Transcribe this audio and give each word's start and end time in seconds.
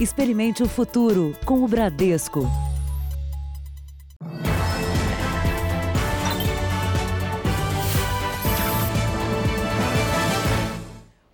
Experimente 0.00 0.62
o 0.62 0.68
futuro 0.68 1.36
com 1.44 1.64
o 1.64 1.66
Bradesco. 1.66 2.46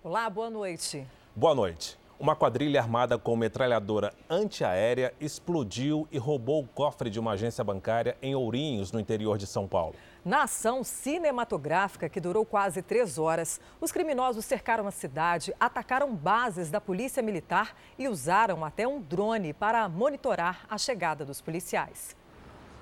Olá, 0.03 0.27
boa 0.31 0.49
noite. 0.49 1.05
Boa 1.35 1.53
noite. 1.53 1.95
Uma 2.19 2.35
quadrilha 2.35 2.81
armada 2.81 3.19
com 3.19 3.35
metralhadora 3.35 4.11
antiaérea 4.27 5.13
explodiu 5.21 6.07
e 6.11 6.17
roubou 6.17 6.63
o 6.63 6.67
cofre 6.67 7.11
de 7.11 7.19
uma 7.19 7.33
agência 7.33 7.63
bancária 7.63 8.17
em 8.19 8.33
Ourinhos, 8.33 8.91
no 8.91 8.99
interior 8.99 9.37
de 9.37 9.45
São 9.45 9.67
Paulo. 9.67 9.93
Na 10.25 10.41
ação 10.45 10.83
cinematográfica, 10.83 12.09
que 12.09 12.19
durou 12.19 12.43
quase 12.43 12.81
três 12.81 13.19
horas, 13.19 13.61
os 13.79 13.91
criminosos 13.91 14.43
cercaram 14.43 14.87
a 14.87 14.91
cidade, 14.91 15.53
atacaram 15.59 16.15
bases 16.15 16.71
da 16.71 16.81
Polícia 16.81 17.21
Militar 17.21 17.75
e 17.95 18.07
usaram 18.07 18.65
até 18.65 18.87
um 18.87 18.99
drone 18.99 19.53
para 19.53 19.87
monitorar 19.87 20.65
a 20.67 20.79
chegada 20.79 21.23
dos 21.23 21.41
policiais. 21.41 22.15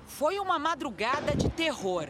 Foi 0.06 0.38
uma 0.38 0.58
madrugada 0.58 1.36
de 1.36 1.50
terror. 1.50 2.08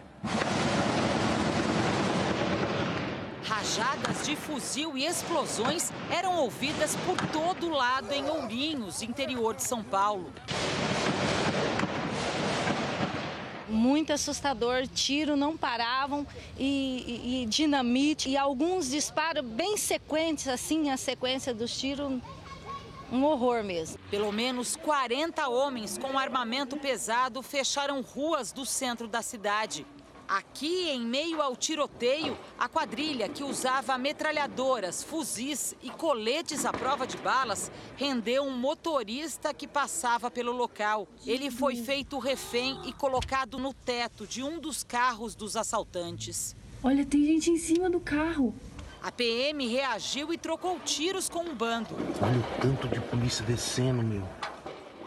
Rajadas 3.43 4.25
de 4.25 4.37
fuzil 4.37 4.97
e 4.97 5.05
explosões 5.05 5.91
eram 6.17 6.37
ouvidas 6.37 6.95
por 7.05 7.17
todo 7.33 7.71
lado 7.71 8.13
em 8.13 8.31
Ourinhos, 8.31 9.03
interior 9.03 9.57
de 9.57 9.65
São 9.65 9.83
Paulo. 9.83 10.33
Muito 13.75 14.13
assustador, 14.13 14.87
tiro 14.87 15.37
não 15.37 15.57
paravam 15.57 16.25
e, 16.57 16.63
e, 17.07 17.43
e 17.43 17.47
dinamite 17.47 18.29
e 18.29 18.37
alguns 18.37 18.89
disparos 18.89 19.45
bem 19.45 19.77
sequentes, 19.77 20.47
assim, 20.47 20.91
a 20.91 20.97
sequência 20.97 21.53
dos 21.53 21.77
tiros 21.77 22.21
um 23.13 23.25
horror 23.25 23.63
mesmo. 23.63 23.99
Pelo 24.11 24.33
menos 24.33 24.77
40 24.77 25.49
homens 25.49 25.99
com 25.99 26.19
armamento 26.19 26.77
pesado 26.77 27.43
fecharam 27.43 28.01
ruas 28.01 28.53
do 28.53 28.65
centro 28.65 29.07
da 29.07 29.23
cidade. 29.23 29.87
Aqui, 30.27 30.89
em 30.89 31.01
meio 31.01 31.43
ao 31.43 31.55
tiroteio, 31.55 32.37
a 32.59 32.67
quadrilha 32.67 33.29
que 33.29 33.45
usava 33.45 33.99
metralhadoras, 33.99 35.03
fuzis 35.03 35.75
e 35.83 35.91
coletes 35.91 36.65
à 36.65 36.73
prova 36.73 37.07
de 37.07 37.19
balas 37.19 37.71
rendeu 37.95 38.43
um 38.43 38.57
motorista 38.57 39.53
que 39.53 39.69
passava 39.69 40.31
pelo 40.31 40.53
local. 40.53 41.07
Ele 41.27 41.51
foi 41.51 41.77
feito 41.77 42.19
refém 42.19 42.81
e 42.87 42.93
colocado 42.93 43.59
no 43.59 43.75
teto 43.75 44.27
de 44.27 44.43
um 44.43 44.59
dos 44.59 44.83
carros 44.83 45.35
dos 45.35 45.57
assaltantes. 45.57 46.57
Olha, 46.83 47.05
tem 47.05 47.25
gente 47.27 47.51
em 47.51 47.59
cima 47.59 47.91
do 47.91 48.01
carro. 48.01 48.55
A 49.03 49.13
PM 49.13 49.67
reagiu 49.67 50.33
e 50.33 50.39
trocou 50.39 50.81
tiros 50.81 51.29
com 51.29 51.41
um 51.41 51.55
bando. 51.55 51.95
Olha 52.23 52.39
o 52.39 52.61
tanto 52.63 52.89
de 52.89 52.99
polícia 52.99 53.45
descendo, 53.45 54.03
meu. 54.03 54.27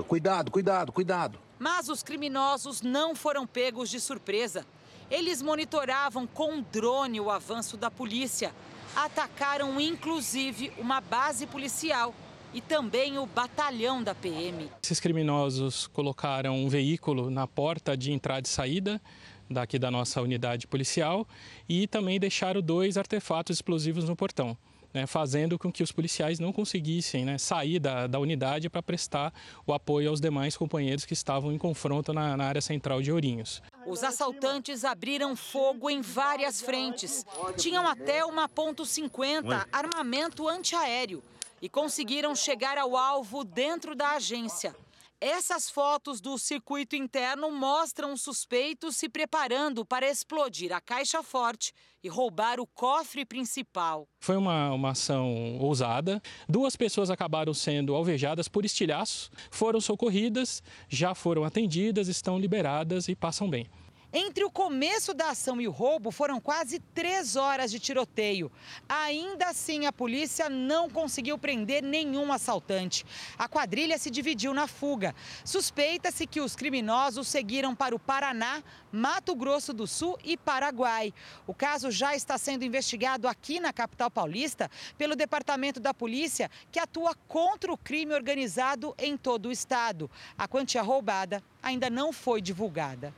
Cuidado, 0.08 0.52
cuidado, 0.52 0.92
cuidado. 0.92 1.40
Mas 1.58 1.90
os 1.90 2.04
criminosos 2.04 2.84
não 2.84 3.16
foram 3.16 3.48
pegos 3.48 3.90
de 3.90 4.00
surpresa. 4.00 4.64
Eles 5.10 5.42
monitoravam 5.42 6.28
com 6.28 6.62
drone 6.62 7.22
o 7.22 7.32
avanço 7.32 7.78
da 7.78 7.90
polícia. 7.90 8.54
Atacaram 8.96 9.80
inclusive 9.80 10.72
uma 10.78 11.00
base 11.00 11.46
policial 11.48 12.14
e 12.54 12.60
também 12.60 13.18
o 13.18 13.26
batalhão 13.26 14.04
da 14.04 14.14
PM. 14.14 14.70
Esses 14.84 15.00
criminosos 15.00 15.88
colocaram 15.88 16.56
um 16.58 16.68
veículo 16.68 17.30
na 17.30 17.48
porta 17.48 17.96
de 17.96 18.12
entrada 18.12 18.48
e 18.48 18.50
saída 18.50 19.02
daqui 19.50 19.80
da 19.80 19.90
nossa 19.90 20.22
unidade 20.22 20.68
policial 20.68 21.26
e 21.70 21.88
também 21.88 22.20
deixaram 22.20 22.62
dois 22.62 22.98
artefatos 22.98 23.58
explosivos 23.58 24.10
no 24.10 24.16
portão 24.16 24.58
né, 24.94 25.06
fazendo 25.06 25.58
com 25.58 25.72
que 25.72 25.84
os 25.84 25.92
policiais 25.92 26.40
não 26.40 26.52
conseguissem 26.52 27.26
né, 27.26 27.38
sair 27.38 27.80
da, 27.80 28.08
da 28.08 28.20
unidade 28.20 28.70
para 28.70 28.82
prestar 28.82 29.34
o 29.66 29.74
apoio 29.74 30.10
aos 30.10 30.20
demais 30.20 30.56
companheiros 30.58 31.06
que 31.06 31.14
estavam 31.14 31.52
em 31.52 31.58
confronto 31.58 32.14
na, 32.14 32.36
na 32.38 32.46
área 32.46 32.62
central 32.62 33.02
de 33.02 33.12
Ourinhos. 33.12 33.62
Os 33.86 34.04
assaltantes 34.04 34.84
abriram 34.84 35.36
fogo 35.36 35.90
em 35.90 36.02
várias 36.02 36.62
frentes. 36.62 37.26
Tinham 37.56 37.88
até 37.88 38.26
uma 38.26 38.50
ponto 38.50 38.84
.50 38.84 39.68
armamento 39.72 40.48
antiaéreo 40.48 41.24
e 41.62 41.70
conseguiram 41.70 42.36
chegar 42.36 42.78
ao 42.78 42.96
alvo 42.96 43.44
dentro 43.44 43.96
da 43.96 44.12
agência. 44.12 44.76
Essas 45.20 45.68
fotos 45.68 46.22
do 46.22 46.38
circuito 46.38 46.96
interno 46.96 47.52
mostram 47.52 48.16
suspeitos 48.16 48.96
se 48.98 49.10
preparando 49.10 49.84
para 49.84 50.08
explodir 50.08 50.72
a 50.72 50.80
caixa 50.80 51.24
forte 51.24 51.74
e 52.04 52.08
roubar 52.08 52.60
o 52.60 52.68
cofre 52.68 53.26
principal. 53.26 54.08
Foi 54.20 54.38
uma, 54.38 54.72
uma 54.72 54.92
ação 54.92 55.58
ousada. 55.58 56.22
Duas 56.48 56.76
pessoas 56.76 57.10
acabaram 57.10 57.52
sendo 57.52 57.96
alvejadas 57.96 58.48
por 58.48 58.64
estilhaços, 58.64 59.32
foram 59.50 59.82
socorridas, 59.82 60.62
já 60.88 61.16
foram 61.16 61.44
atendidas, 61.44 62.08
estão 62.08 62.38
liberadas 62.38 63.08
e 63.08 63.16
passam 63.16 63.50
bem. 63.50 63.68
Entre 64.14 64.46
o 64.46 64.50
começo 64.50 65.14
da 65.14 65.32
ação 65.32 65.60
e 65.60 65.68
o 65.68 65.72
roubo 65.72 66.12
foram 66.12 66.40
quase 66.40 66.80
três 66.80 67.36
horas 67.36 67.70
de 67.70 67.78
tiroteio. 67.78 68.50
Ainda 68.88 69.48
assim, 69.48 69.86
a 69.86 69.92
polícia 69.92 70.50
não 70.50 70.90
conseguiu 70.90 71.38
prender 71.38 71.84
nenhum 71.84 72.32
assaltante. 72.32 73.06
A 73.38 73.50
quadrilha 73.50 73.98
se 73.98 74.10
dividiu 74.10 74.54
na 74.54 74.66
fuga. 74.66 75.14
Suspeita-se 75.44 76.26
que 76.26 76.40
os 76.40 76.56
criminosos 76.56 77.28
seguiram 77.28 77.76
para 77.76 77.94
o 77.94 78.00
Paraná, 78.00 78.64
Mato 78.94 79.36
Grosso 79.36 79.74
do 79.74 79.86
Sul 79.86 80.18
e 80.24 80.38
Paraguai. 80.38 81.14
O 81.46 81.54
caso 81.54 81.92
já 81.92 82.16
está 82.16 82.38
sendo 82.38 82.64
investigado 82.64 83.28
aqui 83.28 83.60
na 83.60 83.74
capital 83.74 84.10
paulista 84.10 84.72
pelo 84.98 85.18
Departamento 85.18 85.82
da 85.82 85.94
Polícia, 85.94 86.50
que 86.72 86.80
atua 86.80 87.14
contra 87.28 87.74
o 87.74 87.78
crime 87.78 88.14
organizado 88.14 88.96
em 88.98 89.18
todo 89.18 89.48
o 89.50 89.52
estado. 89.52 90.10
A 90.38 90.48
quantia 90.48 90.82
roubada 90.82 91.44
ainda 91.62 91.90
não 91.90 92.14
foi 92.14 92.42
divulgada. 92.42 93.14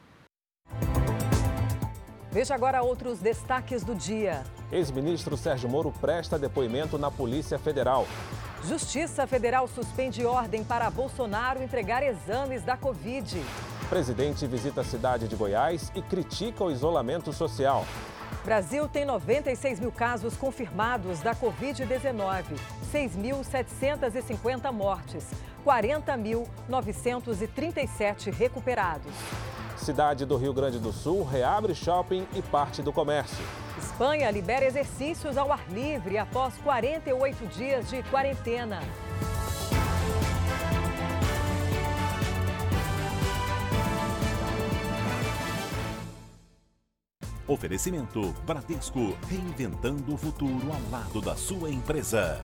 Veja 2.31 2.53
agora 2.53 2.84
outros 2.84 3.17
destaques 3.19 3.84
do 3.84 3.95
dia. 3.95 4.44
Ex-ministro 4.72 5.35
Sérgio 5.35 5.67
Moro 5.67 5.91
presta 6.00 6.38
depoimento 6.38 7.00
na 7.00 7.09
Polícia 7.09 7.57
Federal. 7.57 8.06
Justiça 8.63 9.25
Federal 9.25 9.67
suspende 9.67 10.23
ordem 10.23 10.63
para 10.63 10.91
Bolsonaro 10.91 11.63
entregar 11.63 12.03
exames 12.03 12.62
da 12.62 12.78
Covid. 12.78 13.44
Presidente 13.90 14.45
visita 14.45 14.81
a 14.81 14.84
cidade 14.84 15.28
de 15.28 15.35
Goiás 15.35 15.91
e 15.95 16.03
critica 16.03 16.63
o 16.63 16.69
isolamento 16.69 17.34
social. 17.34 17.84
Brasil 18.46 18.88
tem 18.88 19.06
96 19.06 19.79
mil 19.79 19.91
casos 19.91 20.38
confirmados 20.38 21.22
da 21.22 21.34
Covid-19, 21.34 22.44
6.750 22.94 24.72
mortes, 24.72 25.25
40.937 25.66 28.31
recuperados. 28.31 29.16
Cidade 29.79 30.25
do 30.25 30.35
Rio 30.35 30.53
Grande 30.53 30.78
do 30.78 30.91
Sul 30.91 31.23
reabre 31.23 31.73
shopping 31.73 32.28
e 32.35 32.41
parte 32.41 32.81
do 32.81 32.91
comércio. 32.91 33.44
Espanha 33.78 34.29
libera 34.29 34.66
exercícios 34.66 35.38
ao 35.38 35.51
ar 35.51 35.67
livre 35.69 36.17
após 36.17 36.53
48 36.57 37.47
dias 37.47 37.90
de 37.90 38.03
quarentena. 38.03 38.81
Oferecimento 47.47 48.31
Bradesco, 48.46 49.17
reinventando 49.28 50.13
o 50.13 50.17
futuro 50.17 50.72
ao 50.72 50.91
lado 50.91 51.19
da 51.19 51.35
sua 51.35 51.72
empresa. 51.72 52.41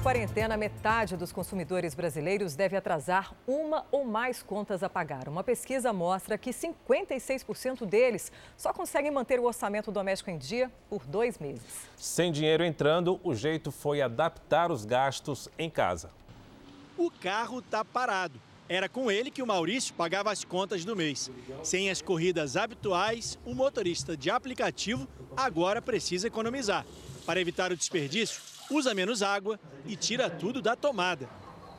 Quarentena, 0.00 0.56
metade 0.56 1.14
dos 1.14 1.30
consumidores 1.30 1.94
brasileiros 1.94 2.56
deve 2.56 2.74
atrasar 2.74 3.34
uma 3.46 3.84
ou 3.92 4.02
mais 4.02 4.42
contas 4.42 4.82
a 4.82 4.88
pagar. 4.88 5.28
Uma 5.28 5.44
pesquisa 5.44 5.92
mostra 5.92 6.38
que 6.38 6.50
56% 6.50 7.84
deles 7.84 8.32
só 8.56 8.72
conseguem 8.72 9.10
manter 9.10 9.38
o 9.38 9.44
orçamento 9.44 9.92
doméstico 9.92 10.30
em 10.30 10.38
dia 10.38 10.70
por 10.88 11.04
dois 11.04 11.38
meses. 11.38 11.86
Sem 11.96 12.32
dinheiro 12.32 12.64
entrando, 12.64 13.20
o 13.22 13.34
jeito 13.34 13.70
foi 13.70 14.00
adaptar 14.00 14.72
os 14.72 14.86
gastos 14.86 15.50
em 15.58 15.68
casa. 15.68 16.10
O 16.96 17.10
carro 17.10 17.58
está 17.58 17.84
parado. 17.84 18.40
Era 18.70 18.88
com 18.88 19.10
ele 19.10 19.30
que 19.30 19.42
o 19.42 19.46
Maurício 19.46 19.92
pagava 19.94 20.32
as 20.32 20.44
contas 20.44 20.82
do 20.82 20.96
mês. 20.96 21.30
Sem 21.62 21.90
as 21.90 22.00
corridas 22.00 22.56
habituais, 22.56 23.38
o 23.44 23.54
motorista 23.54 24.16
de 24.16 24.30
aplicativo 24.30 25.06
agora 25.36 25.82
precisa 25.82 26.26
economizar. 26.26 26.86
Para 27.26 27.40
evitar 27.40 27.70
o 27.70 27.76
desperdício, 27.76 28.40
usa 28.70 28.94
menos 28.94 29.22
água 29.22 29.58
e 29.84 29.96
tira 29.96 30.30
tudo 30.30 30.62
da 30.62 30.76
tomada. 30.76 31.28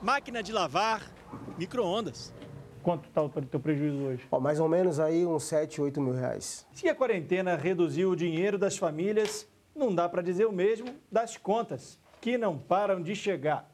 Máquina 0.02 0.44
de 0.44 0.52
lavar, 0.52 1.02
micro-ondas. 1.58 2.34
Quanto 2.84 3.08
está 3.08 3.22
o 3.22 3.30
teu 3.30 3.60
prejuízo 3.60 3.98
hoje? 3.98 4.28
Ó, 4.32 4.40
mais 4.40 4.60
ou 4.60 4.68
menos 4.68 5.00
aí 5.00 5.26
uns 5.26 5.44
7, 5.44 5.80
8 5.80 6.02
mil 6.02 6.14
reais. 6.14 6.66
Se 6.74 6.90
a 6.90 6.96
quarentena 6.96 7.56
reduziu 7.56 8.10
o 8.10 8.16
dinheiro 8.16 8.58
das 8.58 8.78
famílias, 8.78 9.48
não 9.76 9.94
dá 9.94 10.10
para 10.10 10.22
dizer 10.22 10.46
o 10.46 10.52
mesmo 10.52 10.94
das 11.12 11.38
contas, 11.38 12.00
que 12.20 12.38
não 12.38 12.58
param 12.58 13.02
de 13.02 13.16
chegar. 13.16 13.72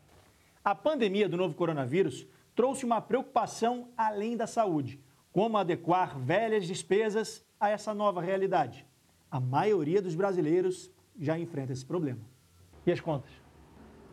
A 0.63 0.75
pandemia 0.75 1.29
do 1.29 1.37
novo 1.37 1.55
coronavírus 1.55 2.27
trouxe 2.53 2.85
uma 2.85 2.99
preocupação 2.99 3.87
além 3.97 4.35
da 4.35 4.45
saúde. 4.45 4.99
Como 5.31 5.57
adequar 5.57 6.19
velhas 6.19 6.67
despesas 6.67 7.45
a 7.59 7.69
essa 7.69 7.93
nova 7.93 8.21
realidade? 8.21 8.85
A 9.31 9.39
maioria 9.39 10.01
dos 10.01 10.15
brasileiros 10.15 10.91
já 11.17 11.39
enfrenta 11.39 11.71
esse 11.71 11.85
problema. 11.85 12.19
E 12.87 12.91
as 12.93 13.01
contas? 13.01 13.29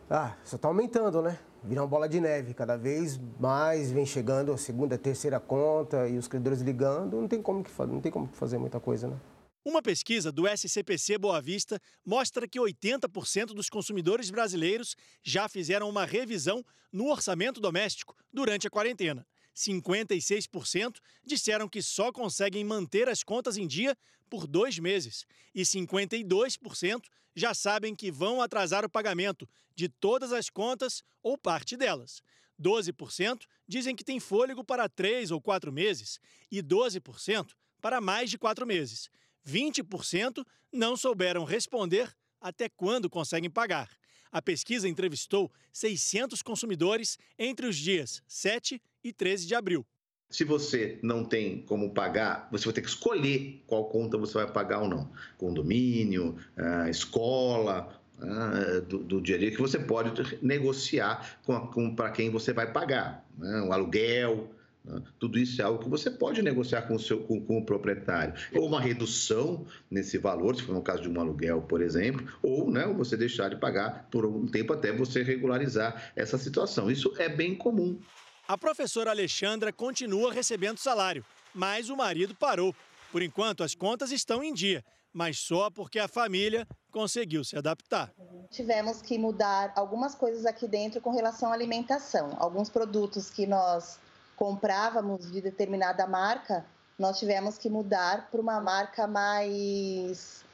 Ah, 0.09 0.35
só 0.43 0.57
está 0.57 0.67
aumentando, 0.67 1.21
né? 1.21 1.39
Vira 1.63 1.81
uma 1.81 1.87
bola 1.87 2.09
de 2.09 2.19
neve. 2.19 2.53
Cada 2.53 2.75
vez 2.75 3.17
mais 3.39 3.89
vem 3.89 4.05
chegando 4.05 4.51
a 4.51 4.57
segunda, 4.57 4.97
terceira 4.97 5.39
conta 5.39 6.09
e 6.09 6.17
os 6.17 6.27
credores 6.27 6.59
ligando. 6.59 7.21
Não 7.21 7.27
tem 7.27 7.41
como, 7.41 7.63
que, 7.63 7.71
não 7.83 8.01
tem 8.01 8.11
como 8.11 8.27
fazer 8.27 8.57
muita 8.57 8.77
coisa, 8.77 9.07
né? 9.07 9.17
Uma 9.63 9.81
pesquisa 9.81 10.29
do 10.29 10.45
SCPC 10.45 11.17
Boa 11.17 11.41
Vista 11.41 11.81
mostra 12.05 12.45
que 12.49 12.59
80% 12.59 13.53
dos 13.53 13.69
consumidores 13.69 14.29
brasileiros 14.29 14.97
já 15.23 15.47
fizeram 15.47 15.87
uma 15.89 16.05
revisão 16.05 16.61
no 16.91 17.09
orçamento 17.09 17.61
doméstico 17.61 18.13
durante 18.31 18.67
a 18.67 18.69
quarentena. 18.69 19.25
56% 19.55 20.97
disseram 21.25 21.69
que 21.69 21.81
só 21.81 22.11
conseguem 22.11 22.65
manter 22.65 23.07
as 23.07 23.23
contas 23.23 23.55
em 23.55 23.65
dia 23.65 23.97
por 24.29 24.45
dois 24.45 24.77
meses. 24.77 25.25
E 25.53 25.61
52% 25.61 27.05
já 27.35 27.53
sabem 27.53 27.95
que 27.95 28.11
vão 28.11 28.41
atrasar 28.41 28.85
o 28.85 28.89
pagamento 28.89 29.47
de 29.75 29.89
todas 29.89 30.31
as 30.31 30.49
contas 30.49 31.03
ou 31.21 31.37
parte 31.37 31.75
delas. 31.75 32.21
12% 32.61 33.41
dizem 33.67 33.95
que 33.95 34.03
têm 34.03 34.19
fôlego 34.19 34.63
para 34.63 34.87
três 34.87 35.31
ou 35.31 35.41
quatro 35.41 35.71
meses 35.71 36.19
e 36.49 36.63
12% 36.63 37.51
para 37.81 37.99
mais 37.99 38.29
de 38.29 38.37
quatro 38.37 38.65
meses. 38.65 39.09
20% 39.45 40.45
não 40.71 40.95
souberam 40.95 41.43
responder 41.43 42.15
até 42.39 42.69
quando 42.69 43.09
conseguem 43.09 43.49
pagar. 43.49 43.89
A 44.31 44.41
pesquisa 44.41 44.87
entrevistou 44.87 45.51
600 45.71 46.41
consumidores 46.41 47.17
entre 47.37 47.67
os 47.67 47.77
dias 47.77 48.21
7 48.27 48.81
e 49.03 49.13
13 49.13 49.47
de 49.47 49.55
abril. 49.55 49.85
Se 50.29 50.43
você 50.43 50.99
não 51.01 51.23
tem 51.23 51.61
como 51.61 51.91
pagar, 51.91 52.47
você 52.51 52.65
vai 52.65 52.73
ter 52.73 52.81
que 52.81 52.89
escolher 52.89 53.63
qual 53.67 53.85
conta 53.85 54.17
você 54.17 54.33
vai 54.33 54.51
pagar 54.51 54.81
ou 54.81 54.89
não. 54.89 55.09
Condomínio, 55.37 56.35
ah, 56.57 56.89
escola, 56.89 58.01
ah, 58.19 58.81
do, 58.87 58.99
do, 58.99 59.21
dia 59.21 59.35
a 59.35 59.39
dia, 59.39 59.51
que 59.51 59.61
você 59.61 59.79
pode 59.79 60.39
negociar 60.41 61.39
com, 61.45 61.59
com 61.67 61.95
para 61.95 62.11
quem 62.11 62.29
você 62.29 62.51
vai 62.53 62.71
pagar. 62.71 63.25
Né? 63.37 63.61
Um 63.61 63.71
aluguel, 63.71 64.49
né? 64.85 65.01
Tudo 65.19 65.39
isso 65.39 65.61
é 65.61 65.65
algo 65.65 65.83
que 65.83 65.89
você 65.89 66.11
pode 66.11 66.41
negociar 66.41 66.83
com 66.83 66.95
o, 66.95 66.99
seu, 66.99 67.19
com, 67.19 67.41
com, 67.41 67.57
o 67.57 67.65
proprietário. 67.65 68.33
Ou 68.53 68.67
uma 68.67 68.79
redução 68.79 69.65
nesse 69.89 70.17
valor, 70.17 70.55
se 70.55 70.61
for 70.61 70.73
no 70.73 70.81
caso 70.81 71.01
de 71.01 71.09
um 71.09 71.19
aluguel, 71.19 71.61
por 71.63 71.81
exemplo, 71.81 72.25
ou 72.41 72.69
né, 72.69 72.85
você 72.95 73.17
deixar 73.17 73.49
de 73.49 73.57
pagar 73.57 74.07
por 74.11 74.25
um 74.25 74.45
tempo 74.47 74.73
até 74.73 74.91
você 74.91 75.23
regularizar 75.23 76.11
essa 76.15 76.37
situação. 76.37 76.89
Isso 76.89 77.13
é 77.17 77.27
bem 77.27 77.55
comum. 77.55 77.99
A 78.47 78.55
professora 78.55 79.09
Alexandra 79.09 79.73
continua 79.73 80.31
recebendo 80.31 80.77
salário, 80.77 81.25
mas 81.51 81.89
o 81.89 81.97
marido 81.97 82.35
parou. 82.35 82.75
Por 83.11 83.23
enquanto, 83.23 83.63
as 83.63 83.73
contas 83.73 84.11
estão 84.11 84.43
em 84.43 84.53
dia, 84.53 84.85
mas 85.11 85.39
só 85.39 85.71
porque 85.71 85.97
a 85.97 86.07
família 86.07 86.67
conseguiu 86.91 87.43
se 87.43 87.57
adaptar. 87.57 88.13
Tivemos 88.51 89.01
que 89.01 89.17
mudar 89.17 89.73
algumas 89.75 90.13
coisas 90.13 90.45
aqui 90.45 90.67
dentro 90.67 91.01
com 91.01 91.09
relação 91.09 91.49
à 91.49 91.53
alimentação. 91.55 92.37
Alguns 92.37 92.69
produtos 92.69 93.31
que 93.31 93.47
nós 93.47 93.97
comprávamos 94.35 95.31
de 95.31 95.41
determinada 95.41 96.05
marca, 96.05 96.63
nós 96.99 97.17
tivemos 97.17 97.57
que 97.57 97.67
mudar 97.67 98.29
para 98.29 98.39
uma 98.39 98.61
marca 98.61 99.07
mais, 99.07 100.45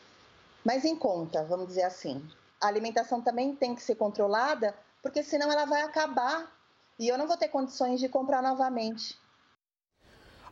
mais 0.64 0.86
em 0.86 0.96
conta, 0.96 1.44
vamos 1.44 1.68
dizer 1.68 1.84
assim. 1.84 2.26
A 2.62 2.68
alimentação 2.68 3.22
também 3.22 3.54
tem 3.54 3.76
que 3.76 3.84
ser 3.84 3.96
controlada, 3.96 4.74
porque 5.04 5.22
senão 5.24 5.52
ela 5.52 5.66
vai 5.66 5.82
acabar 5.82 6.61
e 7.02 7.08
eu 7.08 7.18
não 7.18 7.28
vou 7.28 7.36
ter 7.36 7.48
condições 7.48 8.00
de 8.00 8.08
comprar 8.08 8.44
novamente. 8.44 9.20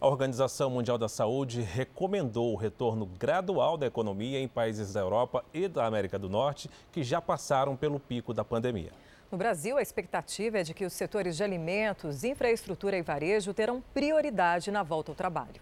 A 0.01 0.07
Organização 0.07 0.71
Mundial 0.71 0.97
da 0.97 1.07
Saúde 1.07 1.61
recomendou 1.61 2.51
o 2.51 2.55
retorno 2.55 3.05
gradual 3.05 3.77
da 3.77 3.85
economia 3.85 4.39
em 4.39 4.47
países 4.47 4.93
da 4.93 4.99
Europa 4.99 5.45
e 5.53 5.67
da 5.67 5.85
América 5.85 6.17
do 6.17 6.27
Norte 6.27 6.67
que 6.91 7.03
já 7.03 7.21
passaram 7.21 7.77
pelo 7.77 7.99
pico 7.99 8.33
da 8.33 8.43
pandemia. 8.43 8.91
No 9.31 9.37
Brasil, 9.37 9.77
a 9.77 9.81
expectativa 9.81 10.57
é 10.57 10.63
de 10.63 10.73
que 10.73 10.85
os 10.85 10.93
setores 10.93 11.37
de 11.37 11.43
alimentos, 11.43 12.23
infraestrutura 12.23 12.97
e 12.97 13.03
varejo 13.03 13.53
terão 13.53 13.79
prioridade 13.93 14.71
na 14.71 14.81
volta 14.81 15.11
ao 15.11 15.15
trabalho. 15.15 15.61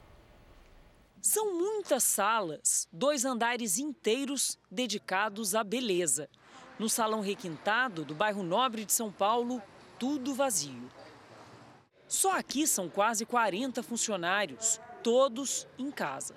São 1.22 1.54
muitas 1.58 2.04
salas, 2.04 2.88
dois 2.94 3.26
andares 3.26 3.78
inteiros 3.78 4.58
dedicados 4.72 5.54
à 5.54 5.66
beleza. 5.66 6.30
No 6.80 6.88
salão 6.88 7.20
requintado 7.20 8.06
do 8.06 8.16
bairro 8.16 8.42
Nobre 8.42 8.86
de 8.86 8.94
São 8.94 9.12
Paulo, 9.12 9.62
tudo 10.00 10.34
vazio. 10.34 10.90
Só 12.08 12.38
aqui 12.38 12.66
são 12.66 12.90
quase 12.90 13.26
40 13.26 13.84
funcionários, 13.84 14.80
todos 15.04 15.68
em 15.78 15.92
casa. 15.92 16.36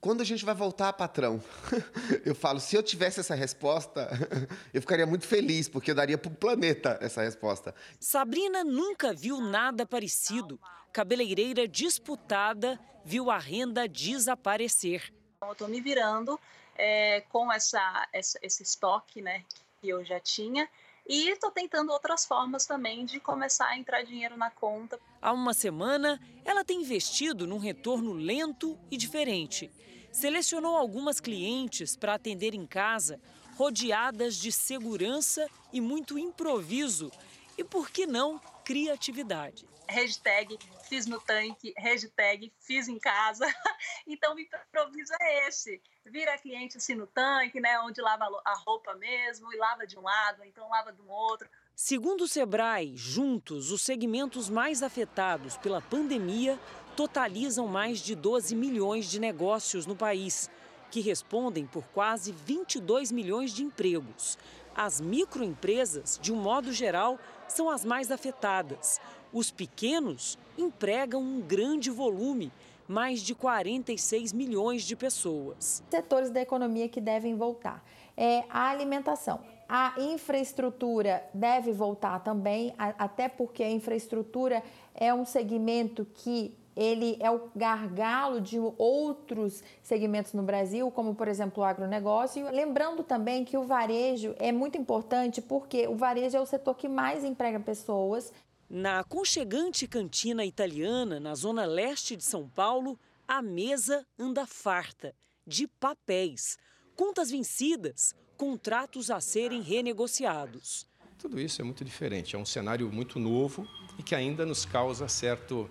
Quando 0.00 0.22
a 0.22 0.24
gente 0.24 0.44
vai 0.44 0.54
voltar, 0.54 0.92
patrão? 0.94 1.42
Eu 2.24 2.34
falo, 2.34 2.58
se 2.58 2.74
eu 2.74 2.82
tivesse 2.82 3.20
essa 3.20 3.34
resposta, 3.34 4.08
eu 4.72 4.80
ficaria 4.80 5.06
muito 5.06 5.26
feliz, 5.26 5.68
porque 5.68 5.90
eu 5.90 5.94
daria 5.94 6.16
para 6.16 6.30
o 6.30 6.34
planeta 6.34 6.98
essa 7.00 7.22
resposta. 7.22 7.74
Sabrina 7.98 8.64
nunca 8.64 9.12
viu 9.12 9.40
nada 9.40 9.84
parecido. 9.86 10.60
Cabeleireira 10.92 11.68
disputada 11.68 12.78
viu 13.04 13.30
a 13.30 13.38
renda 13.38 13.88
desaparecer. 13.88 15.12
Eu 15.42 15.52
estou 15.52 15.68
me 15.68 15.80
virando 15.80 16.38
é, 16.76 17.22
com 17.28 17.52
essa, 17.52 18.08
essa, 18.12 18.38
esse 18.42 18.62
estoque 18.62 19.20
né, 19.20 19.44
que 19.80 19.88
eu 19.88 20.04
já 20.04 20.20
tinha 20.20 20.68
e 21.08 21.28
estou 21.28 21.50
tentando 21.50 21.92
outras 21.92 22.24
formas 22.24 22.66
também 22.66 23.04
de 23.04 23.20
começar 23.20 23.66
a 23.66 23.78
entrar 23.78 24.02
dinheiro 24.02 24.36
na 24.36 24.50
conta. 24.50 24.98
Há 25.20 25.32
uma 25.32 25.54
semana, 25.54 26.20
ela 26.44 26.64
tem 26.64 26.80
investido 26.80 27.46
num 27.46 27.58
retorno 27.58 28.12
lento 28.12 28.78
e 28.90 28.96
diferente. 28.96 29.70
Selecionou 30.12 30.76
algumas 30.76 31.20
clientes 31.20 31.96
para 31.96 32.14
atender 32.14 32.54
em 32.54 32.66
casa, 32.66 33.20
rodeadas 33.56 34.36
de 34.36 34.50
segurança 34.50 35.48
e 35.72 35.80
muito 35.80 36.18
improviso. 36.18 37.10
E 37.56 37.62
por 37.62 37.90
que 37.90 38.06
não 38.06 38.40
criatividade? 38.64 39.69
Hashtag 39.90 40.58
fiz 40.88 41.06
no 41.06 41.20
tanque, 41.20 41.74
hashtag 41.76 42.52
fiz 42.60 42.88
em 42.88 42.98
casa. 42.98 43.44
então, 44.06 44.34
o 44.34 44.40
improviso 44.40 45.12
é 45.20 45.48
esse. 45.48 45.82
Vira 46.06 46.38
cliente 46.38 46.76
assim 46.76 46.94
no 46.94 47.06
tanque, 47.06 47.60
né? 47.60 47.78
Onde 47.80 48.00
lava 48.00 48.24
a 48.44 48.54
roupa 48.54 48.94
mesmo, 48.94 49.52
e 49.52 49.56
lava 49.56 49.86
de 49.86 49.98
um 49.98 50.02
lado, 50.02 50.44
então 50.44 50.68
lava 50.68 50.92
do 50.92 51.08
outro. 51.08 51.48
Segundo 51.74 52.24
o 52.24 52.28
Sebrae, 52.28 52.94
juntos, 52.94 53.70
os 53.72 53.82
segmentos 53.82 54.48
mais 54.48 54.82
afetados 54.82 55.56
pela 55.56 55.80
pandemia 55.80 56.58
totalizam 56.94 57.66
mais 57.66 58.00
de 58.00 58.14
12 58.14 58.54
milhões 58.54 59.10
de 59.10 59.18
negócios 59.18 59.86
no 59.86 59.96
país, 59.96 60.50
que 60.90 61.00
respondem 61.00 61.66
por 61.66 61.86
quase 61.88 62.32
22 62.32 63.10
milhões 63.10 63.52
de 63.52 63.62
empregos. 63.64 64.36
As 64.74 65.00
microempresas, 65.00 66.18
de 66.20 66.32
um 66.32 66.36
modo 66.36 66.72
geral, 66.72 67.18
são 67.48 67.70
as 67.70 67.84
mais 67.84 68.10
afetadas. 68.10 69.00
Os 69.32 69.50
pequenos 69.50 70.36
empregam 70.58 71.22
um 71.22 71.40
grande 71.40 71.88
volume, 71.88 72.50
mais 72.88 73.20
de 73.20 73.32
46 73.32 74.32
milhões 74.32 74.82
de 74.82 74.96
pessoas. 74.96 75.82
Setores 75.88 76.30
da 76.30 76.40
economia 76.40 76.88
que 76.88 77.00
devem 77.00 77.36
voltar. 77.36 77.84
É 78.16 78.42
a 78.50 78.68
alimentação. 78.68 79.40
A 79.68 79.94
infraestrutura 79.98 81.22
deve 81.32 81.70
voltar 81.70 82.18
também, 82.24 82.74
até 82.76 83.28
porque 83.28 83.62
a 83.62 83.70
infraestrutura 83.70 84.64
é 84.92 85.14
um 85.14 85.24
segmento 85.24 86.04
que 86.12 86.52
ele 86.76 87.16
é 87.20 87.30
o 87.30 87.48
gargalo 87.54 88.40
de 88.40 88.58
outros 88.58 89.62
segmentos 89.82 90.32
no 90.32 90.42
Brasil, 90.42 90.90
como 90.90 91.14
por 91.14 91.28
exemplo 91.28 91.62
o 91.62 91.66
agronegócio. 91.66 92.50
Lembrando 92.50 93.04
também 93.04 93.44
que 93.44 93.56
o 93.56 93.62
varejo 93.62 94.34
é 94.40 94.50
muito 94.50 94.76
importante 94.76 95.40
porque 95.40 95.86
o 95.86 95.94
varejo 95.94 96.36
é 96.36 96.40
o 96.40 96.46
setor 96.46 96.74
que 96.74 96.88
mais 96.88 97.22
emprega 97.22 97.60
pessoas. 97.60 98.32
Na 98.70 99.00
aconchegante 99.00 99.88
cantina 99.88 100.44
italiana, 100.44 101.18
na 101.18 101.34
zona 101.34 101.64
leste 101.64 102.14
de 102.14 102.22
São 102.22 102.48
Paulo, 102.48 102.96
a 103.26 103.42
mesa 103.42 104.06
anda 104.16 104.46
farta 104.46 105.12
de 105.44 105.66
papéis, 105.66 106.56
contas 106.94 107.32
vencidas, 107.32 108.14
contratos 108.36 109.10
a 109.10 109.20
serem 109.20 109.60
renegociados. 109.60 110.86
Tudo 111.18 111.40
isso 111.40 111.60
é 111.60 111.64
muito 111.64 111.84
diferente, 111.84 112.36
é 112.36 112.38
um 112.38 112.46
cenário 112.46 112.88
muito 112.92 113.18
novo 113.18 113.66
e 113.98 114.04
que 114.04 114.14
ainda 114.14 114.46
nos 114.46 114.64
causa 114.64 115.08
certo 115.08 115.68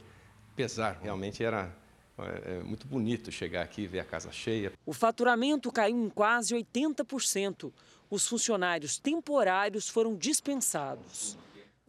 pesar. 0.53 0.99
Realmente 1.01 1.41
era 1.41 1.73
é, 2.17 2.57
é 2.57 2.63
muito 2.63 2.85
bonito 2.85 3.31
chegar 3.31 3.61
aqui 3.61 3.83
e 3.83 3.87
ver 3.87 4.01
a 4.01 4.05
casa 4.05 4.29
cheia. 4.29 4.73
O 4.85 4.91
faturamento 4.91 5.71
caiu 5.71 5.97
em 5.97 6.09
quase 6.09 6.53
80%. 6.53 7.71
Os 8.09 8.27
funcionários 8.27 8.99
temporários 8.99 9.87
foram 9.87 10.17
dispensados. 10.17 11.37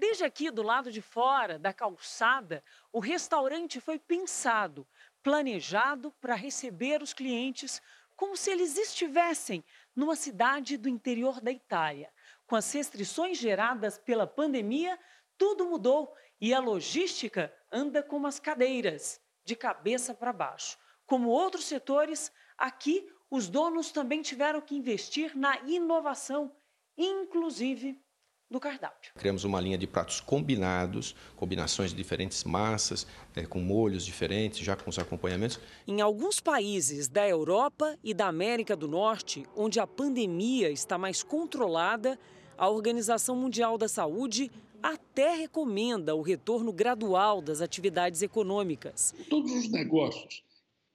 Desde 0.00 0.24
aqui 0.24 0.50
do 0.50 0.62
lado 0.62 0.90
de 0.90 1.02
fora 1.02 1.58
da 1.58 1.74
calçada, 1.74 2.64
o 2.90 3.00
restaurante 3.00 3.78
foi 3.82 3.98
pensado, 3.98 4.88
planejado 5.22 6.10
para 6.12 6.34
receber 6.34 7.02
os 7.02 7.12
clientes 7.12 7.82
como 8.16 8.34
se 8.34 8.50
eles 8.50 8.78
estivessem 8.78 9.62
numa 9.94 10.16
cidade 10.16 10.78
do 10.78 10.88
interior 10.88 11.38
da 11.42 11.52
Itália. 11.52 12.10
Com 12.46 12.56
as 12.56 12.72
restrições 12.72 13.36
geradas 13.36 13.98
pela 13.98 14.26
pandemia, 14.26 14.98
tudo 15.36 15.66
mudou 15.66 16.16
e 16.40 16.54
a 16.54 16.60
logística 16.60 17.54
anda 17.70 18.02
como 18.02 18.26
as 18.26 18.40
cadeiras, 18.40 19.20
de 19.44 19.54
cabeça 19.54 20.14
para 20.14 20.32
baixo. 20.32 20.78
Como 21.04 21.28
outros 21.28 21.66
setores, 21.66 22.32
aqui 22.56 23.06
os 23.30 23.50
donos 23.50 23.92
também 23.92 24.22
tiveram 24.22 24.62
que 24.62 24.74
investir 24.74 25.36
na 25.36 25.58
inovação, 25.66 26.56
inclusive 26.96 28.02
do 28.50 28.58
cardápio. 28.58 29.12
Criamos 29.14 29.44
uma 29.44 29.60
linha 29.60 29.78
de 29.78 29.86
pratos 29.86 30.20
combinados, 30.20 31.14
combinações 31.36 31.90
de 31.90 31.96
diferentes 31.96 32.42
massas, 32.42 33.06
é, 33.36 33.46
com 33.46 33.60
molhos 33.60 34.04
diferentes, 34.04 34.58
já 34.58 34.74
com 34.74 34.90
os 34.90 34.98
acompanhamentos. 34.98 35.60
Em 35.86 36.00
alguns 36.00 36.40
países 36.40 37.08
da 37.08 37.28
Europa 37.28 37.96
e 38.02 38.12
da 38.12 38.26
América 38.26 38.74
do 38.74 38.88
Norte, 38.88 39.46
onde 39.56 39.78
a 39.78 39.86
pandemia 39.86 40.70
está 40.70 40.98
mais 40.98 41.22
controlada, 41.22 42.18
a 42.58 42.68
Organização 42.68 43.36
Mundial 43.36 43.78
da 43.78 43.88
Saúde 43.88 44.50
até 44.82 45.34
recomenda 45.34 46.14
o 46.14 46.22
retorno 46.22 46.72
gradual 46.72 47.40
das 47.40 47.60
atividades 47.60 48.22
econômicas. 48.22 49.14
Todos 49.28 49.52
os 49.52 49.70
negócios 49.70 50.42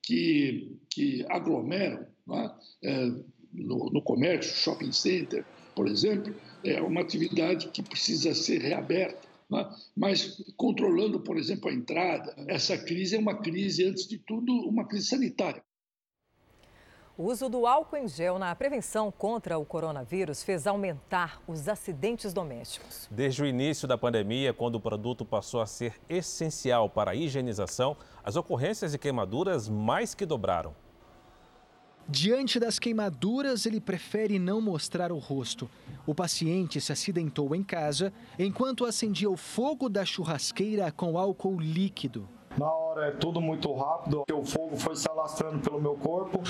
que, 0.04 0.78
que 0.90 1.26
aglomeram 1.30 2.06
é? 2.34 2.52
É, 2.84 3.06
no, 3.54 3.90
no 3.92 4.02
comércio, 4.02 4.54
shopping 4.56 4.92
center, 4.92 5.46
por 5.76 5.88
exemplo, 5.88 6.34
é 6.68 6.82
uma 6.82 7.02
atividade 7.02 7.70
que 7.70 7.82
precisa 7.82 8.34
ser 8.34 8.62
reaberta. 8.62 9.28
Né? 9.50 9.70
Mas 9.96 10.44
controlando, 10.58 11.20
por 11.20 11.38
exemplo, 11.38 11.70
a 11.70 11.74
entrada, 11.74 12.34
essa 12.48 12.78
crise 12.78 13.16
é 13.16 13.20
uma 13.20 13.36
crise, 13.36 13.86
antes 13.86 14.08
de 14.08 14.18
tudo, 14.18 14.52
uma 14.68 14.86
crise 14.86 15.08
sanitária. 15.08 15.64
O 17.18 17.32
uso 17.32 17.48
do 17.48 17.66
álcool 17.66 17.96
em 17.96 18.10
gel 18.10 18.38
na 18.38 18.54
prevenção 18.54 19.10
contra 19.10 19.58
o 19.58 19.64
coronavírus 19.64 20.44
fez 20.44 20.68
aumentar 20.68 21.42
os 21.48 21.70
acidentes 21.70 22.34
domésticos. 22.34 23.08
Desde 23.10 23.42
o 23.42 23.46
início 23.46 23.88
da 23.88 23.98
pandemia, 23.98 24.54
quando 24.54 24.76
o 24.76 24.82
produto 24.82 25.24
passou 25.24 25.62
a 25.62 25.66
ser 25.66 25.94
essencial 26.10 26.90
para 26.90 27.12
a 27.12 27.16
higienização, 27.16 27.96
as 28.22 28.36
ocorrências 28.36 28.92
de 28.92 28.98
queimaduras 28.98 29.70
mais 29.70 30.14
que 30.14 30.26
dobraram. 30.26 30.76
Diante 32.08 32.60
das 32.60 32.78
queimaduras, 32.78 33.66
ele 33.66 33.82
prefere 33.82 34.38
não 34.38 34.62
mostrar 34.62 35.12
o 35.12 35.18
rosto. 35.18 35.68
O 36.06 36.14
paciente 36.14 36.80
se 36.80 36.92
acidentou 36.92 37.56
em 37.56 37.64
casa 37.64 38.14
enquanto 38.38 38.86
acendia 38.86 39.28
o 39.28 39.36
fogo 39.36 39.90
da 39.90 40.06
churrasqueira 40.06 40.92
com 40.92 41.18
álcool 41.18 41.60
líquido. 41.60 42.30
Na 42.60 42.72
hora 42.72 43.08
é 43.08 43.12
tudo 43.12 43.42
muito 43.42 43.74
rápido, 43.74 44.24
o 44.32 44.46
fogo 44.46 44.78
foi 44.78 44.96
se 44.96 45.10
alastrando 45.10 45.60
pelo 45.60 45.82
meu 45.82 45.96
corpo. 45.96 46.42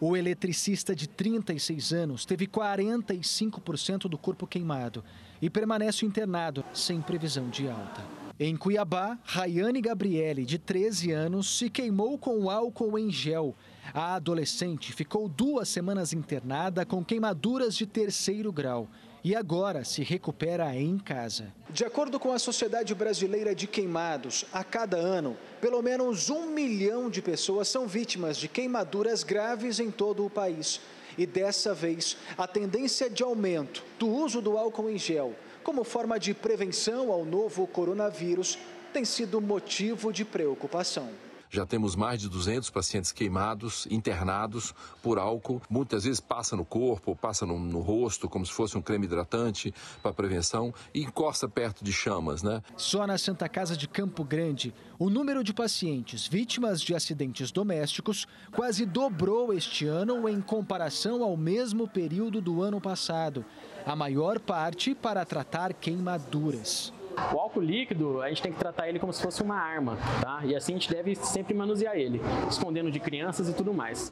O 0.00 0.16
eletricista 0.16 0.96
de 0.96 1.08
36 1.08 1.92
anos 1.92 2.26
teve 2.26 2.48
45% 2.48 4.08
do 4.08 4.18
corpo 4.18 4.48
queimado 4.48 5.04
e 5.40 5.48
permanece 5.48 6.04
internado 6.04 6.64
sem 6.74 7.00
previsão 7.00 7.48
de 7.48 7.68
alta. 7.68 8.04
Em 8.38 8.56
Cuiabá, 8.56 9.16
Rayane 9.22 9.80
Gabriele, 9.80 10.44
de 10.44 10.58
13 10.58 11.12
anos, 11.12 11.56
se 11.56 11.70
queimou 11.70 12.18
com 12.18 12.50
álcool 12.50 12.98
em 12.98 13.10
gel 13.10 13.54
a 13.92 14.14
adolescente 14.14 14.92
ficou 14.92 15.28
duas 15.28 15.68
semanas 15.68 16.12
internada 16.12 16.86
com 16.86 17.04
queimaduras 17.04 17.74
de 17.74 17.86
terceiro 17.86 18.52
grau 18.52 18.88
e 19.24 19.34
agora 19.34 19.84
se 19.84 20.02
recupera 20.02 20.74
em 20.76 20.98
casa. 20.98 21.52
De 21.70 21.84
acordo 21.84 22.20
com 22.20 22.32
a 22.32 22.38
Sociedade 22.38 22.94
Brasileira 22.94 23.54
de 23.54 23.66
Queimados, 23.66 24.44
a 24.52 24.62
cada 24.62 24.98
ano, 24.98 25.36
pelo 25.60 25.80
menos 25.82 26.28
um 26.28 26.50
milhão 26.50 27.08
de 27.08 27.22
pessoas 27.22 27.68
são 27.68 27.86
vítimas 27.86 28.36
de 28.36 28.48
queimaduras 28.48 29.22
graves 29.22 29.80
em 29.80 29.90
todo 29.90 30.26
o 30.26 30.30
país. 30.30 30.80
E 31.16 31.24
dessa 31.26 31.72
vez, 31.72 32.16
a 32.36 32.46
tendência 32.46 33.08
de 33.08 33.22
aumento 33.22 33.82
do 33.98 34.08
uso 34.08 34.42
do 34.42 34.58
álcool 34.58 34.90
em 34.90 34.98
gel 34.98 35.34
como 35.62 35.82
forma 35.82 36.20
de 36.20 36.34
prevenção 36.34 37.10
ao 37.10 37.24
novo 37.24 37.66
coronavírus 37.66 38.58
tem 38.92 39.04
sido 39.04 39.40
motivo 39.40 40.12
de 40.12 40.24
preocupação. 40.24 41.08
Já 41.54 41.64
temos 41.64 41.94
mais 41.94 42.20
de 42.20 42.28
200 42.28 42.68
pacientes 42.68 43.12
queimados, 43.12 43.86
internados 43.88 44.74
por 45.00 45.20
álcool. 45.20 45.62
Muitas 45.70 46.02
vezes 46.02 46.18
passa 46.18 46.56
no 46.56 46.64
corpo, 46.64 47.14
passa 47.14 47.46
no, 47.46 47.56
no 47.56 47.78
rosto, 47.78 48.28
como 48.28 48.44
se 48.44 48.52
fosse 48.52 48.76
um 48.76 48.82
creme 48.82 49.06
hidratante 49.06 49.72
para 50.02 50.12
prevenção 50.12 50.74
e 50.92 51.02
encosta 51.02 51.48
perto 51.48 51.84
de 51.84 51.92
chamas, 51.92 52.42
né? 52.42 52.60
Só 52.76 53.06
na 53.06 53.16
Santa 53.16 53.48
Casa 53.48 53.76
de 53.76 53.86
Campo 53.86 54.24
Grande, 54.24 54.74
o 54.98 55.08
número 55.08 55.44
de 55.44 55.54
pacientes 55.54 56.26
vítimas 56.26 56.80
de 56.80 56.92
acidentes 56.92 57.52
domésticos 57.52 58.26
quase 58.50 58.84
dobrou 58.84 59.52
este 59.52 59.86
ano 59.86 60.28
em 60.28 60.40
comparação 60.40 61.22
ao 61.22 61.36
mesmo 61.36 61.86
período 61.86 62.40
do 62.40 62.62
ano 62.62 62.80
passado. 62.80 63.44
A 63.86 63.94
maior 63.94 64.40
parte 64.40 64.92
para 64.92 65.24
tratar 65.24 65.72
queimaduras. 65.72 66.92
O 67.32 67.38
álcool 67.38 67.60
líquido, 67.60 68.20
a 68.20 68.28
gente 68.28 68.42
tem 68.42 68.52
que 68.52 68.58
tratar 68.58 68.88
ele 68.88 68.98
como 68.98 69.12
se 69.12 69.22
fosse 69.22 69.42
uma 69.42 69.56
arma, 69.56 69.96
tá? 70.20 70.40
E 70.44 70.54
assim 70.54 70.72
a 70.72 70.78
gente 70.78 70.90
deve 70.90 71.14
sempre 71.14 71.54
manusear 71.54 71.96
ele, 71.96 72.20
escondendo 72.48 72.90
de 72.90 72.98
crianças 72.98 73.48
e 73.48 73.52
tudo 73.52 73.72
mais. 73.72 74.10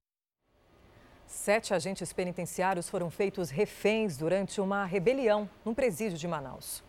Sete 1.26 1.72
agentes 1.72 2.12
penitenciários 2.12 2.88
foram 2.88 3.10
feitos 3.10 3.50
reféns 3.50 4.16
durante 4.16 4.60
uma 4.60 4.84
rebelião 4.84 5.48
num 5.64 5.74
presídio 5.74 6.18
de 6.18 6.28
Manaus. 6.28 6.84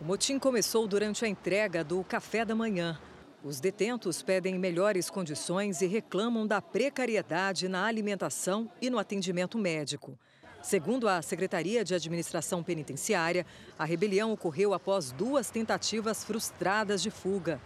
O 0.00 0.04
motim 0.04 0.38
começou 0.38 0.86
durante 0.86 1.24
a 1.24 1.28
entrega 1.28 1.84
do 1.84 2.02
café 2.04 2.44
da 2.44 2.54
manhã. 2.54 2.98
Os 3.42 3.60
detentos 3.60 4.22
pedem 4.22 4.58
melhores 4.58 5.08
condições 5.08 5.80
e 5.80 5.86
reclamam 5.86 6.46
da 6.46 6.60
precariedade 6.60 7.68
na 7.68 7.86
alimentação 7.86 8.70
e 8.82 8.90
no 8.90 8.98
atendimento 8.98 9.56
médico. 9.58 10.18
Segundo 10.64 11.06
a 11.06 11.20
Secretaria 11.20 11.84
de 11.84 11.94
Administração 11.94 12.62
Penitenciária, 12.62 13.44
a 13.78 13.84
rebelião 13.84 14.32
ocorreu 14.32 14.72
após 14.72 15.12
duas 15.12 15.50
tentativas 15.50 16.24
frustradas 16.24 17.02
de 17.02 17.10
fuga. 17.10 17.60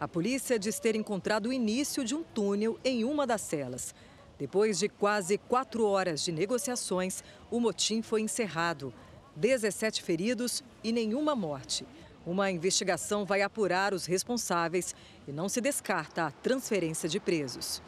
A 0.00 0.08
polícia 0.08 0.58
diz 0.58 0.80
ter 0.80 0.96
encontrado 0.96 1.50
o 1.50 1.52
início 1.52 2.02
de 2.02 2.14
um 2.14 2.22
túnel 2.22 2.80
em 2.82 3.04
uma 3.04 3.26
das 3.26 3.42
celas. 3.42 3.94
Depois 4.38 4.78
de 4.78 4.88
quase 4.88 5.36
quatro 5.36 5.84
horas 5.84 6.22
de 6.24 6.32
negociações, 6.32 7.22
o 7.50 7.60
motim 7.60 8.00
foi 8.00 8.22
encerrado. 8.22 8.94
17 9.36 10.02
feridos 10.02 10.64
e 10.82 10.90
nenhuma 10.90 11.36
morte. 11.36 11.84
Uma 12.24 12.50
investigação 12.50 13.26
vai 13.26 13.42
apurar 13.42 13.92
os 13.92 14.06
responsáveis 14.06 14.94
e 15.26 15.32
não 15.32 15.50
se 15.50 15.60
descarta 15.60 16.24
a 16.24 16.30
transferência 16.30 17.10
de 17.10 17.20
presos. 17.20 17.82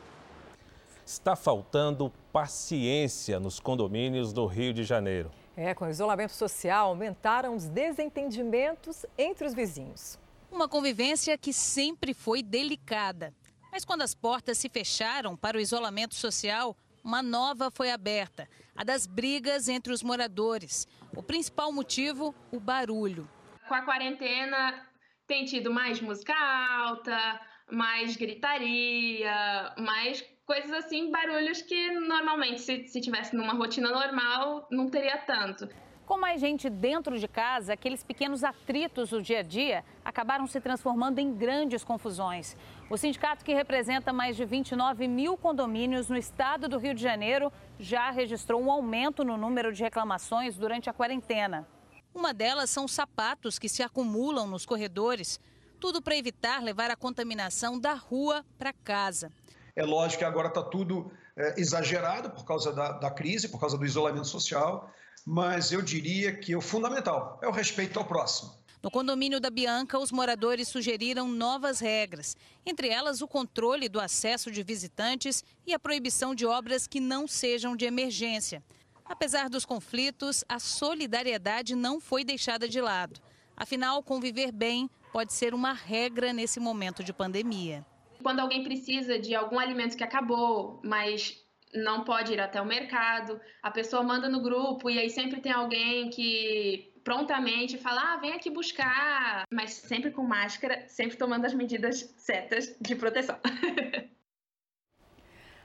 Está 1.10 1.34
faltando 1.34 2.08
paciência 2.32 3.40
nos 3.40 3.58
condomínios 3.58 4.32
do 4.32 4.46
Rio 4.46 4.72
de 4.72 4.84
Janeiro. 4.84 5.28
É, 5.56 5.74
com 5.74 5.86
o 5.86 5.90
isolamento 5.90 6.32
social, 6.32 6.90
aumentaram 6.90 7.56
os 7.56 7.68
desentendimentos 7.68 9.04
entre 9.18 9.44
os 9.44 9.52
vizinhos. 9.52 10.20
Uma 10.52 10.68
convivência 10.68 11.36
que 11.36 11.52
sempre 11.52 12.14
foi 12.14 12.44
delicada. 12.44 13.34
Mas 13.72 13.84
quando 13.84 14.02
as 14.02 14.14
portas 14.14 14.56
se 14.56 14.68
fecharam 14.68 15.36
para 15.36 15.56
o 15.58 15.60
isolamento 15.60 16.14
social, 16.14 16.76
uma 17.02 17.24
nova 17.24 17.72
foi 17.72 17.90
aberta, 17.90 18.48
a 18.76 18.84
das 18.84 19.04
brigas 19.04 19.68
entre 19.68 19.92
os 19.92 20.04
moradores. 20.04 20.86
O 21.16 21.24
principal 21.24 21.72
motivo, 21.72 22.32
o 22.52 22.60
barulho. 22.60 23.28
Com 23.66 23.74
a 23.74 23.82
quarentena, 23.82 24.86
tem 25.26 25.44
tido 25.44 25.72
mais 25.72 26.00
música 26.00 26.32
alta, 26.32 27.40
mais 27.68 28.16
gritaria, 28.16 29.74
mais 29.76 30.24
coisas 30.50 30.72
assim, 30.72 31.12
barulhos 31.12 31.62
que 31.62 31.92
normalmente, 31.92 32.60
se, 32.60 32.88
se 32.88 33.00
tivesse 33.00 33.36
numa 33.36 33.52
rotina 33.52 33.88
normal, 33.88 34.66
não 34.68 34.90
teria 34.90 35.16
tanto. 35.18 35.68
Com 36.04 36.18
mais 36.18 36.40
gente 36.40 36.68
dentro 36.68 37.16
de 37.20 37.28
casa, 37.28 37.74
aqueles 37.74 38.02
pequenos 38.02 38.42
atritos 38.42 39.10
do 39.10 39.22
dia 39.22 39.38
a 39.38 39.42
dia 39.42 39.84
acabaram 40.04 40.48
se 40.48 40.60
transformando 40.60 41.20
em 41.20 41.32
grandes 41.32 41.84
confusões. 41.84 42.56
O 42.90 42.96
sindicato, 42.96 43.44
que 43.44 43.54
representa 43.54 44.12
mais 44.12 44.36
de 44.36 44.44
29 44.44 45.06
mil 45.06 45.36
condomínios 45.36 46.08
no 46.08 46.16
estado 46.16 46.68
do 46.68 46.78
Rio 46.78 46.94
de 46.94 47.00
Janeiro, 47.00 47.52
já 47.78 48.10
registrou 48.10 48.60
um 48.60 48.72
aumento 48.72 49.22
no 49.22 49.36
número 49.36 49.72
de 49.72 49.84
reclamações 49.84 50.56
durante 50.56 50.90
a 50.90 50.92
quarentena. 50.92 51.64
Uma 52.12 52.34
delas 52.34 52.70
são 52.70 52.88
sapatos 52.88 53.56
que 53.56 53.68
se 53.68 53.84
acumulam 53.84 54.48
nos 54.48 54.66
corredores, 54.66 55.38
tudo 55.78 56.02
para 56.02 56.16
evitar 56.16 56.60
levar 56.60 56.90
a 56.90 56.96
contaminação 56.96 57.78
da 57.78 57.94
rua 57.94 58.44
para 58.58 58.72
casa. 58.72 59.30
É 59.74 59.84
lógico 59.84 60.18
que 60.18 60.24
agora 60.24 60.48
está 60.48 60.62
tudo 60.62 61.10
é, 61.36 61.60
exagerado 61.60 62.30
por 62.30 62.44
causa 62.44 62.72
da, 62.72 62.92
da 62.92 63.10
crise, 63.10 63.48
por 63.48 63.60
causa 63.60 63.78
do 63.78 63.84
isolamento 63.84 64.26
social, 64.26 64.90
mas 65.26 65.72
eu 65.72 65.82
diria 65.82 66.34
que 66.34 66.56
o 66.56 66.60
fundamental 66.60 67.38
é 67.42 67.48
o 67.48 67.52
respeito 67.52 67.98
ao 67.98 68.04
próximo. 68.04 68.60
No 68.82 68.90
condomínio 68.90 69.38
da 69.38 69.50
Bianca, 69.50 69.98
os 69.98 70.10
moradores 70.10 70.68
sugeriram 70.68 71.28
novas 71.28 71.80
regras, 71.80 72.34
entre 72.64 72.88
elas 72.88 73.20
o 73.20 73.28
controle 73.28 73.90
do 73.90 74.00
acesso 74.00 74.50
de 74.50 74.62
visitantes 74.62 75.44
e 75.66 75.74
a 75.74 75.78
proibição 75.78 76.34
de 76.34 76.46
obras 76.46 76.86
que 76.86 76.98
não 76.98 77.28
sejam 77.28 77.76
de 77.76 77.84
emergência. 77.84 78.64
Apesar 79.04 79.50
dos 79.50 79.66
conflitos, 79.66 80.44
a 80.48 80.58
solidariedade 80.58 81.74
não 81.74 82.00
foi 82.00 82.24
deixada 82.24 82.66
de 82.66 82.80
lado. 82.80 83.20
Afinal, 83.54 84.02
conviver 84.02 84.50
bem 84.50 84.88
pode 85.12 85.34
ser 85.34 85.52
uma 85.52 85.74
regra 85.74 86.32
nesse 86.32 86.58
momento 86.58 87.04
de 87.04 87.12
pandemia. 87.12 87.84
Quando 88.22 88.40
alguém 88.40 88.62
precisa 88.62 89.18
de 89.18 89.34
algum 89.34 89.58
alimento 89.58 89.96
que 89.96 90.04
acabou, 90.04 90.80
mas 90.84 91.36
não 91.74 92.04
pode 92.04 92.32
ir 92.32 92.40
até 92.40 92.60
o 92.60 92.66
mercado, 92.66 93.40
a 93.62 93.70
pessoa 93.70 94.02
manda 94.02 94.28
no 94.28 94.40
grupo 94.42 94.90
e 94.90 94.98
aí 94.98 95.08
sempre 95.08 95.40
tem 95.40 95.52
alguém 95.52 96.10
que 96.10 96.92
prontamente 97.04 97.78
fala: 97.78 98.14
ah, 98.14 98.16
vem 98.18 98.32
aqui 98.32 98.50
buscar, 98.50 99.44
mas 99.52 99.72
sempre 99.72 100.10
com 100.10 100.22
máscara, 100.22 100.84
sempre 100.88 101.16
tomando 101.16 101.46
as 101.46 101.54
medidas 101.54 102.12
certas 102.16 102.76
de 102.80 102.94
proteção. 102.94 103.38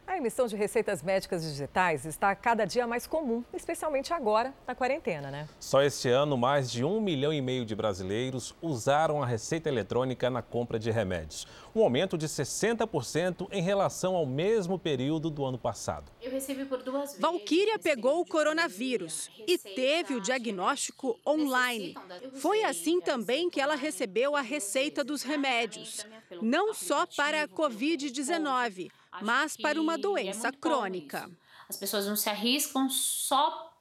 A 0.08 0.18
emissão 0.18 0.46
de 0.46 0.56
receitas 0.56 1.02
médicas 1.02 1.44
digitais 1.44 2.06
está 2.06 2.36
cada 2.36 2.64
dia 2.64 2.86
mais 2.86 3.08
comum, 3.08 3.44
especialmente 3.54 4.14
agora 4.14 4.54
na 4.68 4.76
quarentena, 4.76 5.32
né? 5.32 5.50
Só 5.60 5.82
este 5.82 6.10
ano, 6.10 6.38
mais 6.38 6.72
de 6.72 6.86
um 6.86 7.02
milhão 7.02 7.34
e 7.34 7.42
meio 7.42 7.66
de 7.66 7.76
brasileiros 7.76 8.56
usaram 8.62 9.22
a 9.24 9.26
receita 9.26 9.68
eletrônica 9.68 10.30
na 10.30 10.44
compra 10.44 10.78
de 10.78 10.92
remédios. 10.92 11.48
Um 11.76 11.82
aumento 11.82 12.18
de 12.18 12.28
60% 12.28 13.48
em 13.52 13.62
relação 13.62 14.16
ao 14.16 14.28
mesmo 14.28 14.78
período 14.78 15.32
do 15.32 15.44
ano 15.44 15.58
passado. 15.58 16.12
Eu 16.22 16.32
recebi 16.32 16.66
por 16.66 16.84
duas 16.84 17.10
vezes. 17.10 17.20
Valquíria 17.20 17.80
pegou 17.80 18.22
o 18.22 18.26
coronavírus 18.26 19.30
e 19.48 19.58
teve 19.58 20.14
o 20.14 20.22
diagnóstico 20.22 21.20
online. 21.28 21.96
Foi 22.36 22.64
assim 22.64 23.02
também 23.02 23.50
que 23.50 23.60
ela 23.60 23.76
recebeu 23.76 24.36
a 24.36 24.42
receita 24.42 25.04
dos 25.04 25.24
remédios. 25.24 26.06
Não 26.42 26.74
só 26.76 27.08
para 27.08 27.44
a 27.44 27.48
Covid-19 27.48 28.92
mas 29.22 29.58
para 29.58 29.80
uma 29.80 29.96
é 29.96 29.98
doença 29.98 30.50
é 30.50 30.52
crônica. 30.52 31.30
As 31.68 31.78
pessoas 31.78 32.06
não 32.08 32.16
se 32.16 32.30
arriscam 32.30 32.90
só 32.90 33.74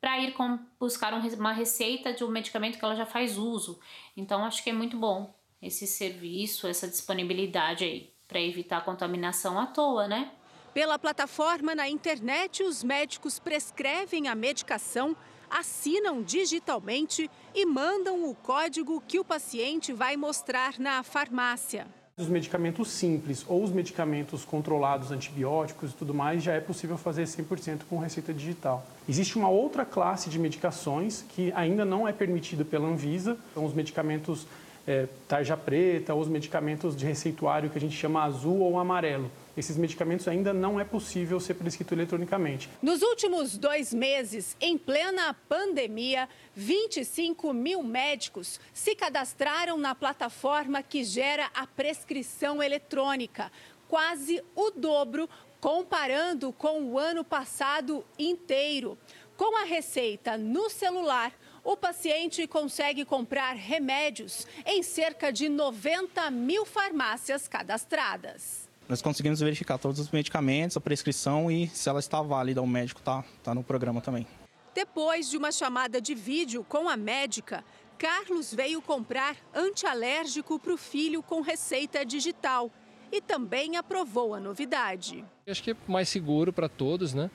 para 0.00 0.18
ir 0.20 0.32
com, 0.34 0.58
buscar 0.78 1.12
uma 1.14 1.52
receita 1.52 2.12
de 2.12 2.22
um 2.22 2.28
medicamento 2.28 2.78
que 2.78 2.84
ela 2.84 2.94
já 2.94 3.06
faz 3.06 3.36
uso. 3.36 3.80
Então, 4.16 4.44
acho 4.44 4.62
que 4.62 4.70
é 4.70 4.72
muito 4.72 4.96
bom 4.96 5.34
esse 5.60 5.86
serviço, 5.86 6.66
essa 6.66 6.86
disponibilidade 6.86 7.84
aí, 7.84 8.12
para 8.28 8.40
evitar 8.40 8.84
contaminação 8.84 9.58
à 9.58 9.66
toa, 9.66 10.06
né? 10.06 10.30
Pela 10.72 10.98
plataforma 10.98 11.74
na 11.74 11.88
internet, 11.88 12.62
os 12.62 12.84
médicos 12.84 13.38
prescrevem 13.38 14.28
a 14.28 14.34
medicação, 14.34 15.16
assinam 15.48 16.22
digitalmente 16.22 17.30
e 17.54 17.64
mandam 17.64 18.28
o 18.28 18.34
código 18.34 19.02
que 19.08 19.18
o 19.18 19.24
paciente 19.24 19.92
vai 19.92 20.16
mostrar 20.16 20.78
na 20.78 21.02
farmácia. 21.02 21.86
Os 22.18 22.28
medicamentos 22.28 22.88
simples 22.88 23.44
ou 23.46 23.62
os 23.62 23.70
medicamentos 23.70 24.42
controlados, 24.42 25.10
antibióticos 25.10 25.90
e 25.90 25.94
tudo 25.94 26.14
mais, 26.14 26.42
já 26.42 26.54
é 26.54 26.60
possível 26.60 26.96
fazer 26.96 27.24
100% 27.24 27.80
com 27.90 27.98
receita 27.98 28.32
digital. 28.32 28.86
Existe 29.06 29.36
uma 29.36 29.50
outra 29.50 29.84
classe 29.84 30.30
de 30.30 30.38
medicações 30.38 31.26
que 31.28 31.52
ainda 31.54 31.84
não 31.84 32.08
é 32.08 32.14
permitida 32.14 32.64
pela 32.64 32.88
Anvisa, 32.88 33.36
são 33.52 33.66
os 33.66 33.74
medicamentos 33.74 34.46
é, 34.86 35.06
tarja 35.28 35.58
preta 35.58 36.14
ou 36.14 36.22
os 36.22 36.28
medicamentos 36.28 36.96
de 36.96 37.04
receituário 37.04 37.68
que 37.68 37.76
a 37.76 37.80
gente 37.82 37.94
chama 37.94 38.24
azul 38.24 38.60
ou 38.60 38.78
amarelo 38.78 39.30
esses 39.56 39.76
medicamentos 39.76 40.28
ainda 40.28 40.52
não 40.52 40.78
é 40.78 40.84
possível 40.84 41.40
ser 41.40 41.54
prescrito 41.54 41.94
eletronicamente. 41.94 42.68
Nos 42.82 43.02
últimos 43.02 43.56
dois 43.56 43.94
meses, 43.94 44.56
em 44.60 44.76
plena 44.76 45.34
pandemia, 45.48 46.28
25 46.54 47.52
mil 47.52 47.82
médicos 47.82 48.60
se 48.74 48.94
cadastraram 48.94 49.78
na 49.78 49.94
plataforma 49.94 50.82
que 50.82 51.02
gera 51.04 51.50
a 51.54 51.66
prescrição 51.66 52.62
eletrônica, 52.62 53.50
quase 53.88 54.42
o 54.54 54.70
dobro 54.70 55.28
comparando 55.60 56.52
com 56.52 56.82
o 56.82 56.98
ano 56.98 57.24
passado 57.24 58.04
inteiro. 58.18 58.98
Com 59.36 59.56
a 59.58 59.64
receita 59.64 60.36
no 60.36 60.70
celular, 60.70 61.32
o 61.64 61.76
paciente 61.76 62.46
consegue 62.46 63.04
comprar 63.04 63.54
remédios 63.54 64.46
em 64.64 64.82
cerca 64.82 65.32
de 65.32 65.48
90 65.48 66.30
mil 66.30 66.64
farmácias 66.64 67.48
cadastradas. 67.48 68.65
Nós 68.88 69.02
conseguimos 69.02 69.40
verificar 69.40 69.78
todos 69.78 69.98
os 69.98 70.10
medicamentos, 70.10 70.76
a 70.76 70.80
prescrição 70.80 71.50
e 71.50 71.66
se 71.68 71.88
ela 71.88 71.98
está 71.98 72.22
válida, 72.22 72.62
o 72.62 72.66
médico 72.66 73.00
está 73.00 73.24
tá 73.42 73.52
no 73.52 73.64
programa 73.64 74.00
também. 74.00 74.26
Depois 74.74 75.28
de 75.28 75.36
uma 75.36 75.50
chamada 75.50 76.00
de 76.00 76.14
vídeo 76.14 76.64
com 76.68 76.88
a 76.88 76.96
médica, 76.96 77.64
Carlos 77.98 78.54
veio 78.54 78.80
comprar 78.80 79.36
antialérgico 79.52 80.58
para 80.58 80.72
o 80.72 80.76
filho 80.76 81.20
com 81.20 81.40
receita 81.40 82.04
digital 82.04 82.70
e 83.10 83.20
também 83.20 83.76
aprovou 83.76 84.34
a 84.34 84.40
novidade. 84.40 85.24
Acho 85.48 85.62
que 85.62 85.72
é 85.72 85.76
mais 85.88 86.08
seguro 86.08 86.52
para 86.52 86.68
todos, 86.68 87.12
né? 87.12 87.28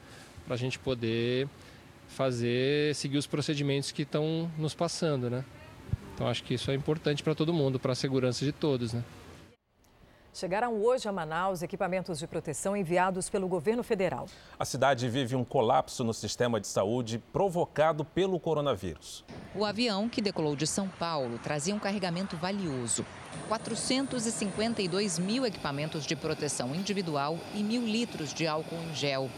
Para 0.46 0.54
a 0.54 0.58
gente 0.58 0.80
poder 0.80 1.50
fazer, 2.08 2.96
seguir 2.96 3.18
os 3.18 3.28
procedimentos 3.28 3.92
que 3.92 4.04
estão 4.04 4.50
nos 4.58 4.74
passando, 4.74 5.30
né? 5.30 5.44
Então 6.14 6.28
acho 6.28 6.44
que 6.44 6.54
isso 6.54 6.72
é 6.72 6.76
importante 6.76 7.24
para 7.24 7.36
todo 7.36 7.52
mundo, 7.52 7.80
para 7.80 7.92
a 7.92 7.96
segurança 7.96 8.46
de 8.46 8.52
todos, 8.52 8.94
né? 8.94 9.04
Chegaram 10.34 10.82
hoje 10.82 11.10
a 11.10 11.12
Manaus 11.12 11.62
equipamentos 11.62 12.18
de 12.18 12.26
proteção 12.26 12.76
enviados 12.76 13.30
pelo 13.30 13.50
governo 13.50 13.84
federal. 13.84 14.28
A 14.58 14.64
cidade 14.64 15.10
vive 15.10 15.36
um 15.36 15.44
colapso 15.44 16.06
no 16.06 16.14
sistema 16.14 16.60
de 16.60 16.68
saúde 16.68 17.22
provocado 17.34 18.06
pelo 18.06 18.40
coronavírus. 18.40 19.26
O 19.54 19.66
avião 19.66 20.08
que 20.08 20.22
decolou 20.22 20.56
de 20.56 20.66
São 20.66 20.88
Paulo 20.88 21.38
trazia 21.38 21.76
um 21.76 21.80
carregamento 21.80 22.38
valioso: 22.38 23.06
452 23.50 25.20
mil 25.20 25.46
equipamentos 25.46 26.06
de 26.06 26.16
proteção 26.16 26.74
individual 26.74 27.38
e 27.54 27.62
mil 27.62 27.86
litros 27.86 28.34
de 28.34 28.48
álcool 28.48 28.80
em 28.90 28.96
gel. 28.96 29.30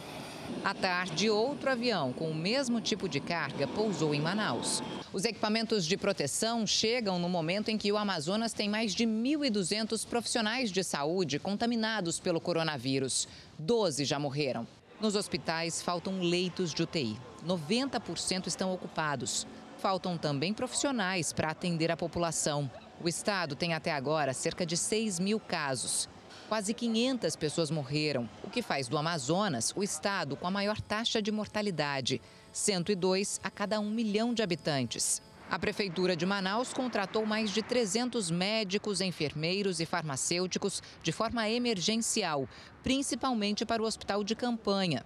À 0.63 0.73
tarde, 0.73 1.29
outro 1.29 1.69
avião 1.69 2.13
com 2.13 2.29
o 2.29 2.35
mesmo 2.35 2.79
tipo 2.81 3.07
de 3.07 3.19
carga 3.19 3.67
pousou 3.67 4.13
em 4.13 4.21
Manaus. 4.21 4.81
Os 5.11 5.25
equipamentos 5.25 5.85
de 5.85 5.97
proteção 5.97 6.65
chegam 6.65 7.19
no 7.19 7.29
momento 7.29 7.69
em 7.69 7.77
que 7.77 7.91
o 7.91 7.97
Amazonas 7.97 8.53
tem 8.53 8.69
mais 8.69 8.93
de 8.93 9.05
1.200 9.05 10.07
profissionais 10.07 10.71
de 10.71 10.83
saúde 10.83 11.39
contaminados 11.39 12.19
pelo 12.19 12.41
coronavírus. 12.41 13.27
Doze 13.59 14.05
já 14.05 14.17
morreram. 14.17 14.65
Nos 15.01 15.15
hospitais 15.15 15.81
faltam 15.81 16.21
leitos 16.21 16.73
de 16.73 16.83
UTI. 16.83 17.17
90% 17.45 18.47
estão 18.47 18.73
ocupados. 18.73 19.45
Faltam 19.77 20.17
também 20.17 20.53
profissionais 20.53 21.33
para 21.33 21.49
atender 21.49 21.91
a 21.91 21.97
população. 21.97 22.71
O 23.03 23.09
estado 23.09 23.53
tem 23.53 23.73
até 23.73 23.91
agora 23.91 24.33
cerca 24.33 24.65
de 24.65 24.77
6 24.77 25.19
mil 25.19 25.41
casos. 25.41 26.07
Quase 26.53 26.71
500 26.71 27.35
pessoas 27.35 27.71
morreram, 27.71 28.29
o 28.43 28.47
que 28.47 28.61
faz 28.61 28.87
do 28.87 28.95
Amazonas 28.95 29.73
o 29.75 29.81
estado 29.81 30.35
com 30.35 30.45
a 30.45 30.51
maior 30.51 30.79
taxa 30.79 31.19
de 31.19 31.31
mortalidade, 31.31 32.21
102 32.51 33.41
a 33.43 33.49
cada 33.49 33.79
um 33.79 33.89
milhão 33.89 34.35
de 34.35 34.43
habitantes. 34.43 35.19
A 35.49 35.57
Prefeitura 35.57 36.15
de 36.15 36.27
Manaus 36.27 36.71
contratou 36.71 37.25
mais 37.25 37.49
de 37.49 37.63
300 37.63 38.29
médicos, 38.29 39.01
enfermeiros 39.01 39.79
e 39.79 39.85
farmacêuticos 39.87 40.83
de 41.01 41.11
forma 41.11 41.49
emergencial, 41.49 42.47
principalmente 42.83 43.65
para 43.65 43.81
o 43.81 43.87
hospital 43.87 44.23
de 44.23 44.35
campanha. 44.35 45.03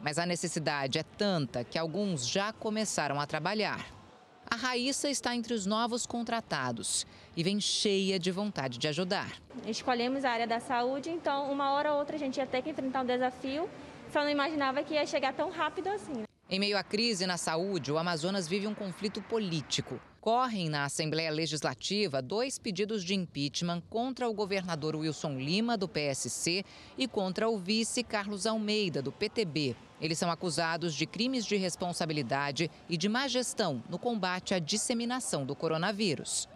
Mas 0.00 0.16
a 0.16 0.24
necessidade 0.24 0.96
é 0.96 1.02
tanta 1.02 1.64
que 1.64 1.76
alguns 1.76 2.24
já 2.24 2.52
começaram 2.52 3.20
a 3.20 3.26
trabalhar. 3.26 4.03
A 4.50 4.56
Raíssa 4.56 5.08
está 5.08 5.34
entre 5.34 5.54
os 5.54 5.66
novos 5.66 6.06
contratados 6.06 7.06
e 7.36 7.42
vem 7.42 7.60
cheia 7.60 8.18
de 8.18 8.30
vontade 8.30 8.78
de 8.78 8.86
ajudar. 8.88 9.32
Escolhemos 9.66 10.24
a 10.24 10.30
área 10.30 10.46
da 10.46 10.60
saúde, 10.60 11.10
então 11.10 11.50
uma 11.50 11.72
hora 11.72 11.92
ou 11.92 11.98
outra 11.98 12.16
a 12.16 12.18
gente 12.18 12.36
ia 12.36 12.46
ter 12.46 12.62
que 12.62 12.70
enfrentar 12.70 13.02
um 13.02 13.06
desafio, 13.06 13.68
só 14.12 14.22
não 14.22 14.30
imaginava 14.30 14.82
que 14.82 14.94
ia 14.94 15.06
chegar 15.06 15.32
tão 15.32 15.50
rápido 15.50 15.88
assim. 15.88 16.24
Em 16.48 16.58
meio 16.58 16.76
à 16.76 16.82
crise 16.82 17.26
na 17.26 17.38
saúde, 17.38 17.90
o 17.90 17.96
Amazonas 17.96 18.46
vive 18.46 18.66
um 18.66 18.74
conflito 18.74 19.22
político. 19.22 19.98
Correm 20.20 20.68
na 20.68 20.84
Assembleia 20.84 21.30
Legislativa 21.30 22.20
dois 22.20 22.58
pedidos 22.58 23.02
de 23.02 23.14
impeachment 23.14 23.82
contra 23.88 24.28
o 24.28 24.34
governador 24.34 24.94
Wilson 24.94 25.38
Lima, 25.38 25.74
do 25.74 25.88
PSC, 25.88 26.62
e 26.98 27.08
contra 27.08 27.48
o 27.48 27.56
vice 27.56 28.02
Carlos 28.02 28.46
Almeida, 28.46 29.00
do 29.00 29.10
PTB. 29.10 29.74
Eles 29.98 30.18
são 30.18 30.30
acusados 30.30 30.94
de 30.94 31.06
crimes 31.06 31.46
de 31.46 31.56
responsabilidade 31.56 32.70
e 32.90 32.98
de 32.98 33.08
má 33.08 33.26
gestão 33.26 33.82
no 33.88 33.98
combate 33.98 34.52
à 34.52 34.58
disseminação 34.58 35.46
do 35.46 35.56
coronavírus. 35.56 36.46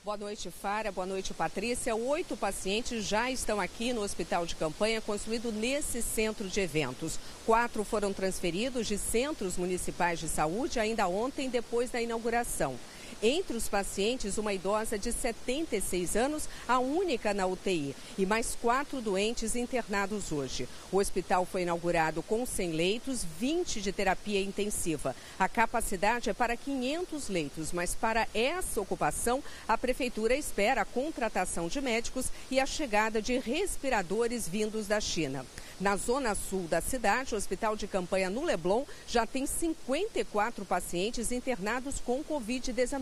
Boa 0.05 0.19
noite, 0.19 0.51
Fara. 0.51 0.93
Boa 0.93 1.07
noite, 1.07 1.33
Patrícia. 1.33 1.97
Oito 1.97 2.37
pacientes 2.37 3.07
já 3.07 3.31
estão 3.31 3.59
aqui 3.59 3.91
no 3.95 4.03
hospital 4.03 4.45
de 4.45 4.55
campanha 4.55 5.01
construído 5.01 5.51
nesse 5.51 6.03
centro 6.03 6.47
de 6.47 6.61
eventos. 6.61 7.19
Quatro 7.47 7.83
foram 7.85 8.13
transferidos 8.13 8.87
de 8.87 8.99
centros 8.99 9.57
municipais 9.57 10.19
de 10.19 10.29
saúde 10.29 10.79
ainda 10.79 11.09
ontem, 11.09 11.49
depois 11.49 11.89
da 11.89 12.03
inauguração. 12.03 12.79
Entre 13.23 13.57
os 13.57 13.69
pacientes, 13.69 14.39
uma 14.39 14.53
idosa 14.53 14.99
de 14.99 15.13
76 15.13 16.17
anos, 16.17 16.49
a 16.69 16.79
única 16.79 17.33
na 17.33 17.47
UTI, 17.47 17.95
e 18.19 18.27
mais 18.27 18.57
quatro 18.61 19.01
doentes 19.01 19.57
internados 19.57 20.31
hoje. 20.31 20.69
O 20.93 20.99
hospital 20.99 21.45
foi 21.45 21.63
inaugurado 21.63 22.23
com 22.23 22.45
100 22.45 22.73
leitos, 22.73 23.25
20 23.39 23.81
de 23.81 23.93
terapia 23.93 24.41
intensiva. 24.41 25.17
A 25.39 25.49
capacidade 25.49 26.31
é 26.31 26.35
para 26.35 26.57
500 26.57 27.29
leitos, 27.29 27.73
mas 27.73 27.95
para 27.95 28.29
essa 28.35 28.81
ocupação, 28.81 29.43
a 29.67 29.79
prefeitura 29.79 30.37
espera 30.37 30.83
a 30.83 30.85
contratação 30.85 31.69
de 31.69 31.81
médicos 31.81 32.27
e 32.51 32.61
a 32.61 32.67
chegada 32.67 33.21
de 33.21 33.39
respiradores 33.39 34.49
vindos 34.49 34.87
da 34.87 35.01
China. 35.01 35.45
Na 35.81 35.97
zona 35.97 36.37
sul 36.37 36.69
da 36.69 36.81
cidade, 36.81 37.35
o 37.35 37.37
hospital 37.37 37.75
de 37.75 37.89
campanha 37.89 38.31
no 38.31 38.45
Leblon 38.45 38.85
já 39.09 39.27
tem 39.27 39.45
54 39.45 40.65
pacientes 40.65 41.33
internados 41.33 42.01
com 42.01 42.23
Covid-19. 42.23 42.94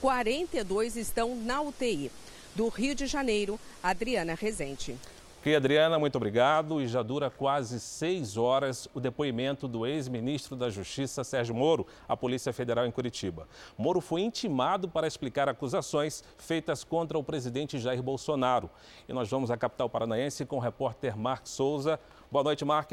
42 0.00 0.96
estão 0.96 1.36
na 1.36 1.60
UTI. 1.60 2.10
Do 2.54 2.68
Rio 2.68 2.94
de 2.94 3.06
Janeiro, 3.06 3.58
Adriana 3.82 4.34
Rezende. 4.34 4.96
Ok, 5.40 5.54
Adriana, 5.54 6.00
muito 6.00 6.16
obrigado. 6.16 6.80
E 6.80 6.88
já 6.88 7.00
dura 7.00 7.30
quase 7.30 7.78
seis 7.78 8.36
horas 8.36 8.88
o 8.92 8.98
depoimento 8.98 9.68
do 9.68 9.86
ex-ministro 9.86 10.56
da 10.56 10.68
Justiça, 10.68 11.22
Sérgio 11.22 11.54
Moro, 11.54 11.86
à 12.08 12.16
Polícia 12.16 12.52
Federal 12.52 12.84
em 12.84 12.90
Curitiba. 12.90 13.46
Moro 13.78 14.00
foi 14.00 14.22
intimado 14.22 14.88
para 14.88 15.06
explicar 15.06 15.48
acusações 15.48 16.24
feitas 16.36 16.82
contra 16.82 17.16
o 17.16 17.22
presidente 17.22 17.78
Jair 17.78 18.02
Bolsonaro. 18.02 18.68
E 19.08 19.12
nós 19.12 19.30
vamos 19.30 19.48
à 19.50 19.56
capital 19.56 19.88
paranaense 19.88 20.44
com 20.44 20.56
o 20.56 20.60
repórter 20.60 21.16
Mark 21.16 21.46
Souza. 21.46 22.00
Boa 22.32 22.42
noite, 22.42 22.64
Mark. 22.64 22.90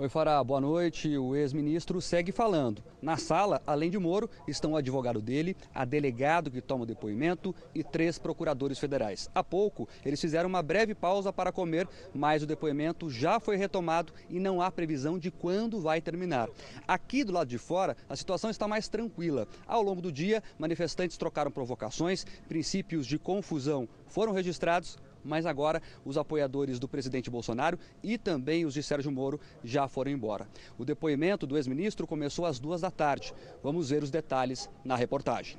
Oi, 0.00 0.08
Fará, 0.08 0.42
boa 0.42 0.62
noite. 0.62 1.14
O 1.18 1.36
ex-ministro 1.36 2.00
segue 2.00 2.32
falando. 2.32 2.82
Na 3.02 3.18
sala, 3.18 3.60
além 3.66 3.90
de 3.90 3.98
Moro, 3.98 4.30
estão 4.48 4.72
o 4.72 4.76
advogado 4.76 5.20
dele, 5.20 5.54
a 5.74 5.84
delegado 5.84 6.50
que 6.50 6.62
toma 6.62 6.84
o 6.84 6.86
depoimento 6.86 7.54
e 7.74 7.84
três 7.84 8.18
procuradores 8.18 8.78
federais. 8.78 9.28
Há 9.34 9.44
pouco, 9.44 9.86
eles 10.02 10.18
fizeram 10.18 10.48
uma 10.48 10.62
breve 10.62 10.94
pausa 10.94 11.30
para 11.30 11.52
comer, 11.52 11.86
mas 12.14 12.42
o 12.42 12.46
depoimento 12.46 13.10
já 13.10 13.38
foi 13.38 13.56
retomado 13.56 14.14
e 14.30 14.40
não 14.40 14.62
há 14.62 14.70
previsão 14.70 15.18
de 15.18 15.30
quando 15.30 15.78
vai 15.82 16.00
terminar. 16.00 16.48
Aqui 16.88 17.22
do 17.22 17.34
lado 17.34 17.48
de 17.48 17.58
fora, 17.58 17.94
a 18.08 18.16
situação 18.16 18.48
está 18.48 18.66
mais 18.66 18.88
tranquila. 18.88 19.46
Ao 19.66 19.82
longo 19.82 20.00
do 20.00 20.10
dia, 20.10 20.42
manifestantes 20.58 21.18
trocaram 21.18 21.50
provocações, 21.50 22.24
princípios 22.48 23.06
de 23.06 23.18
confusão 23.18 23.86
foram 24.06 24.32
registrados, 24.32 24.98
mas 25.24 25.46
agora 25.46 25.82
os 26.04 26.16
apoiadores 26.16 26.78
do 26.78 26.88
presidente 26.88 27.30
Bolsonaro 27.30 27.78
e 28.02 28.16
também 28.16 28.64
os 28.64 28.74
de 28.74 28.82
Sérgio 28.82 29.10
Moro 29.10 29.40
já 29.62 29.88
foram 29.88 30.10
embora. 30.10 30.48
O 30.78 30.84
depoimento 30.84 31.46
do 31.46 31.56
ex-ministro 31.56 32.06
começou 32.06 32.46
às 32.46 32.58
duas 32.58 32.80
da 32.80 32.90
tarde. 32.90 33.32
Vamos 33.62 33.90
ver 33.90 34.02
os 34.02 34.10
detalhes 34.10 34.68
na 34.84 34.96
reportagem. 34.96 35.56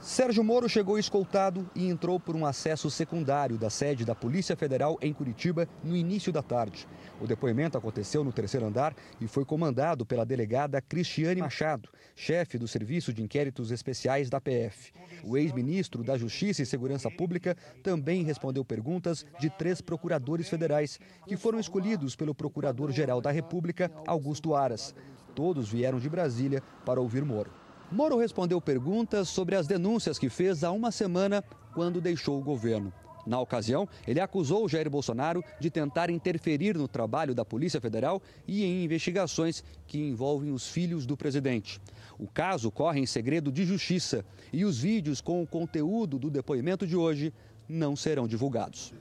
Sérgio 0.00 0.44
Moro 0.44 0.68
chegou 0.68 0.98
escoltado 0.98 1.68
e 1.74 1.88
entrou 1.88 2.20
por 2.20 2.36
um 2.36 2.44
acesso 2.44 2.90
secundário 2.90 3.56
da 3.56 3.70
sede 3.70 4.04
da 4.04 4.14
Polícia 4.14 4.54
Federal 4.54 4.98
em 5.00 5.12
Curitiba 5.12 5.66
no 5.82 5.96
início 5.96 6.32
da 6.32 6.42
tarde. 6.42 6.86
O 7.20 7.26
depoimento 7.26 7.78
aconteceu 7.78 8.22
no 8.22 8.32
terceiro 8.32 8.66
andar 8.66 8.94
e 9.20 9.26
foi 9.26 9.44
comandado 9.44 10.04
pela 10.04 10.24
delegada 10.24 10.82
Cristiane 10.82 11.40
Machado, 11.40 11.88
chefe 12.14 12.58
do 12.58 12.68
Serviço 12.68 13.12
de 13.12 13.22
Inquéritos 13.22 13.70
Especiais 13.70 14.28
da 14.28 14.40
PF. 14.40 14.92
O 15.24 15.36
ex-ministro 15.36 16.04
da 16.04 16.16
Justiça 16.16 16.62
e 16.62 16.66
Segurança 16.66 17.10
Pública 17.10 17.56
também 17.82 18.22
respondeu 18.22 18.64
perguntas 18.64 19.24
de 19.40 19.48
três 19.50 19.80
procuradores 19.80 20.48
federais, 20.48 21.00
que 21.26 21.36
foram 21.36 21.58
escolhidos 21.58 22.14
pelo 22.14 22.34
Procurador-Geral 22.34 23.20
da 23.20 23.30
República, 23.30 23.90
Augusto 24.06 24.54
Aras. 24.54 24.94
Todos 25.34 25.68
vieram 25.68 25.98
de 25.98 26.08
Brasília 26.08 26.62
para 26.84 27.00
ouvir 27.00 27.24
Moro. 27.24 27.65
Moro 27.90 28.18
respondeu 28.18 28.60
perguntas 28.60 29.28
sobre 29.28 29.54
as 29.54 29.66
denúncias 29.66 30.18
que 30.18 30.28
fez 30.28 30.64
há 30.64 30.72
uma 30.72 30.90
semana 30.90 31.44
quando 31.72 32.00
deixou 32.00 32.38
o 32.38 32.42
governo. 32.42 32.92
Na 33.24 33.40
ocasião, 33.40 33.88
ele 34.06 34.20
acusou 34.20 34.68
Jair 34.68 34.88
Bolsonaro 34.90 35.44
de 35.60 35.70
tentar 35.70 36.10
interferir 36.10 36.76
no 36.76 36.86
trabalho 36.88 37.34
da 37.34 37.44
Polícia 37.44 37.80
Federal 37.80 38.20
e 38.46 38.64
em 38.64 38.84
investigações 38.84 39.64
que 39.86 39.98
envolvem 39.98 40.52
os 40.52 40.68
filhos 40.68 41.06
do 41.06 41.16
presidente. 41.16 41.80
O 42.18 42.26
caso 42.26 42.70
corre 42.70 43.00
em 43.00 43.06
segredo 43.06 43.50
de 43.50 43.64
justiça 43.64 44.24
e 44.52 44.64
os 44.64 44.78
vídeos 44.78 45.20
com 45.20 45.42
o 45.42 45.46
conteúdo 45.46 46.18
do 46.18 46.30
depoimento 46.30 46.86
de 46.86 46.96
hoje 46.96 47.32
não 47.68 47.96
serão 47.96 48.28
divulgados. 48.28 48.92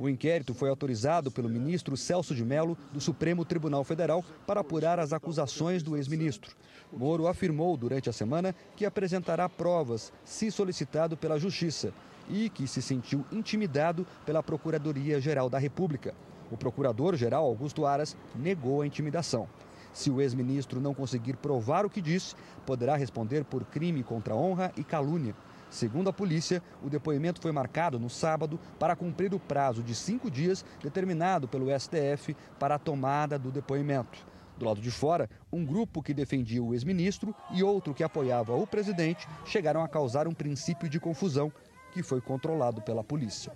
O 0.00 0.08
inquérito 0.08 0.54
foi 0.54 0.70
autorizado 0.70 1.30
pelo 1.30 1.46
ministro 1.46 1.94
Celso 1.94 2.34
de 2.34 2.42
Mello, 2.42 2.74
do 2.90 3.02
Supremo 3.02 3.44
Tribunal 3.44 3.84
Federal, 3.84 4.24
para 4.46 4.62
apurar 4.62 4.98
as 4.98 5.12
acusações 5.12 5.82
do 5.82 5.94
ex-ministro. 5.94 6.56
Moro 6.90 7.26
afirmou 7.26 7.76
durante 7.76 8.08
a 8.08 8.12
semana 8.12 8.54
que 8.74 8.86
apresentará 8.86 9.46
provas 9.46 10.10
se 10.24 10.50
solicitado 10.50 11.18
pela 11.18 11.38
Justiça 11.38 11.92
e 12.30 12.48
que 12.48 12.66
se 12.66 12.80
sentiu 12.80 13.26
intimidado 13.30 14.06
pela 14.24 14.42
Procuradoria-Geral 14.42 15.50
da 15.50 15.58
República. 15.58 16.14
O 16.50 16.56
procurador-geral 16.56 17.44
Augusto 17.44 17.84
Aras 17.84 18.16
negou 18.34 18.80
a 18.80 18.86
intimidação. 18.86 19.46
Se 19.92 20.10
o 20.10 20.18
ex-ministro 20.18 20.80
não 20.80 20.94
conseguir 20.94 21.36
provar 21.36 21.84
o 21.84 21.90
que 21.90 22.00
disse, 22.00 22.34
poderá 22.64 22.96
responder 22.96 23.44
por 23.44 23.66
crime 23.66 24.02
contra 24.02 24.32
a 24.32 24.36
honra 24.36 24.72
e 24.78 24.82
calúnia. 24.82 25.34
Segundo 25.70 26.10
a 26.10 26.12
polícia, 26.12 26.60
o 26.82 26.90
depoimento 26.90 27.40
foi 27.40 27.52
marcado 27.52 27.98
no 27.98 28.10
sábado 28.10 28.58
para 28.78 28.96
cumprir 28.96 29.32
o 29.32 29.38
prazo 29.38 29.82
de 29.82 29.94
cinco 29.94 30.28
dias 30.28 30.64
determinado 30.82 31.46
pelo 31.46 31.66
STF 31.78 32.36
para 32.58 32.74
a 32.74 32.78
tomada 32.78 33.38
do 33.38 33.52
depoimento. 33.52 34.18
Do 34.58 34.66
lado 34.66 34.80
de 34.80 34.90
fora, 34.90 35.30
um 35.50 35.64
grupo 35.64 36.02
que 36.02 36.12
defendia 36.12 36.62
o 36.62 36.74
ex-ministro 36.74 37.34
e 37.52 37.62
outro 37.62 37.94
que 37.94 38.02
apoiava 38.02 38.54
o 38.54 38.66
presidente 38.66 39.26
chegaram 39.46 39.82
a 39.82 39.88
causar 39.88 40.26
um 40.26 40.34
princípio 40.34 40.88
de 40.88 41.00
confusão 41.00 41.52
que 41.92 42.02
foi 42.02 42.20
controlado 42.20 42.82
pela 42.82 43.02
polícia. 43.02 43.52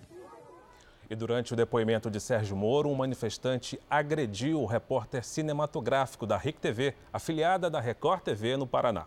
E 1.11 1.14
durante 1.14 1.53
o 1.53 1.57
depoimento 1.57 2.11
de 2.11 2.18
Sérgio 2.20 2.57
Moro, 2.57 2.88
um 2.88 2.94
manifestante 2.94 3.79
agrediu 3.90 4.62
o 4.62 4.66
repórter 4.66 5.24
cinematográfico 5.24 6.27
da 6.27 6.38
RIC 6.38 6.59
TV, 6.59 6.94
afiliada 7.12 7.68
da 7.68 7.81
Record 7.81 8.22
TV 8.22 8.57
no 8.57 8.66
Paraná. 8.66 9.07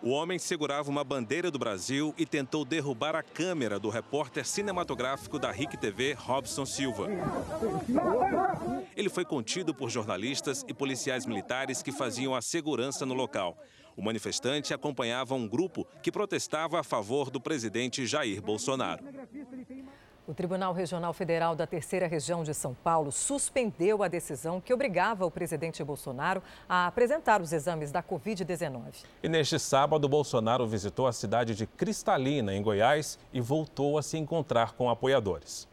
O 0.00 0.10
homem 0.10 0.38
segurava 0.38 0.88
uma 0.88 1.02
bandeira 1.02 1.50
do 1.50 1.58
Brasil 1.58 2.14
e 2.16 2.24
tentou 2.24 2.64
derrubar 2.64 3.16
a 3.16 3.22
câmera 3.22 3.80
do 3.80 3.88
repórter 3.88 4.46
cinematográfico 4.46 5.40
da 5.40 5.50
RIC 5.50 5.76
TV, 5.76 6.12
Robson 6.12 6.64
Silva. 6.64 7.08
Ele 8.96 9.08
foi 9.08 9.24
contido 9.24 9.74
por 9.74 9.90
jornalistas 9.90 10.64
e 10.68 10.72
policiais 10.72 11.26
militares 11.26 11.82
que 11.82 11.90
faziam 11.90 12.32
a 12.32 12.40
segurança 12.40 13.04
no 13.04 13.14
local. 13.14 13.58
O 13.96 14.02
manifestante 14.02 14.72
acompanhava 14.72 15.34
um 15.34 15.48
grupo 15.48 15.84
que 16.00 16.12
protestava 16.12 16.78
a 16.78 16.84
favor 16.84 17.28
do 17.28 17.40
presidente 17.40 18.06
Jair 18.06 18.40
Bolsonaro. 18.40 19.02
O 20.28 20.34
Tribunal 20.34 20.74
Regional 20.74 21.14
Federal 21.14 21.56
da 21.56 21.66
Terceira 21.66 22.06
Região 22.06 22.44
de 22.44 22.52
São 22.52 22.74
Paulo 22.74 23.10
suspendeu 23.10 24.02
a 24.02 24.08
decisão 24.08 24.60
que 24.60 24.74
obrigava 24.74 25.24
o 25.24 25.30
presidente 25.30 25.82
Bolsonaro 25.82 26.42
a 26.68 26.86
apresentar 26.86 27.40
os 27.40 27.50
exames 27.50 27.90
da 27.90 28.02
Covid-19. 28.02 29.06
E 29.22 29.28
neste 29.28 29.58
sábado, 29.58 30.06
Bolsonaro 30.06 30.66
visitou 30.66 31.06
a 31.06 31.14
cidade 31.14 31.54
de 31.54 31.66
Cristalina, 31.66 32.54
em 32.54 32.60
Goiás, 32.60 33.18
e 33.32 33.40
voltou 33.40 33.96
a 33.96 34.02
se 34.02 34.18
encontrar 34.18 34.72
com 34.72 34.90
apoiadores. 34.90 35.66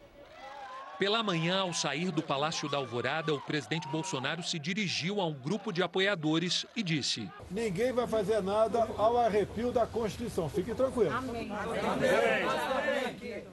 Pela 0.98 1.22
manhã, 1.22 1.60
ao 1.60 1.74
sair 1.74 2.10
do 2.10 2.24
Palácio 2.24 2.70
da 2.70 2.78
Alvorada, 2.78 3.34
o 3.34 3.42
presidente 3.42 3.90
Bolsonaro 3.90 4.42
se 4.42 4.58
dirigiu 4.58 5.20
a 5.20 5.26
um 5.26 5.34
grupo 5.34 5.74
de 5.74 5.84
apoiadores 5.84 6.66
e 6.74 6.82
disse: 6.82 7.30
Ninguém 7.52 7.92
vai 7.92 8.08
fazer 8.08 8.42
nada 8.42 8.88
ao 8.98 9.18
arrepio 9.18 9.74
da 9.74 9.86
Constituição. 9.86 10.48
Fique 10.48 10.74
tranquilo. 10.74 11.14
Amém. 11.14 11.52
Amém. 11.52 13.44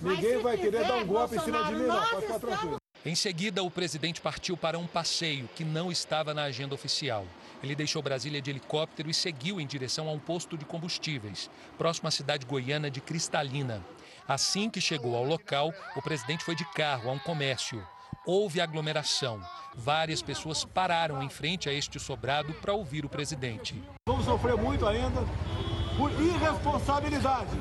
Ninguém 0.00 0.38
vai 0.38 0.56
querer 0.56 0.86
dar 0.86 0.96
um 0.96 1.06
golpe 1.06 1.36
em 1.36 1.40
cima 1.40 1.64
de 1.64 1.74
mim, 1.74 1.86
não. 1.86 2.06
Pode 2.06 2.26
ficar 2.26 2.38
tranquilo. 2.38 2.76
Em 3.04 3.14
seguida, 3.14 3.62
o 3.62 3.70
presidente 3.70 4.20
partiu 4.20 4.56
para 4.56 4.76
um 4.76 4.86
passeio 4.86 5.48
que 5.54 5.64
não 5.64 5.92
estava 5.92 6.34
na 6.34 6.42
agenda 6.42 6.74
oficial. 6.74 7.24
Ele 7.62 7.74
deixou 7.74 8.02
Brasília 8.02 8.42
de 8.42 8.50
helicóptero 8.50 9.08
e 9.08 9.14
seguiu 9.14 9.60
em 9.60 9.66
direção 9.66 10.08
a 10.08 10.12
um 10.12 10.18
posto 10.18 10.58
de 10.58 10.64
combustíveis, 10.64 11.48
próximo 11.78 12.08
à 12.08 12.10
cidade 12.10 12.44
goiana 12.44 12.90
de 12.90 13.00
Cristalina. 13.00 13.80
Assim 14.26 14.68
que 14.68 14.80
chegou 14.80 15.14
ao 15.14 15.22
local, 15.22 15.72
o 15.94 16.02
presidente 16.02 16.44
foi 16.44 16.56
de 16.56 16.64
carro 16.72 17.08
a 17.08 17.12
um 17.12 17.18
comércio. 17.18 17.80
Houve 18.26 18.60
aglomeração. 18.60 19.40
Várias 19.72 20.20
pessoas 20.20 20.64
pararam 20.64 21.22
em 21.22 21.28
frente 21.28 21.68
a 21.68 21.72
este 21.72 22.00
sobrado 22.00 22.52
para 22.54 22.72
ouvir 22.72 23.04
o 23.04 23.08
presidente. 23.08 23.80
Vamos 24.08 24.24
sofrer 24.24 24.56
muito 24.56 24.84
ainda 24.84 25.20
por 25.96 26.10
irresponsabilidade. 26.10 27.52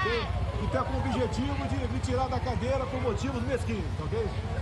Okay? 0.00 0.45
Que 0.56 0.70
tem 0.70 0.82
como 0.82 0.98
objetivo 0.98 1.68
de 1.68 1.92
me 1.92 2.00
tirar 2.00 2.28
da 2.28 2.40
cadeira 2.40 2.84
por 2.86 3.00
motivos 3.00 3.42
mesquinhos, 3.42 3.84
ok? 4.00 4.18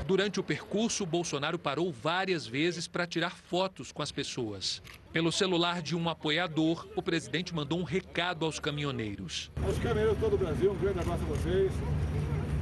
Durante 0.07 0.41
o 0.41 0.43
percurso, 0.43 1.07
Bolsonaro 1.07 1.59
parou 1.59 1.93
várias 1.93 2.47
vezes 2.47 2.87
para 2.87 3.07
tirar 3.07 3.31
fotos 3.31 3.93
com 3.93 4.03
as 4.03 4.13
pessoas. 4.13 4.83
Pelo 5.13 5.31
celular 5.31 5.81
de 5.81 5.97
um 5.97 6.09
apoiador, 6.09 6.87
o 6.97 7.03
presidente 7.03 7.55
mandou 7.55 7.79
um 7.79 7.85
recado 7.85 8.45
aos 8.45 8.59
caminhoneiros. 8.59 9.51
Aos 9.65 9.79
caminhoneiros 9.79 10.15
de 10.15 10.21
todo 10.21 10.35
o 10.35 10.39
Brasil, 10.39 10.73
um 10.73 10.79
grande 10.79 10.99
abraço 10.99 11.23
a 11.23 11.27
vocês. 11.27 11.73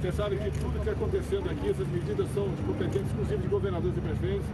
Você 0.01 0.13
sabe 0.13 0.37
que 0.37 0.51
tudo 0.59 0.73
que 0.73 0.79
está 0.79 0.93
acontecendo 0.93 1.49
aqui, 1.49 1.71
essas 1.71 1.87
medidas 1.89 2.29
são 2.35 2.49
de 2.49 2.63
competência 2.63 3.07
exclusiva 3.07 3.41
de 3.41 3.49
governadores 3.49 3.97
e 3.97 4.01
prefeitos. 4.01 4.47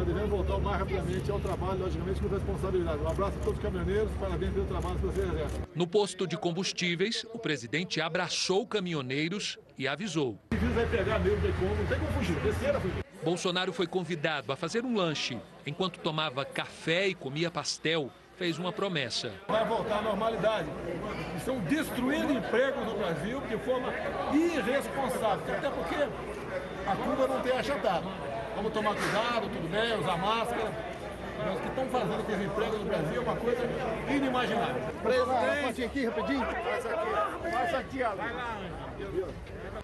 Nós 0.00 0.06
devemos 0.06 0.30
voltar 0.30 0.54
o 0.54 0.62
mais 0.62 0.78
rapidamente 0.78 1.30
ao 1.30 1.38
trabalho, 1.38 1.80
logicamente, 1.80 2.20
com 2.22 2.28
responsabilidade. 2.28 3.02
Um 3.02 3.08
abraço 3.08 3.36
a 3.36 3.44
todos 3.44 3.58
os 3.58 3.62
caminhoneiros, 3.62 4.10
parabéns 4.18 4.54
pelo 4.54 4.64
trabalho 4.64 4.94
que 4.94 5.06
vocês 5.06 5.28
exercem. 5.28 5.60
No 5.74 5.86
posto 5.86 6.26
de 6.26 6.38
combustíveis, 6.38 7.26
o 7.34 7.38
presidente 7.38 8.00
abraçou 8.00 8.66
caminhoneiros 8.66 9.58
e 9.76 9.86
avisou. 9.86 10.38
O 10.52 10.74
vai 10.74 10.86
pegar 10.86 11.18
mesmo, 11.18 11.36
não 11.36 11.42
tem 11.42 11.52
como, 11.52 11.74
não 11.74 11.86
tem 11.86 11.98
como 11.98 12.12
fugir, 12.12 12.40
terceira 12.40 12.80
fugir. 12.80 13.04
Bolsonaro 13.22 13.74
foi 13.74 13.86
convidado 13.86 14.50
a 14.50 14.56
fazer 14.56 14.86
um 14.86 14.96
lanche. 14.96 15.38
Enquanto 15.66 16.00
tomava 16.00 16.46
café 16.46 17.08
e 17.08 17.14
comia 17.14 17.50
pastel, 17.50 18.10
fez 18.38 18.58
uma 18.58 18.72
promessa. 18.72 19.30
Vai 19.48 19.66
voltar 19.66 19.98
à 19.98 20.00
normalidade. 20.02 20.66
Estão 21.36 21.60
destruindo 21.60 22.32
empregos 22.32 22.86
no 22.86 22.94
Brasil 22.96 23.38
de 23.42 23.58
forma 23.58 23.92
irresponsável. 24.32 25.54
Até 25.54 25.68
porque 25.68 25.96
a 26.86 26.96
curva 26.96 27.28
não 27.28 27.42
tem 27.42 27.52
achatado. 27.52 28.29
Vamos 28.60 28.74
tomar 28.74 28.94
cuidado, 28.94 29.48
tudo 29.48 29.70
bem, 29.70 29.98
usar 29.98 30.18
máscara. 30.18 30.70
Mas 31.38 31.56
o 31.56 31.60
que 31.62 31.68
estão 31.68 31.86
fazendo 31.86 32.26
com 32.26 32.32
os 32.32 32.42
empregos 32.42 32.78
no 32.78 32.84
Brasil 32.84 33.16
é 33.16 33.20
uma 33.20 33.36
coisa 33.36 33.62
inimaginável. 34.06 34.82
Presidente, 35.02 35.84
aqui 35.84 36.04
rapidinho. 36.04 36.46
Passa 36.46 36.88
aqui, 36.90 37.50
passa 37.50 37.78
aqui, 37.78 38.02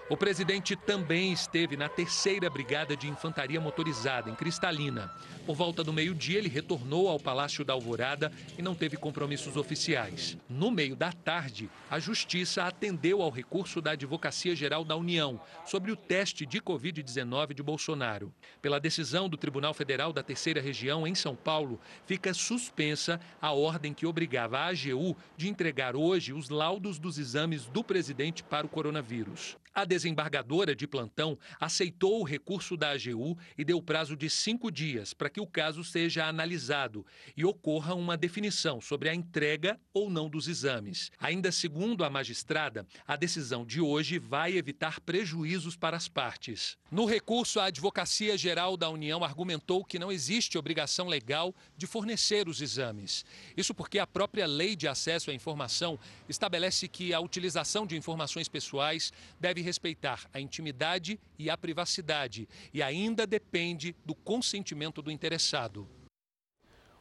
o 0.09 0.15
presidente 0.15 0.73
também 0.73 1.33
esteve 1.33 1.75
na 1.75 1.89
terceira 1.89 2.49
Brigada 2.49 2.95
de 2.95 3.09
Infantaria 3.09 3.59
Motorizada, 3.59 4.29
em 4.29 4.35
Cristalina. 4.35 5.11
Por 5.45 5.53
volta 5.53 5.83
do 5.83 5.91
meio-dia, 5.91 6.37
ele 6.37 6.47
retornou 6.47 7.09
ao 7.09 7.19
Palácio 7.19 7.65
da 7.65 7.73
Alvorada 7.73 8.31
e 8.57 8.61
não 8.61 8.73
teve 8.73 8.95
compromissos 8.95 9.57
oficiais. 9.57 10.37
No 10.47 10.71
meio 10.71 10.95
da 10.95 11.11
tarde, 11.11 11.69
a 11.89 11.99
Justiça 11.99 12.63
atendeu 12.63 13.21
ao 13.21 13.29
recurso 13.29 13.81
da 13.81 13.91
Advocacia 13.91 14.55
Geral 14.55 14.85
da 14.85 14.95
União 14.95 15.41
sobre 15.65 15.91
o 15.91 15.95
teste 15.97 16.45
de 16.45 16.61
Covid-19 16.61 17.53
de 17.53 17.61
Bolsonaro. 17.61 18.33
Pela 18.61 18.79
decisão 18.79 19.27
do 19.27 19.35
Tribunal 19.35 19.73
Federal 19.73 20.13
da 20.13 20.23
Terceira 20.23 20.61
Região, 20.61 21.05
em 21.05 21.15
São 21.15 21.35
Paulo, 21.35 21.81
fica 22.05 22.33
suspensa 22.33 23.19
a 23.41 23.51
ordem 23.51 23.93
que 23.93 24.05
obrigava 24.05 24.59
a 24.59 24.67
AGU 24.67 25.17
de 25.35 25.49
entregar 25.49 25.97
hoje 25.97 26.31
os 26.31 26.49
laudos 26.49 26.97
dos 26.97 27.17
exames 27.17 27.65
do 27.65 27.83
presidente 27.83 28.41
para 28.41 28.65
o 28.65 28.69
coronavírus. 28.69 29.57
A 29.77 29.85
desembargadora 29.85 30.75
de 30.75 30.87
plantão 30.87 31.37
aceitou 31.59 32.19
o 32.19 32.23
recurso 32.23 32.75
da 32.75 32.93
AGU 32.93 33.37
e 33.55 33.63
deu 33.63 33.79
prazo 33.79 34.15
de 34.15 34.27
cinco 34.27 34.71
dias 34.71 35.13
para 35.13 35.29
que 35.29 35.39
o 35.39 35.45
caso 35.45 35.83
seja 35.83 36.25
analisado 36.25 37.05
e 37.35 37.45
ocorra 37.45 37.93
uma 37.93 38.17
definição 38.17 38.81
sobre 38.81 39.07
a 39.07 39.13
entrega 39.13 39.79
ou 39.93 40.09
não 40.09 40.27
dos 40.27 40.47
exames. 40.47 41.11
Ainda 41.19 41.51
segundo 41.51 42.03
a 42.03 42.09
magistrada, 42.09 42.87
a 43.05 43.15
decisão 43.15 43.63
de 43.63 43.79
hoje 43.79 44.17
vai 44.17 44.57
evitar 44.57 44.99
prejuízos 44.99 45.75
para 45.75 45.95
as 45.95 46.07
partes. 46.07 46.75
No 46.89 47.05
recurso, 47.05 47.59
a 47.59 47.65
Advocacia 47.65 48.35
Geral 48.35 48.77
da 48.77 48.89
União 48.89 49.23
argumentou 49.23 49.85
que 49.85 49.99
não 49.99 50.11
existe 50.11 50.57
obrigação 50.57 51.07
legal 51.07 51.53
de 51.77 51.85
fornecer 51.85 52.47
os 52.47 52.61
exames. 52.61 53.23
Isso 53.55 53.75
porque 53.75 53.99
a 53.99 54.07
própria 54.07 54.47
Lei 54.47 54.75
de 54.75 54.87
Acesso 54.87 55.29
à 55.29 55.35
Informação 55.35 55.99
estabelece 56.27 56.87
que 56.87 57.13
a 57.13 57.19
utilização 57.19 57.85
de 57.85 57.95
informações 57.95 58.47
pessoais 58.47 59.13
deve 59.39 59.66
respeitar 59.67 60.29
a 60.33 60.39
intimidade 60.39 61.19
e 61.37 61.49
a 61.49 61.57
privacidade 61.57 62.47
e 62.73 62.81
ainda 62.81 63.27
depende 63.27 63.93
do 64.05 64.15
consentimento 64.15 65.01
do 65.01 65.11
interessado. 65.11 65.87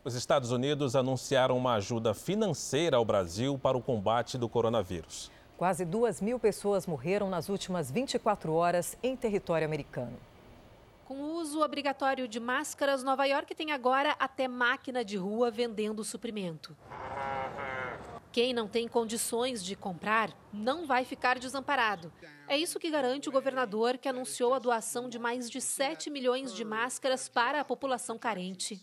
Os 0.04 0.14
Estados 0.14 0.50
Unidos 0.50 0.96
anunciaram 0.96 1.56
uma 1.56 1.74
ajuda 1.74 2.12
financeira 2.12 2.96
ao 2.96 3.04
Brasil 3.04 3.58
para 3.58 3.76
o 3.76 3.82
combate 3.82 4.36
do 4.36 4.48
coronavírus. 4.48 5.30
Quase 5.56 5.84
duas 5.84 6.20
mil 6.20 6.38
pessoas 6.38 6.86
morreram 6.86 7.30
nas 7.30 7.48
últimas 7.48 7.90
24 7.90 8.52
horas 8.52 8.96
em 9.02 9.16
território 9.16 9.64
americano. 9.64 10.18
Com 11.06 11.14
o 11.14 11.34
uso 11.40 11.60
obrigatório 11.62 12.26
de 12.26 12.40
máscaras, 12.40 13.04
Nova 13.04 13.24
York 13.26 13.54
tem 13.54 13.70
agora 13.70 14.16
até 14.18 14.48
máquina 14.48 15.04
de 15.04 15.16
rua 15.16 15.52
vendendo 15.52 16.02
suprimento. 16.02 16.76
Quem 18.36 18.52
não 18.52 18.68
tem 18.68 18.86
condições 18.86 19.64
de 19.64 19.74
comprar 19.74 20.30
não 20.52 20.84
vai 20.84 21.06
ficar 21.06 21.38
desamparado. 21.38 22.12
É 22.46 22.58
isso 22.58 22.78
que 22.78 22.90
garante 22.90 23.30
o 23.30 23.32
governador, 23.32 23.96
que 23.96 24.10
anunciou 24.10 24.52
a 24.52 24.58
doação 24.58 25.08
de 25.08 25.18
mais 25.18 25.48
de 25.48 25.58
7 25.58 26.10
milhões 26.10 26.52
de 26.52 26.62
máscaras 26.62 27.30
para 27.30 27.62
a 27.62 27.64
população 27.64 28.18
carente. 28.18 28.78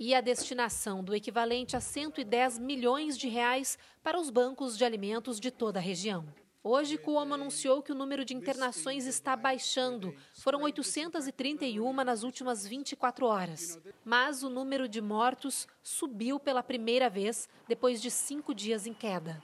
E 0.00 0.14
a 0.14 0.22
destinação 0.22 1.04
do 1.04 1.14
equivalente 1.14 1.76
a 1.76 1.80
110 1.80 2.58
milhões 2.58 3.18
de 3.18 3.28
reais 3.28 3.78
para 4.02 4.18
os 4.18 4.30
bancos 4.30 4.78
de 4.78 4.84
alimentos 4.86 5.38
de 5.38 5.50
toda 5.50 5.78
a 5.78 5.82
região. 5.82 6.24
Hoje, 6.68 6.98
Cuomo 6.98 7.34
anunciou 7.34 7.80
que 7.80 7.92
o 7.92 7.94
número 7.94 8.24
de 8.24 8.34
internações 8.34 9.06
está 9.06 9.36
baixando. 9.36 10.12
Foram 10.34 10.62
831 10.62 11.92
nas 12.02 12.24
últimas 12.24 12.66
24 12.66 13.24
horas. 13.24 13.78
Mas 14.04 14.42
o 14.42 14.50
número 14.50 14.88
de 14.88 15.00
mortos 15.00 15.68
subiu 15.80 16.40
pela 16.40 16.64
primeira 16.64 17.08
vez 17.08 17.48
depois 17.68 18.02
de 18.02 18.10
cinco 18.10 18.52
dias 18.52 18.84
em 18.84 18.92
queda. 18.92 19.40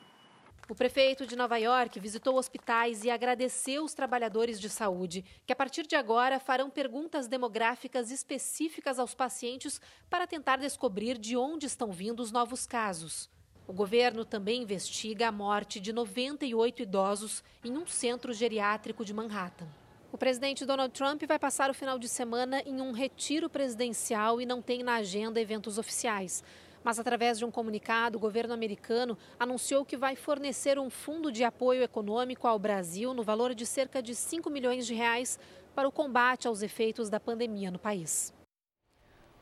O 0.69 0.75
prefeito 0.75 1.25
de 1.25 1.37
Nova 1.37 1.57
York 1.59 2.01
visitou 2.01 2.37
hospitais 2.37 3.05
e 3.05 3.11
agradeceu 3.11 3.85
os 3.85 3.95
trabalhadores 3.95 4.59
de 4.59 4.69
saúde, 4.69 5.25
que 5.47 5.53
a 5.53 5.57
partir 5.57 5.87
de 5.87 5.95
agora 5.95 6.41
farão 6.41 6.69
perguntas 6.69 7.29
demográficas 7.29 8.11
específicas 8.11 8.99
aos 8.99 9.15
pacientes 9.15 9.81
para 10.11 10.27
tentar 10.27 10.57
descobrir 10.57 11.17
de 11.19 11.37
onde 11.37 11.67
estão 11.67 11.93
vindo 11.93 12.19
os 12.19 12.33
novos 12.33 12.67
casos. 12.67 13.31
O 13.67 13.73
governo 13.73 14.25
também 14.25 14.63
investiga 14.63 15.29
a 15.29 15.33
morte 15.33 15.79
de 15.79 15.93
98 15.93 16.83
idosos 16.83 17.45
em 17.65 17.77
um 17.77 17.87
centro 17.87 18.33
geriátrico 18.33 19.05
de 19.05 19.15
Manhattan. 19.15 19.69
O 20.11 20.19
presidente 20.19 20.67
Donald 20.67 20.93
Trump 20.93 21.23
vai 21.27 21.39
passar 21.39 21.71
o 21.71 21.75
final 21.75 21.99
de 21.99 22.09
semana 22.09 22.61
em 22.67 22.81
um 22.81 22.91
retiro 22.91 23.49
presidencial 23.49 24.41
e 24.41 24.47
não 24.47 24.61
tem 24.61 24.83
na 24.83 24.97
agenda 24.97 25.41
eventos 25.41 25.79
oficiais. 25.79 26.43
Mas, 26.85 26.99
através 26.99 27.39
de 27.39 27.45
um 27.45 27.51
comunicado, 27.53 28.19
o 28.19 28.21
governo 28.21 28.53
americano 28.53 29.17
anunciou 29.39 29.85
que 29.85 29.97
vai 29.97 30.17
fornecer 30.17 30.77
um 30.79 30.91
fundo 30.91 31.31
de 31.31 31.45
apoio 31.45 31.85
econômico 31.85 32.49
ao 32.49 32.59
Brasil 32.59 33.15
no 33.15 33.23
valor 33.23 33.55
de 33.55 33.65
cerca 33.65 34.03
de 34.03 34.15
5 34.15 34.51
milhões 34.51 34.87
de 34.87 34.93
reais 34.93 35.39
para 35.75 35.89
o 35.89 35.93
combate 35.93 36.49
aos 36.49 36.63
efeitos 36.63 37.09
da 37.09 37.21
pandemia 37.21 37.71
no 37.71 37.79
país. 37.79 38.35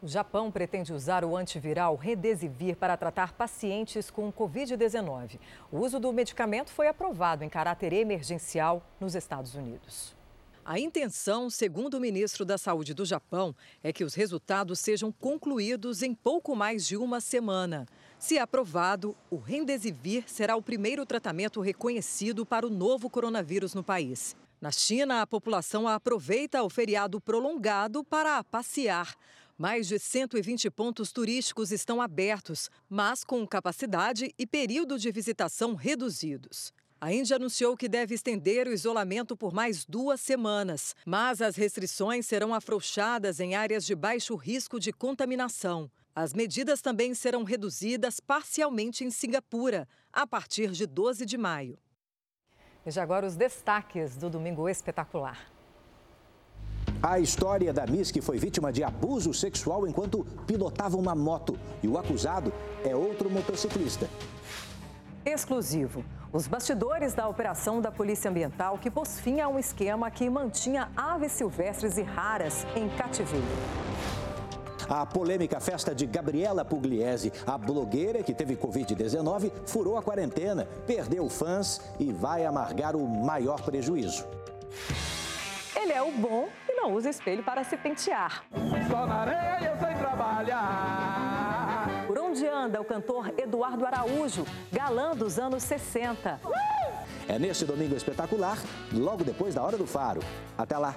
O 0.03 0.09
Japão 0.09 0.51
pretende 0.51 0.95
usar 0.95 1.27
o 1.27 1.37
antiviral 1.37 1.95
Redesivir 1.95 2.75
para 2.75 2.97
tratar 2.97 3.35
pacientes 3.35 4.11
com 4.11 4.33
Covid-19. 4.33 5.39
O 5.71 5.79
uso 5.81 6.01
do 6.01 6.11
medicamento 6.11 6.71
foi 6.71 6.89
aprovado 6.89 7.45
em 7.45 7.51
caráter 7.51 7.93
emergencial 7.93 8.83
nos 8.99 9.15
Estados 9.15 9.55
Unidos. 9.55 10.17
A 10.65 10.81
intenção, 10.81 11.51
segundo 11.51 11.95
o 11.95 12.01
ministro 12.01 12.47
da 12.47 12.57
Saúde 12.57 12.95
do 12.95 13.05
Japão, 13.05 13.55
é 13.83 13.93
que 13.93 14.03
os 14.03 14.15
resultados 14.15 14.79
sejam 14.79 15.13
concluídos 15.13 16.03
em 16.03 16.15
pouco 16.15 16.57
mais 16.57 16.87
de 16.87 16.97
uma 16.97 17.21
semana. 17.21 17.87
Se 18.19 18.39
aprovado, 18.39 19.15
o 19.31 19.37
Remdesivir 19.37 20.25
será 20.27 20.57
o 20.57 20.63
primeiro 20.63 21.05
tratamento 21.05 21.61
reconhecido 21.61 22.47
para 22.47 22.67
o 22.67 22.71
novo 22.71 23.11
coronavírus 23.11 23.75
no 23.75 23.85
país. 23.85 24.35
Na 24.61 24.71
China, 24.71 25.23
a 25.23 25.27
população 25.27 25.89
aproveita 25.89 26.63
o 26.63 26.69
feriado 26.69 27.19
prolongado 27.19 28.05
para 28.05 28.45
passear. 28.45 29.15
Mais 29.61 29.87
de 29.87 29.99
120 29.99 30.71
pontos 30.71 31.13
turísticos 31.13 31.71
estão 31.71 32.01
abertos, 32.01 32.71
mas 32.89 33.23
com 33.23 33.47
capacidade 33.47 34.35
e 34.39 34.47
período 34.47 34.99
de 34.99 35.13
visitação 35.13 35.75
reduzidos. 35.75 36.73
A 36.99 37.13
Índia 37.13 37.37
anunciou 37.37 37.77
que 37.77 37.87
deve 37.87 38.15
estender 38.15 38.67
o 38.67 38.73
isolamento 38.73 39.37
por 39.37 39.53
mais 39.53 39.85
duas 39.85 40.19
semanas, 40.23 40.97
mas 41.05 41.43
as 41.43 41.57
restrições 41.57 42.25
serão 42.25 42.55
afrouxadas 42.55 43.39
em 43.39 43.55
áreas 43.55 43.85
de 43.85 43.95
baixo 43.95 44.35
risco 44.35 44.81
de 44.81 44.95
contaminação. 44.95 45.91
As 46.15 46.33
medidas 46.33 46.81
também 46.81 47.13
serão 47.13 47.45
reduzidas 47.45 48.19
parcialmente 48.19 49.05
em 49.05 49.11
Singapura, 49.11 49.87
a 50.11 50.27
partir 50.27 50.71
de 50.71 50.87
12 50.87 51.27
de 51.27 51.37
maio. 51.37 51.79
Veja 52.83 53.03
agora 53.03 53.27
os 53.27 53.37
destaques 53.37 54.17
do 54.17 54.31
Domingo 54.31 54.71
Espetacular. 54.71 55.60
A 57.03 57.19
história 57.19 57.73
da 57.73 57.87
Miss 57.87 58.11
que 58.11 58.21
foi 58.21 58.37
vítima 58.37 58.71
de 58.71 58.85
abuso 58.85 59.33
sexual 59.33 59.87
enquanto 59.87 60.27
pilotava 60.47 60.99
uma 60.99 61.15
moto. 61.15 61.59
E 61.83 61.89
o 61.89 61.97
acusado 61.97 62.53
é 62.85 62.95
outro 62.95 63.31
motociclista. 63.31 64.07
Exclusivo. 65.25 66.05
Os 66.31 66.47
bastidores 66.47 67.15
da 67.15 67.27
operação 67.27 67.81
da 67.81 67.91
Polícia 67.91 68.31
Ambiental 68.31 68.77
que 68.77 68.91
pôs 68.91 69.19
fim 69.19 69.41
a 69.41 69.49
um 69.49 69.59
esquema 69.59 70.11
que 70.11 70.29
mantinha 70.29 70.91
aves 70.95 71.33
silvestres 71.33 71.97
e 71.97 72.03
raras 72.03 72.67
em 72.77 72.87
cativeiro. 72.91 73.47
A 74.87 75.07
polêmica 75.07 75.59
festa 75.59 75.95
de 75.95 76.05
Gabriela 76.05 76.65
Pugliese, 76.67 77.33
a 77.47 77.57
blogueira 77.57 78.23
que 78.23 78.35
teve 78.35 78.57
Covid-19, 78.57 79.51
furou 79.65 79.97
a 79.97 80.03
quarentena, 80.03 80.69
perdeu 80.87 81.31
fãs 81.31 81.81
e 81.99 82.13
vai 82.13 82.45
amargar 82.45 82.95
o 82.95 83.07
maior 83.07 83.63
prejuízo. 83.63 84.27
Ele 85.83 85.95
é 85.95 86.03
o 86.03 86.13
bom 86.13 86.47
e 86.69 86.75
não 86.75 86.93
usa 86.93 87.09
espelho 87.09 87.43
para 87.43 87.65
se 87.65 87.75
pentear. 87.75 88.45
Só 88.91 89.07
na 89.07 89.15
areia 89.15 89.75
sei 89.81 89.95
trabalhar. 89.95 91.87
Por 92.07 92.19
onde 92.19 92.47
anda 92.47 92.79
o 92.79 92.85
cantor 92.85 93.33
Eduardo 93.39 93.87
Araújo, 93.87 94.45
galã 94.71 95.17
dos 95.17 95.39
anos 95.39 95.63
60? 95.63 96.39
É 97.27 97.39
neste 97.39 97.65
domingo 97.65 97.97
espetacular, 97.97 98.59
logo 98.93 99.25
depois 99.25 99.55
da 99.55 99.63
Hora 99.63 99.79
do 99.79 99.87
Faro. 99.87 100.21
Até 100.59 100.77
lá! 100.77 100.95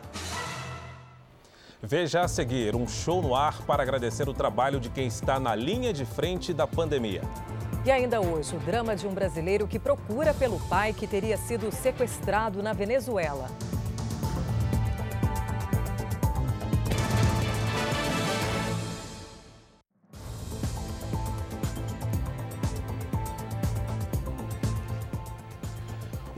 Veja 1.82 2.20
a 2.22 2.28
seguir 2.28 2.76
um 2.76 2.86
show 2.86 3.22
no 3.22 3.34
ar 3.34 3.62
para 3.62 3.84
agradecer 3.84 4.28
o 4.28 4.34
trabalho 4.34 4.82
de 4.82 4.90
quem 4.90 5.08
está 5.08 5.40
na 5.40 5.56
linha 5.56 5.94
de 5.94 6.04
frente 6.04 6.54
da 6.54 6.68
pandemia. 6.68 7.22
E 7.86 7.92
ainda 7.92 8.20
hoje, 8.20 8.54
o 8.54 8.60
drama 8.60 8.98
de 8.98 9.08
um 9.08 9.14
brasileiro 9.14 9.66
que 9.66 9.80
procura 9.80 10.34
pelo 10.34 10.60
pai 10.68 10.92
que 10.92 11.08
teria 11.08 11.38
sido 11.38 11.72
sequestrado 11.72 12.62
na 12.62 12.74
Venezuela. 12.74 13.48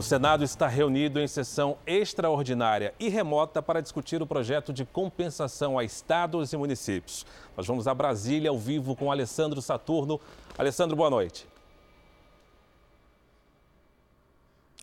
Senado 0.06 0.44
está 0.44 0.68
reunido 0.68 1.20
em 1.20 1.28
sessão 1.28 1.78
extraordinária 1.88 2.94
e 3.00 3.10
remota 3.10 3.60
para 3.60 3.82
discutir 3.82 4.22
o 4.22 4.28
projeto 4.28 4.72
de 4.72 4.86
compensação 4.86 5.80
a 5.80 5.84
estados 5.84 6.54
e 6.54 6.58
municípios. 6.58 7.26
Nós 7.58 7.66
vamos 7.66 7.88
a 7.88 7.94
Brasília 7.94 8.52
ao 8.52 8.58
vivo 8.60 8.96
com 8.96 9.12
Alessandro 9.12 9.64
Saturno. 9.64 10.22
Alessandro, 10.60 10.96
boa 10.96 11.10
noite. 11.10 11.48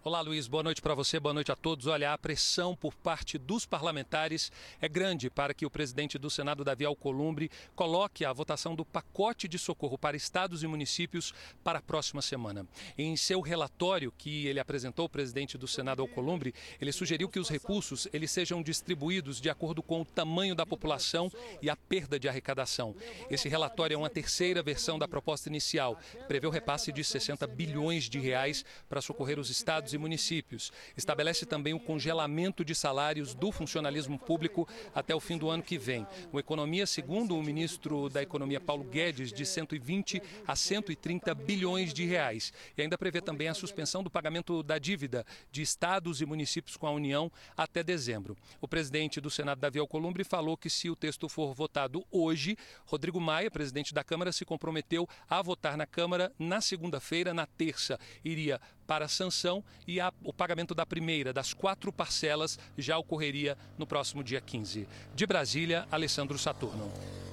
Olá, 0.04 0.20
Luiz. 0.20 0.48
Boa 0.48 0.64
noite 0.64 0.82
para 0.82 0.96
você, 0.96 1.20
boa 1.20 1.32
noite 1.32 1.52
a 1.52 1.54
todos. 1.54 1.86
Olha, 1.86 2.12
a 2.12 2.18
pressão 2.18 2.74
por 2.74 2.92
parte 2.92 3.38
dos 3.38 3.64
parlamentares 3.64 4.50
é 4.80 4.88
grande 4.88 5.30
para 5.30 5.54
que 5.54 5.64
o 5.64 5.70
presidente 5.70 6.18
do 6.18 6.28
Senado, 6.28 6.64
Davi 6.64 6.84
Alcolumbre, 6.84 7.48
coloque 7.76 8.24
a 8.24 8.32
votação 8.32 8.74
do 8.74 8.84
pacote 8.84 9.46
de 9.46 9.60
socorro 9.60 9.96
para 9.96 10.16
estados 10.16 10.64
e 10.64 10.66
municípios 10.66 11.32
para 11.62 11.78
a 11.78 11.82
próxima 11.82 12.20
semana. 12.20 12.66
Em 12.98 13.16
seu 13.16 13.40
relatório 13.40 14.12
que 14.18 14.44
ele 14.48 14.58
apresentou, 14.58 15.04
o 15.04 15.08
presidente 15.08 15.56
do 15.56 15.68
Senado, 15.68 16.02
Alcolumbre, 16.02 16.52
ele 16.80 16.90
sugeriu 16.90 17.28
que 17.28 17.38
os 17.38 17.48
recursos 17.48 18.08
eles 18.12 18.32
sejam 18.32 18.60
distribuídos 18.60 19.40
de 19.40 19.50
acordo 19.50 19.84
com 19.84 20.00
o 20.00 20.04
tamanho 20.04 20.56
da 20.56 20.66
população 20.66 21.30
e 21.62 21.70
a 21.70 21.76
perda 21.76 22.18
de 22.18 22.28
arrecadação. 22.28 22.92
Esse 23.30 23.48
relatório 23.48 23.94
é 23.94 23.98
uma 23.98 24.10
terceira 24.10 24.64
versão 24.64 24.98
da 24.98 25.06
proposta 25.06 25.48
inicial. 25.48 25.96
Prevê 26.26 26.48
o 26.48 26.50
repasse 26.50 26.90
de 26.90 27.04
60 27.04 27.46
bilhões 27.46 28.10
de 28.10 28.18
reais 28.18 28.64
para 28.88 29.00
socorrer 29.00 29.38
os 29.38 29.48
estados 29.48 29.91
e 29.92 29.98
municípios. 29.98 30.72
Estabelece 30.96 31.46
também 31.46 31.74
o 31.74 31.80
congelamento 31.80 32.64
de 32.64 32.74
salários 32.74 33.34
do 33.34 33.52
funcionalismo 33.52 34.18
público 34.18 34.68
até 34.94 35.14
o 35.14 35.20
fim 35.20 35.38
do 35.38 35.50
ano 35.50 35.62
que 35.62 35.78
vem. 35.78 36.06
O 36.32 36.38
Economia, 36.38 36.86
segundo 36.86 37.36
o 37.36 37.42
ministro 37.42 38.08
da 38.08 38.22
Economia 38.22 38.60
Paulo 38.60 38.84
Guedes, 38.84 39.32
de 39.32 39.44
120 39.44 40.22
a 40.46 40.56
130 40.56 41.34
bilhões 41.34 41.92
de 41.92 42.04
reais. 42.04 42.52
E 42.76 42.82
ainda 42.82 42.98
prevê 42.98 43.20
também 43.20 43.48
a 43.48 43.54
suspensão 43.54 44.02
do 44.02 44.10
pagamento 44.10 44.62
da 44.62 44.78
dívida 44.78 45.24
de 45.50 45.62
estados 45.62 46.20
e 46.20 46.26
municípios 46.26 46.76
com 46.76 46.86
a 46.86 46.90
União 46.90 47.30
até 47.56 47.82
dezembro. 47.82 48.36
O 48.60 48.68
presidente 48.68 49.20
do 49.20 49.30
Senado, 49.30 49.60
Davi 49.60 49.78
Alcolumbre, 49.78 50.24
falou 50.24 50.56
que 50.56 50.70
se 50.70 50.90
o 50.90 50.96
texto 50.96 51.28
for 51.28 51.54
votado 51.54 52.04
hoje, 52.10 52.56
Rodrigo 52.86 53.20
Maia, 53.20 53.50
presidente 53.50 53.94
da 53.94 54.04
Câmara, 54.04 54.32
se 54.32 54.44
comprometeu 54.44 55.08
a 55.28 55.40
votar 55.42 55.76
na 55.76 55.86
Câmara 55.86 56.32
na 56.38 56.60
segunda-feira, 56.60 57.34
na 57.34 57.46
terça. 57.46 57.98
Iria 58.24 58.60
para 58.86 59.04
a 59.04 59.08
sanção 59.08 59.62
e 59.86 60.00
a, 60.00 60.12
o 60.22 60.32
pagamento 60.32 60.74
da 60.74 60.84
primeira 60.84 61.32
das 61.32 61.52
quatro 61.54 61.92
parcelas 61.92 62.58
já 62.76 62.98
ocorreria 62.98 63.56
no 63.78 63.86
próximo 63.86 64.22
dia 64.22 64.40
15. 64.40 64.88
De 65.14 65.26
Brasília, 65.26 65.86
Alessandro 65.90 66.38
Saturno. 66.38 66.90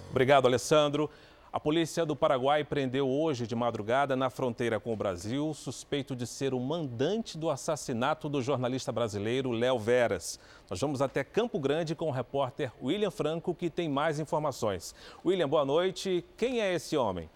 Obrigado, 0.10 0.46
Alessandro. 0.46 1.10
A 1.52 1.60
polícia 1.60 2.06
do 2.06 2.16
Paraguai 2.16 2.64
prendeu 2.64 3.10
hoje 3.10 3.48
de 3.48 3.56
madrugada 3.56 4.16
na 4.16 4.30
fronteira 4.30 4.80
com 4.80 4.94
o 4.94 4.96
Brasil 4.96 5.52
suspeito 5.56 6.16
de 6.16 6.28
ser 6.28 6.54
o 6.54 6.60
mandante 6.60 7.40
do 7.40 7.50
assassinato 7.50 8.30
do 8.30 8.40
jornalista 8.40 8.92
brasileiro 8.92 9.52
Léo 9.52 9.80
Veras. 9.80 10.40
Nós 10.70 10.80
vamos 10.80 11.02
até 11.02 11.24
Campo 11.24 11.58
Grande 11.58 11.96
com 11.96 12.10
o 12.10 12.12
repórter 12.12 12.72
William 12.80 13.10
Franco, 13.10 13.56
que 13.56 13.68
tem 13.68 13.90
mais 13.90 14.20
informações. 14.20 14.94
William, 15.26 15.50
boa 15.50 15.66
noite. 15.66 16.24
Quem 16.38 16.62
é 16.62 16.72
esse 16.72 16.96
homem? 16.96 17.28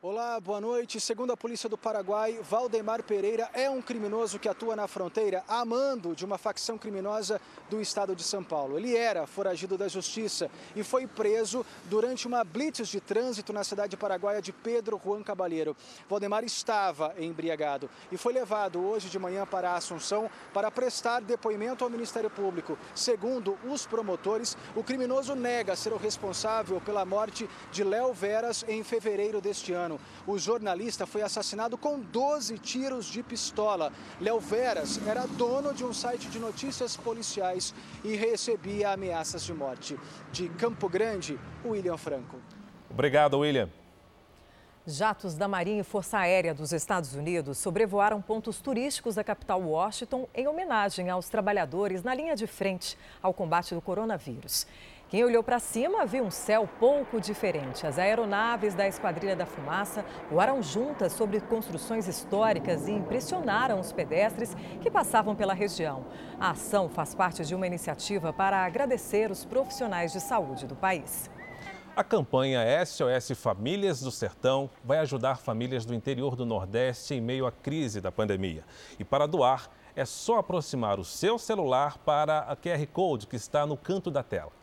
Olá, 0.00 0.38
boa 0.38 0.60
noite. 0.60 1.00
Segundo 1.00 1.32
a 1.32 1.36
polícia 1.36 1.68
do 1.68 1.76
Paraguai, 1.76 2.38
Valdemar 2.48 3.02
Pereira 3.02 3.50
é 3.52 3.68
um 3.68 3.82
criminoso 3.82 4.38
que 4.38 4.48
atua 4.48 4.76
na 4.76 4.86
fronteira 4.86 5.42
a 5.48 5.64
mando 5.64 6.14
de 6.14 6.24
uma 6.24 6.38
facção 6.38 6.78
criminosa 6.78 7.40
do 7.68 7.80
estado 7.80 8.14
de 8.14 8.22
São 8.22 8.44
Paulo. 8.44 8.78
Ele 8.78 8.96
era 8.96 9.26
foragido 9.26 9.76
da 9.76 9.88
justiça 9.88 10.48
e 10.76 10.84
foi 10.84 11.08
preso 11.08 11.66
durante 11.86 12.28
uma 12.28 12.44
blitz 12.44 12.86
de 12.86 13.00
trânsito 13.00 13.52
na 13.52 13.64
cidade 13.64 13.96
paraguaia 13.96 14.40
de 14.40 14.52
Pedro 14.52 15.00
Juan 15.04 15.24
Cabalheiro. 15.24 15.76
Valdemar 16.08 16.44
estava 16.44 17.12
embriagado 17.18 17.90
e 18.12 18.16
foi 18.16 18.32
levado 18.32 18.78
hoje 18.78 19.10
de 19.10 19.18
manhã 19.18 19.44
para 19.44 19.74
Assunção 19.74 20.30
para 20.54 20.70
prestar 20.70 21.22
depoimento 21.22 21.82
ao 21.82 21.90
Ministério 21.90 22.30
Público. 22.30 22.78
Segundo 22.94 23.58
os 23.64 23.84
promotores, 23.84 24.56
o 24.76 24.84
criminoso 24.84 25.34
nega 25.34 25.74
ser 25.74 25.92
o 25.92 25.96
responsável 25.96 26.80
pela 26.80 27.04
morte 27.04 27.50
de 27.72 27.82
Léo 27.82 28.12
Veras 28.12 28.64
em 28.68 28.84
fevereiro 28.84 29.40
deste 29.40 29.72
ano. 29.88 30.00
O 30.26 30.38
jornalista 30.38 31.06
foi 31.06 31.22
assassinado 31.22 31.76
com 31.78 31.98
12 31.98 32.58
tiros 32.58 33.06
de 33.06 33.22
pistola. 33.22 33.92
Léo 34.20 34.38
Veras 34.38 35.00
era 35.06 35.26
dono 35.26 35.72
de 35.72 35.84
um 35.84 35.92
site 35.92 36.28
de 36.28 36.38
notícias 36.38 36.96
policiais 36.96 37.74
e 38.04 38.14
recebia 38.14 38.92
ameaças 38.92 39.42
de 39.44 39.54
morte. 39.54 39.98
De 40.30 40.48
Campo 40.50 40.88
Grande, 40.88 41.38
William 41.64 41.96
Franco. 41.96 42.36
Obrigado, 42.90 43.38
William. 43.38 43.68
Jatos 44.86 45.34
da 45.34 45.46
Marinha 45.46 45.82
e 45.82 45.84
Força 45.84 46.18
Aérea 46.18 46.54
dos 46.54 46.72
Estados 46.72 47.14
Unidos 47.14 47.58
sobrevoaram 47.58 48.22
pontos 48.22 48.58
turísticos 48.58 49.16
da 49.16 49.24
capital 49.24 49.60
Washington 49.60 50.26
em 50.34 50.48
homenagem 50.48 51.10
aos 51.10 51.28
trabalhadores 51.28 52.02
na 52.02 52.14
linha 52.14 52.34
de 52.34 52.46
frente 52.46 52.96
ao 53.22 53.34
combate 53.34 53.74
do 53.74 53.82
coronavírus. 53.82 54.66
Quem 55.08 55.24
olhou 55.24 55.42
para 55.42 55.58
cima 55.58 56.04
viu 56.04 56.22
um 56.22 56.30
céu 56.30 56.68
pouco 56.78 57.18
diferente. 57.18 57.86
As 57.86 57.98
aeronaves 57.98 58.74
da 58.74 58.86
Esquadrilha 58.86 59.34
da 59.34 59.46
Fumaça 59.46 60.04
voaram 60.30 60.62
juntas 60.62 61.14
sobre 61.14 61.40
construções 61.40 62.06
históricas 62.06 62.86
e 62.86 62.92
impressionaram 62.92 63.80
os 63.80 63.90
pedestres 63.90 64.54
que 64.82 64.90
passavam 64.90 65.34
pela 65.34 65.54
região. 65.54 66.04
A 66.38 66.50
ação 66.50 66.90
faz 66.90 67.14
parte 67.14 67.42
de 67.42 67.54
uma 67.54 67.66
iniciativa 67.66 68.34
para 68.34 68.62
agradecer 68.62 69.30
os 69.30 69.46
profissionais 69.46 70.12
de 70.12 70.20
saúde 70.20 70.66
do 70.66 70.76
país. 70.76 71.30
A 71.96 72.04
campanha 72.04 72.60
SOS 72.84 73.30
Famílias 73.34 74.02
do 74.02 74.10
Sertão 74.10 74.68
vai 74.84 74.98
ajudar 74.98 75.38
famílias 75.38 75.86
do 75.86 75.94
interior 75.94 76.36
do 76.36 76.44
Nordeste 76.44 77.14
em 77.14 77.20
meio 77.20 77.46
à 77.46 77.50
crise 77.50 78.02
da 78.02 78.12
pandemia. 78.12 78.62
E 78.98 79.04
para 79.04 79.26
doar, 79.26 79.70
é 79.96 80.04
só 80.04 80.36
aproximar 80.36 81.00
o 81.00 81.04
seu 81.04 81.38
celular 81.38 81.96
para 81.96 82.40
a 82.40 82.54
QR 82.54 82.86
Code 82.92 83.26
que 83.26 83.36
está 83.36 83.66
no 83.66 83.76
canto 83.76 84.10
da 84.10 84.22
tela. 84.22 84.57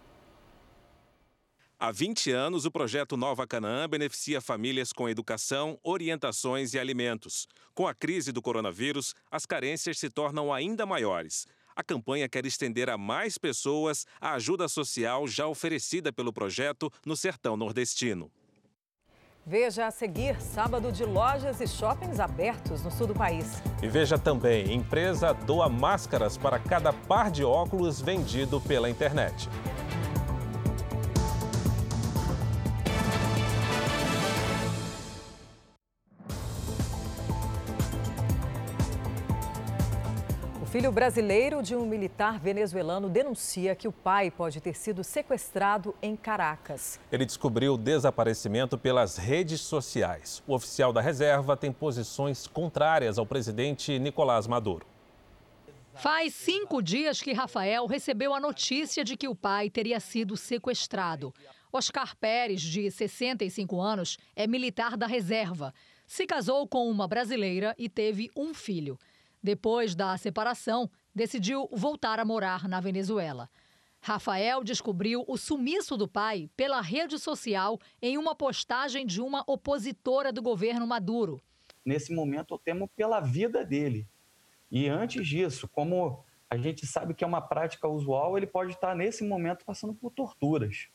Há 1.77 1.91
20 1.91 2.31
anos, 2.31 2.63
o 2.63 2.71
projeto 2.71 3.17
Nova 3.17 3.45
Canaã 3.45 3.87
beneficia 3.89 4.39
famílias 4.39 4.93
com 4.93 5.09
educação, 5.09 5.77
orientações 5.83 6.73
e 6.73 6.79
alimentos. 6.79 7.47
Com 7.73 7.85
a 7.85 7.93
crise 7.93 8.31
do 8.31 8.41
coronavírus, 8.41 9.13
as 9.29 9.45
carências 9.45 9.99
se 9.99 10.09
tornam 10.09 10.53
ainda 10.53 10.85
maiores. 10.85 11.45
A 11.75 11.83
campanha 11.83 12.29
quer 12.29 12.45
estender 12.45 12.89
a 12.89 12.97
mais 12.97 13.37
pessoas 13.37 14.05
a 14.21 14.35
ajuda 14.35 14.69
social 14.69 15.27
já 15.27 15.47
oferecida 15.47 16.13
pelo 16.13 16.31
projeto 16.31 16.89
no 17.05 17.17
sertão 17.17 17.57
nordestino. 17.57 18.31
Veja 19.45 19.85
a 19.85 19.91
seguir, 19.91 20.41
sábado 20.41 20.93
de 20.93 21.03
lojas 21.03 21.59
e 21.59 21.67
shoppings 21.67 22.21
abertos 22.21 22.81
no 22.83 22.89
sul 22.89 23.05
do 23.05 23.13
país. 23.13 23.61
E 23.83 23.87
veja 23.87 24.17
também, 24.17 24.73
empresa 24.73 25.33
doa 25.33 25.67
máscaras 25.67 26.37
para 26.37 26.57
cada 26.57 26.93
par 26.93 27.29
de 27.29 27.43
óculos 27.43 28.01
vendido 28.01 28.61
pela 28.61 28.89
internet. 28.89 29.49
Filho 40.75 40.91
brasileiro 40.91 41.63
de 41.63 41.73
um 41.73 41.85
militar 41.85 42.37
venezuelano 42.37 43.07
denuncia 43.07 43.73
que 43.73 43.87
o 43.87 43.93
pai 43.93 44.29
pode 44.29 44.59
ter 44.59 44.75
sido 44.75 45.05
sequestrado 45.05 45.95
em 46.01 46.17
Caracas. 46.17 46.99
Ele 47.09 47.25
descobriu 47.25 47.75
o 47.75 47.77
desaparecimento 47.77 48.77
pelas 48.77 49.15
redes 49.15 49.61
sociais. 49.61 50.43
O 50.45 50.53
oficial 50.53 50.91
da 50.91 50.99
reserva 50.99 51.55
tem 51.55 51.71
posições 51.71 52.45
contrárias 52.45 53.17
ao 53.17 53.25
presidente 53.25 53.97
Nicolás 53.97 54.47
Maduro. 54.47 54.85
Faz 55.93 56.35
cinco 56.35 56.81
dias 56.81 57.21
que 57.21 57.31
Rafael 57.31 57.85
recebeu 57.85 58.33
a 58.33 58.39
notícia 58.41 59.01
de 59.01 59.15
que 59.15 59.29
o 59.29 59.33
pai 59.33 59.69
teria 59.69 60.01
sido 60.01 60.35
sequestrado. 60.35 61.33
Oscar 61.71 62.17
Pérez, 62.17 62.59
de 62.59 62.91
65 62.91 63.79
anos, 63.79 64.17
é 64.35 64.45
militar 64.45 64.97
da 64.97 65.07
reserva. 65.07 65.73
Se 66.05 66.27
casou 66.27 66.67
com 66.67 66.91
uma 66.91 67.07
brasileira 67.07 67.73
e 67.77 67.87
teve 67.87 68.29
um 68.35 68.53
filho. 68.53 68.99
Depois 69.45 69.93
da 69.93 70.17
separação, 70.17 70.89
decidiu 71.13 71.69
voltar 71.71 72.19
a 72.19 72.25
morar 72.25 72.67
na 72.67 72.81
Venezuela. 72.81 73.47
Rafael 74.01 74.63
descobriu 74.63 75.23
o 75.27 75.37
sumiço 75.37 75.95
do 75.95 76.07
pai 76.07 76.49
pela 76.57 76.81
rede 76.81 77.19
social 77.19 77.79
em 78.01 78.17
uma 78.17 78.33
postagem 78.33 79.05
de 79.05 79.21
uma 79.21 79.43
opositora 79.45 80.33
do 80.33 80.41
governo 80.41 80.87
Maduro. 80.87 81.39
Nesse 81.85 82.11
momento, 82.11 82.55
eu 82.55 82.57
temo 82.57 82.87
pela 82.87 83.19
vida 83.19 83.63
dele. 83.63 84.07
E 84.71 84.89
antes 84.89 85.27
disso, 85.27 85.67
como 85.67 86.25
a 86.49 86.57
gente 86.57 86.87
sabe 86.87 87.13
que 87.13 87.23
é 87.23 87.27
uma 87.27 87.39
prática 87.39 87.87
usual, 87.87 88.39
ele 88.39 88.47
pode 88.47 88.71
estar 88.71 88.95
nesse 88.95 89.23
momento 89.23 89.63
passando 89.63 89.93
por 89.93 90.09
torturas. 90.09 90.87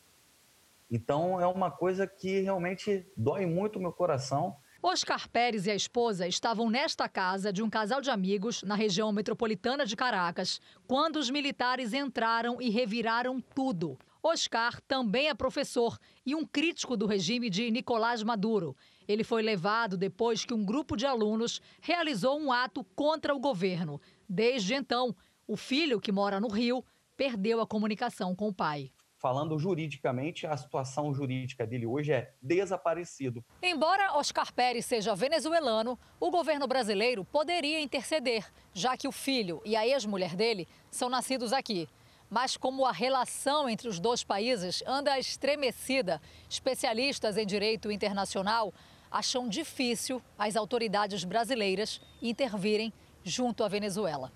Então, 0.91 1.41
é 1.41 1.47
uma 1.47 1.71
coisa 1.71 2.05
que 2.05 2.41
realmente 2.41 3.07
dói 3.17 3.47
muito 3.47 3.79
o 3.79 3.81
meu 3.81 3.93
coração. 3.93 4.57
Oscar 4.83 5.29
Pérez 5.29 5.67
e 5.67 5.71
a 5.71 5.75
esposa 5.75 6.27
estavam 6.27 6.71
nesta 6.71 7.07
casa 7.07 7.53
de 7.53 7.63
um 7.63 7.69
casal 7.69 8.01
de 8.01 8.11
amigos 8.11 8.63
na 8.63 8.75
região 8.75 9.13
metropolitana 9.13 9.85
de 9.85 9.95
Caracas 9.95 10.59
quando 10.87 11.17
os 11.17 11.29
militares 11.29 11.93
entraram 11.93 12.63
e 12.63 12.71
reviraram 12.71 13.43
tudo. 13.55 13.99
Oscar 14.23 14.81
também 14.89 15.29
é 15.29 15.35
professor 15.35 15.99
e 16.25 16.35
um 16.35 16.47
crítico 16.47 16.97
do 16.97 17.07
regime 17.07 17.51
de 17.51 17.71
Nicolás 17.71 18.23
Maduro. 18.23 18.75
Ele 19.07 19.23
foi 19.23 19.43
levado 19.43 19.99
depois 19.99 20.47
que 20.47 20.55
um 20.55 20.65
grupo 20.65 20.97
de 20.97 21.05
alunos 21.05 21.61
realizou 21.83 22.41
um 22.41 22.51
ato 22.51 22.83
contra 22.97 23.35
o 23.35 23.39
governo. 23.39 24.01
Desde 24.27 24.73
então, 24.73 25.15
o 25.47 25.59
filho, 25.59 26.01
que 26.01 26.11
mora 26.11 26.41
no 26.41 26.49
Rio, 26.49 26.83
perdeu 27.19 27.61
a 27.61 27.67
comunicação 27.67 28.35
com 28.35 28.49
o 28.49 28.55
pai 28.55 28.91
falando 29.21 29.59
juridicamente, 29.59 30.47
a 30.47 30.57
situação 30.57 31.13
jurídica 31.15 31.67
dele 31.67 31.87
hoje 31.87 32.11
é 32.11 32.33
desaparecido. 32.41 33.45
Embora 33.63 34.17
Oscar 34.17 34.53
Pérez 34.53 34.87
seja 34.87 35.15
venezuelano, 35.15 35.99
o 36.19 36.31
governo 36.31 36.67
brasileiro 36.67 37.23
poderia 37.25 37.81
interceder, 37.81 38.51
já 38.73 38.97
que 38.97 39.07
o 39.07 39.13
filho 39.13 39.61
e 39.65 39.77
a 39.77 39.87
ex-mulher 39.87 40.35
dele 40.35 40.67
são 40.91 41.11
nascidos 41.11 41.53
aqui. 41.53 41.87
Mas 42.31 42.57
como 42.57 42.87
a 42.87 42.93
relação 42.93 43.69
entre 43.69 43.89
os 43.89 44.01
dois 44.01 44.25
países 44.25 44.83
anda 44.87 45.19
estremecida, 45.19 46.21
especialistas 46.49 47.37
em 47.37 47.45
direito 47.45 47.91
internacional 47.91 48.73
acham 49.11 49.49
difícil 49.49 50.23
as 50.39 50.57
autoridades 50.57 51.25
brasileiras 51.25 52.01
intervirem 52.23 52.93
junto 53.23 53.65
à 53.65 53.69
Venezuela. 53.69 54.33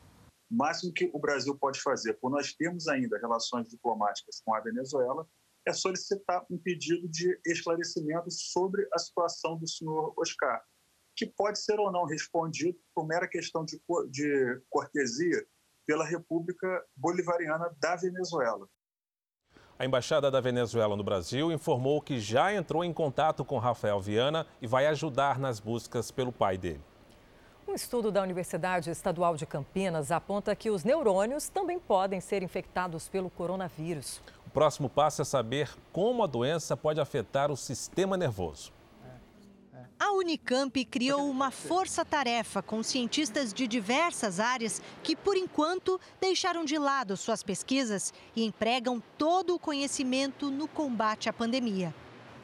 O 0.54 0.56
máximo 0.56 0.92
que 0.92 1.10
o 1.12 1.18
Brasil 1.18 1.58
pode 1.58 1.80
fazer, 1.80 2.14
por 2.20 2.30
nós 2.30 2.54
termos 2.54 2.86
ainda 2.86 3.18
relações 3.18 3.68
diplomáticas 3.68 4.40
com 4.44 4.54
a 4.54 4.60
Venezuela, 4.60 5.26
é 5.66 5.72
solicitar 5.72 6.46
um 6.48 6.56
pedido 6.56 7.08
de 7.08 7.36
esclarecimento 7.44 8.30
sobre 8.30 8.86
a 8.94 8.98
situação 9.00 9.58
do 9.58 9.66
senhor 9.66 10.14
Oscar, 10.16 10.62
que 11.16 11.26
pode 11.26 11.58
ser 11.58 11.80
ou 11.80 11.90
não 11.90 12.04
respondido 12.04 12.78
por 12.94 13.04
mera 13.04 13.26
questão 13.26 13.64
de, 13.64 13.82
de 14.10 14.62
cortesia 14.70 15.44
pela 15.84 16.04
República 16.04 16.84
Bolivariana 16.94 17.74
da 17.80 17.96
Venezuela. 17.96 18.68
A 19.76 19.84
Embaixada 19.84 20.30
da 20.30 20.40
Venezuela 20.40 20.96
no 20.96 21.02
Brasil 21.02 21.50
informou 21.50 22.00
que 22.00 22.20
já 22.20 22.54
entrou 22.54 22.84
em 22.84 22.92
contato 22.92 23.44
com 23.44 23.58
Rafael 23.58 24.00
Viana 24.00 24.46
e 24.62 24.68
vai 24.68 24.86
ajudar 24.86 25.36
nas 25.36 25.58
buscas 25.58 26.12
pelo 26.12 26.30
pai 26.30 26.56
dele. 26.56 26.93
Um 27.66 27.74
estudo 27.74 28.12
da 28.12 28.22
Universidade 28.22 28.90
Estadual 28.90 29.36
de 29.36 29.46
Campinas 29.46 30.12
aponta 30.12 30.54
que 30.54 30.70
os 30.70 30.84
neurônios 30.84 31.48
também 31.48 31.78
podem 31.78 32.20
ser 32.20 32.42
infectados 32.42 33.08
pelo 33.08 33.30
coronavírus. 33.30 34.20
O 34.46 34.50
próximo 34.50 34.88
passo 34.88 35.22
é 35.22 35.24
saber 35.24 35.70
como 35.90 36.22
a 36.22 36.26
doença 36.26 36.76
pode 36.76 37.00
afetar 37.00 37.50
o 37.50 37.56
sistema 37.56 38.18
nervoso. 38.18 38.70
A 39.98 40.12
Unicamp 40.12 40.84
criou 40.84 41.28
uma 41.30 41.50
força-tarefa 41.50 42.60
com 42.60 42.82
cientistas 42.82 43.54
de 43.54 43.66
diversas 43.66 44.38
áreas 44.38 44.82
que, 45.02 45.16
por 45.16 45.34
enquanto, 45.34 45.98
deixaram 46.20 46.64
de 46.64 46.76
lado 46.76 47.16
suas 47.16 47.42
pesquisas 47.42 48.12
e 48.36 48.44
empregam 48.44 49.02
todo 49.16 49.54
o 49.54 49.58
conhecimento 49.58 50.50
no 50.50 50.68
combate 50.68 51.30
à 51.30 51.32
pandemia. 51.32 51.94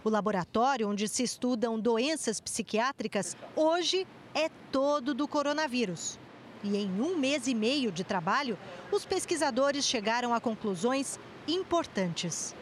O 0.03 0.09
laboratório 0.09 0.89
onde 0.89 1.07
se 1.07 1.23
estudam 1.23 1.79
doenças 1.79 2.41
psiquiátricas 2.41 3.37
hoje 3.55 4.07
é 4.35 4.49
todo 4.71 5.15
do 5.15 5.27
coronavírus. 5.27 6.19
E 6.63 6.77
em 6.77 7.01
um 7.01 7.17
mês 7.17 7.47
e 7.47 7.55
meio 7.55 7.91
de 7.91 8.05
trabalho, 8.05 8.59
os 8.93 9.05
pesquisadores 9.05 9.85
chegaram 9.85 10.35
a 10.35 10.41
conclusões 10.41 11.19
importantes. 11.49 12.55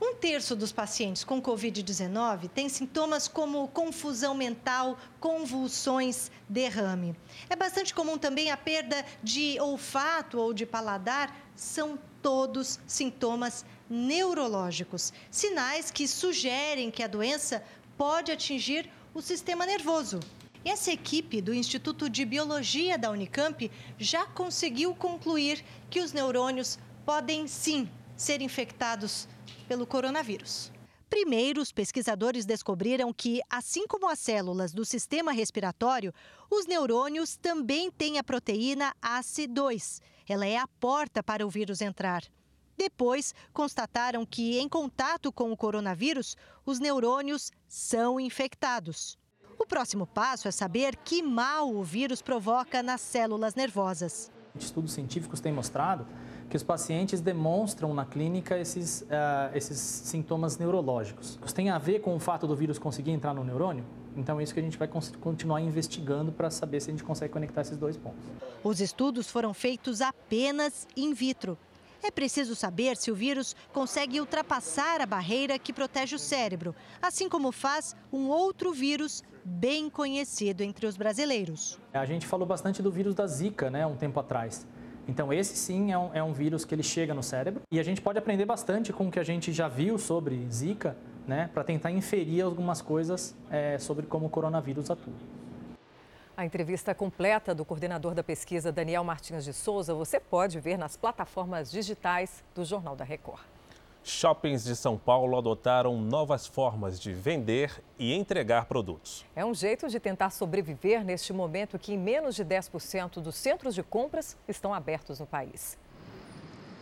Um 0.00 0.14
terço 0.14 0.56
dos 0.56 0.72
pacientes 0.72 1.22
com 1.24 1.40
Covid-19 1.40 2.50
tem 2.50 2.68
sintomas 2.68 3.28
como 3.28 3.68
confusão 3.68 4.34
mental, 4.34 4.98
convulsões, 5.20 6.30
derrame. 6.48 7.14
É 7.48 7.54
bastante 7.54 7.94
comum 7.94 8.18
também 8.18 8.50
a 8.50 8.56
perda 8.56 9.04
de 9.22 9.58
olfato 9.60 10.38
ou 10.38 10.52
de 10.52 10.66
paladar, 10.66 11.34
são 11.54 11.98
todos 12.20 12.80
sintomas 12.86 13.64
neurológicos, 13.88 15.12
sinais 15.30 15.90
que 15.90 16.08
sugerem 16.08 16.90
que 16.90 17.02
a 17.02 17.06
doença 17.06 17.62
pode 17.96 18.32
atingir 18.32 18.90
o 19.14 19.22
sistema 19.22 19.64
nervoso. 19.64 20.20
Essa 20.64 20.90
equipe 20.90 21.42
do 21.42 21.52
Instituto 21.52 22.08
de 22.08 22.24
Biologia 22.24 22.96
da 22.96 23.10
Unicamp 23.10 23.70
já 23.98 24.24
conseguiu 24.24 24.94
concluir 24.94 25.62
que 25.90 26.00
os 26.00 26.14
neurônios 26.14 26.78
podem 27.04 27.46
sim 27.46 27.86
ser 28.16 28.40
infectados 28.40 29.28
pelo 29.68 29.86
coronavírus. 29.86 30.72
Primeiro, 31.10 31.60
os 31.60 31.70
pesquisadores 31.70 32.46
descobriram 32.46 33.12
que, 33.12 33.42
assim 33.50 33.86
como 33.86 34.08
as 34.08 34.18
células 34.18 34.72
do 34.72 34.86
sistema 34.86 35.32
respiratório, 35.32 36.14
os 36.50 36.66
neurônios 36.66 37.36
também 37.36 37.90
têm 37.90 38.18
a 38.18 38.24
proteína 38.24 38.94
ACE2. 39.02 40.00
Ela 40.26 40.46
é 40.46 40.56
a 40.56 40.66
porta 40.66 41.22
para 41.22 41.46
o 41.46 41.50
vírus 41.50 41.82
entrar. 41.82 42.24
Depois, 42.74 43.34
constataram 43.52 44.24
que, 44.24 44.58
em 44.58 44.68
contato 44.68 45.30
com 45.30 45.52
o 45.52 45.56
coronavírus, 45.56 46.36
os 46.64 46.80
neurônios 46.80 47.52
são 47.68 48.18
infectados. 48.18 49.18
O 49.58 49.66
próximo 49.66 50.06
passo 50.06 50.48
é 50.48 50.50
saber 50.50 50.96
que 50.96 51.22
mal 51.22 51.72
o 51.72 51.82
vírus 51.82 52.20
provoca 52.20 52.82
nas 52.82 53.00
células 53.00 53.54
nervosas. 53.54 54.30
Estudos 54.58 54.92
científicos 54.92 55.40
têm 55.40 55.52
mostrado 55.52 56.06
que 56.48 56.56
os 56.56 56.62
pacientes 56.62 57.20
demonstram 57.20 57.94
na 57.94 58.04
clínica 58.04 58.58
esses, 58.58 59.02
uh, 59.02 59.54
esses 59.54 59.78
sintomas 59.78 60.58
neurológicos. 60.58 61.38
Isso 61.44 61.54
tem 61.54 61.70
a 61.70 61.78
ver 61.78 62.00
com 62.00 62.14
o 62.14 62.20
fato 62.20 62.46
do 62.46 62.54
vírus 62.54 62.78
conseguir 62.78 63.10
entrar 63.10 63.34
no 63.34 63.42
neurônio? 63.42 63.84
Então, 64.16 64.38
é 64.38 64.44
isso 64.44 64.54
que 64.54 64.60
a 64.60 64.62
gente 64.62 64.78
vai 64.78 64.88
continuar 65.20 65.60
investigando 65.60 66.30
para 66.30 66.50
saber 66.50 66.80
se 66.80 66.90
a 66.90 66.92
gente 66.92 67.02
consegue 67.02 67.32
conectar 67.32 67.62
esses 67.62 67.76
dois 67.76 67.96
pontos. 67.96 68.22
Os 68.62 68.80
estudos 68.80 69.28
foram 69.28 69.52
feitos 69.52 70.00
apenas 70.00 70.86
in 70.96 71.12
vitro. 71.12 71.58
É 72.06 72.10
preciso 72.10 72.54
saber 72.54 72.98
se 72.98 73.10
o 73.10 73.14
vírus 73.14 73.56
consegue 73.72 74.20
ultrapassar 74.20 75.00
a 75.00 75.06
barreira 75.06 75.58
que 75.58 75.72
protege 75.72 76.14
o 76.14 76.18
cérebro, 76.18 76.74
assim 77.00 77.30
como 77.30 77.50
faz 77.50 77.96
um 78.12 78.28
outro 78.28 78.74
vírus 78.74 79.24
bem 79.42 79.88
conhecido 79.88 80.60
entre 80.62 80.86
os 80.86 80.98
brasileiros. 80.98 81.78
A 81.94 82.04
gente 82.04 82.26
falou 82.26 82.46
bastante 82.46 82.82
do 82.82 82.90
vírus 82.90 83.14
da 83.14 83.26
Zika, 83.26 83.70
né, 83.70 83.86
um 83.86 83.96
tempo 83.96 84.20
atrás. 84.20 84.66
Então, 85.08 85.32
esse 85.32 85.56
sim 85.56 85.92
é 85.92 85.98
um, 85.98 86.10
é 86.12 86.22
um 86.22 86.34
vírus 86.34 86.66
que 86.66 86.74
ele 86.74 86.82
chega 86.82 87.14
no 87.14 87.22
cérebro 87.22 87.62
e 87.72 87.80
a 87.80 87.82
gente 87.82 88.02
pode 88.02 88.18
aprender 88.18 88.44
bastante 88.44 88.92
com 88.92 89.08
o 89.08 89.10
que 89.10 89.18
a 89.18 89.24
gente 89.24 89.50
já 89.50 89.66
viu 89.66 89.96
sobre 89.96 90.46
Zika, 90.52 90.98
né, 91.26 91.48
para 91.54 91.64
tentar 91.64 91.90
inferir 91.90 92.44
algumas 92.44 92.82
coisas 92.82 93.34
é, 93.50 93.78
sobre 93.78 94.04
como 94.04 94.26
o 94.26 94.28
coronavírus 94.28 94.90
atua. 94.90 95.14
A 96.36 96.44
entrevista 96.44 96.92
completa 96.92 97.54
do 97.54 97.64
coordenador 97.64 98.12
da 98.12 98.24
pesquisa, 98.24 98.72
Daniel 98.72 99.04
Martins 99.04 99.44
de 99.44 99.52
Souza, 99.52 99.94
você 99.94 100.18
pode 100.18 100.58
ver 100.58 100.76
nas 100.76 100.96
plataformas 100.96 101.70
digitais 101.70 102.42
do 102.52 102.64
Jornal 102.64 102.96
da 102.96 103.04
Record. 103.04 103.40
Shoppings 104.02 104.64
de 104.64 104.74
São 104.74 104.98
Paulo 104.98 105.38
adotaram 105.38 105.96
novas 105.96 106.44
formas 106.44 106.98
de 106.98 107.12
vender 107.12 107.80
e 107.96 108.12
entregar 108.12 108.64
produtos. 108.64 109.24
É 109.36 109.44
um 109.44 109.54
jeito 109.54 109.88
de 109.88 110.00
tentar 110.00 110.30
sobreviver 110.30 111.04
neste 111.04 111.32
momento 111.32 111.78
que 111.78 111.96
menos 111.96 112.34
de 112.34 112.44
10% 112.44 113.20
dos 113.20 113.36
centros 113.36 113.72
de 113.72 113.84
compras 113.84 114.36
estão 114.48 114.74
abertos 114.74 115.20
no 115.20 115.26
país. 115.26 115.78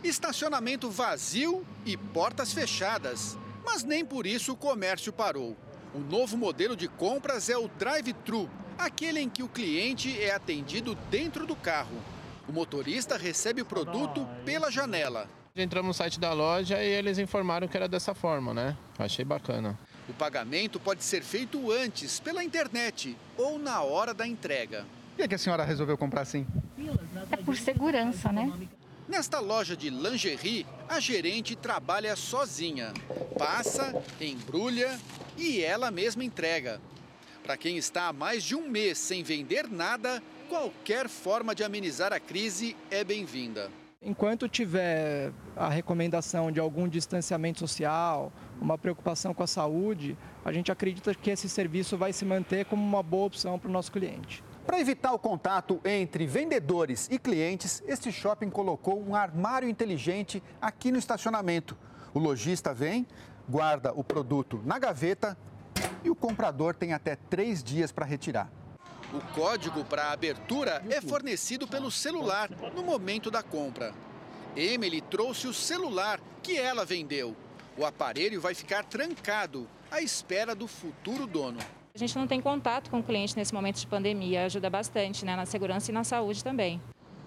Estacionamento 0.03 0.89
vazio 0.89 1.63
e 1.85 1.95
portas 1.95 2.51
fechadas. 2.51 3.37
Mas 3.63 3.83
nem 3.83 4.03
por 4.03 4.25
isso 4.25 4.53
o 4.53 4.57
comércio 4.57 5.13
parou. 5.13 5.55
O 5.93 5.99
novo 5.99 6.35
modelo 6.35 6.75
de 6.75 6.87
compras 6.87 7.49
é 7.49 7.57
o 7.57 7.67
drive-thru 7.67 8.49
aquele 8.77 9.19
em 9.19 9.29
que 9.29 9.43
o 9.43 9.47
cliente 9.47 10.21
é 10.21 10.33
atendido 10.33 10.95
dentro 11.09 11.45
do 11.45 11.55
carro. 11.55 11.97
O 12.47 12.51
motorista 12.51 13.17
recebe 13.17 13.61
o 13.61 13.65
produto 13.65 14.27
pela 14.45 14.69
janela. 14.69 15.27
Entramos 15.55 15.87
no 15.87 15.93
site 15.93 16.19
da 16.19 16.33
loja 16.33 16.83
e 16.83 16.87
eles 16.87 17.17
informaram 17.19 17.67
que 17.67 17.77
era 17.77 17.87
dessa 17.87 18.13
forma, 18.13 18.53
né? 18.53 18.75
Achei 18.97 19.23
bacana. 19.23 19.77
O 20.09 20.13
pagamento 20.13 20.79
pode 20.79 21.03
ser 21.03 21.21
feito 21.21 21.71
antes, 21.71 22.19
pela 22.19 22.43
internet 22.43 23.15
ou 23.37 23.59
na 23.59 23.81
hora 23.81 24.13
da 24.13 24.27
entrega. 24.27 24.85
Por 25.11 25.17
que, 25.17 25.21
é 25.21 25.27
que 25.27 25.35
a 25.35 25.37
senhora 25.37 25.63
resolveu 25.63 25.97
comprar 25.97 26.21
assim? 26.21 26.45
É 27.31 27.37
por 27.37 27.55
segurança, 27.55 28.31
né? 28.31 28.51
Nesta 29.07 29.39
loja 29.39 29.77
de 29.77 29.89
lingerie, 29.89 30.65
a 30.89 30.99
gerente 30.99 31.55
trabalha 31.55 32.15
sozinha. 32.15 32.91
Passa, 33.37 33.93
embrulha 34.19 34.99
e 35.37 35.61
ela 35.61 35.91
mesma 35.91 36.23
entrega. 36.23 36.81
Para 37.43 37.57
quem 37.57 37.75
está 37.75 38.07
há 38.07 38.13
mais 38.13 38.41
de 38.41 38.55
um 38.55 38.69
mês 38.69 38.97
sem 38.97 39.21
vender 39.21 39.69
nada, 39.69 40.23
qualquer 40.47 41.09
forma 41.09 41.53
de 41.53 41.61
amenizar 41.61 42.13
a 42.13 42.19
crise 42.19 42.73
é 42.89 43.03
bem-vinda. 43.03 43.69
Enquanto 44.01 44.47
tiver 44.47 45.33
a 45.53 45.67
recomendação 45.67 46.49
de 46.53 46.61
algum 46.61 46.87
distanciamento 46.87 47.59
social, 47.59 48.31
uma 48.61 48.77
preocupação 48.77 49.33
com 49.33 49.43
a 49.43 49.47
saúde, 49.47 50.17
a 50.45 50.53
gente 50.53 50.71
acredita 50.71 51.13
que 51.13 51.31
esse 51.31 51.49
serviço 51.49 51.97
vai 51.97 52.13
se 52.13 52.23
manter 52.23 52.63
como 52.63 52.81
uma 52.81 53.03
boa 53.03 53.25
opção 53.25 53.59
para 53.59 53.67
o 53.67 53.73
nosso 53.73 53.91
cliente. 53.91 54.41
Para 54.65 54.79
evitar 54.79 55.11
o 55.11 55.19
contato 55.19 55.81
entre 55.83 56.25
vendedores 56.25 57.09
e 57.11 57.19
clientes, 57.19 57.83
este 57.85 58.09
shopping 58.09 58.49
colocou 58.49 59.05
um 59.05 59.13
armário 59.13 59.67
inteligente 59.67 60.41
aqui 60.61 60.93
no 60.93 60.97
estacionamento. 60.97 61.77
O 62.13 62.19
lojista 62.19 62.73
vem, 62.73 63.05
guarda 63.49 63.91
o 63.93 64.01
produto 64.01 64.61
na 64.63 64.79
gaveta 64.79 65.37
e 66.03 66.09
o 66.09 66.15
comprador 66.15 66.75
tem 66.75 66.93
até 66.93 67.15
três 67.15 67.63
dias 67.63 67.91
para 67.91 68.05
retirar. 68.05 68.51
O 69.13 69.21
código 69.33 69.83
para 69.85 70.05
a 70.05 70.11
abertura 70.11 70.83
é 70.89 70.99
fornecido 70.99 71.67
pelo 71.67 71.91
celular 71.91 72.49
no 72.75 72.83
momento 72.83 73.29
da 73.29 73.43
compra. 73.43 73.93
Emily 74.55 75.01
trouxe 75.01 75.47
o 75.47 75.53
celular 75.53 76.19
que 76.41 76.57
ela 76.57 76.83
vendeu. 76.83 77.35
O 77.77 77.85
aparelho 77.85 78.41
vai 78.41 78.53
ficar 78.53 78.83
trancado 78.83 79.67
à 79.91 80.01
espera 80.01 80.55
do 80.55 80.67
futuro 80.67 81.25
dono. 81.25 81.59
A 81.93 81.97
gente 81.97 82.17
não 82.17 82.25
tem 82.25 82.41
contato 82.41 82.89
com 82.89 82.99
o 82.99 83.03
cliente 83.03 83.37
nesse 83.37 83.53
momento 83.53 83.79
de 83.79 83.85
pandemia, 83.85 84.45
ajuda 84.45 84.67
bastante 84.69 85.23
né, 85.23 85.35
na 85.35 85.45
segurança 85.45 85.91
e 85.91 85.93
na 85.93 86.03
saúde 86.03 86.43
também. 86.43 86.81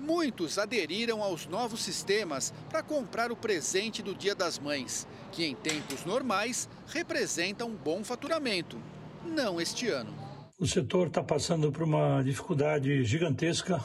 Muitos 0.07 0.57
aderiram 0.57 1.23
aos 1.23 1.47
novos 1.47 1.83
sistemas 1.83 2.55
para 2.71 2.83
comprar 2.83 3.33
o 3.33 3.37
presente 3.37 4.03
do 4.03 4.15
Dia 4.15 4.35
das 4.35 4.59
Mães, 4.59 5.07
que 5.33 5.45
em 5.45 5.55
tempos 5.55 6.05
normais 6.05 6.69
representa 6.87 7.65
um 7.65 7.75
bom 7.75 8.05
faturamento. 8.05 8.79
Não 9.25 9.61
este 9.61 9.89
ano. 9.89 10.15
O 10.59 10.67
setor 10.67 11.09
está 11.09 11.23
passando 11.23 11.73
por 11.73 11.83
uma 11.83 12.23
dificuldade 12.23 13.05
gigantesca. 13.05 13.83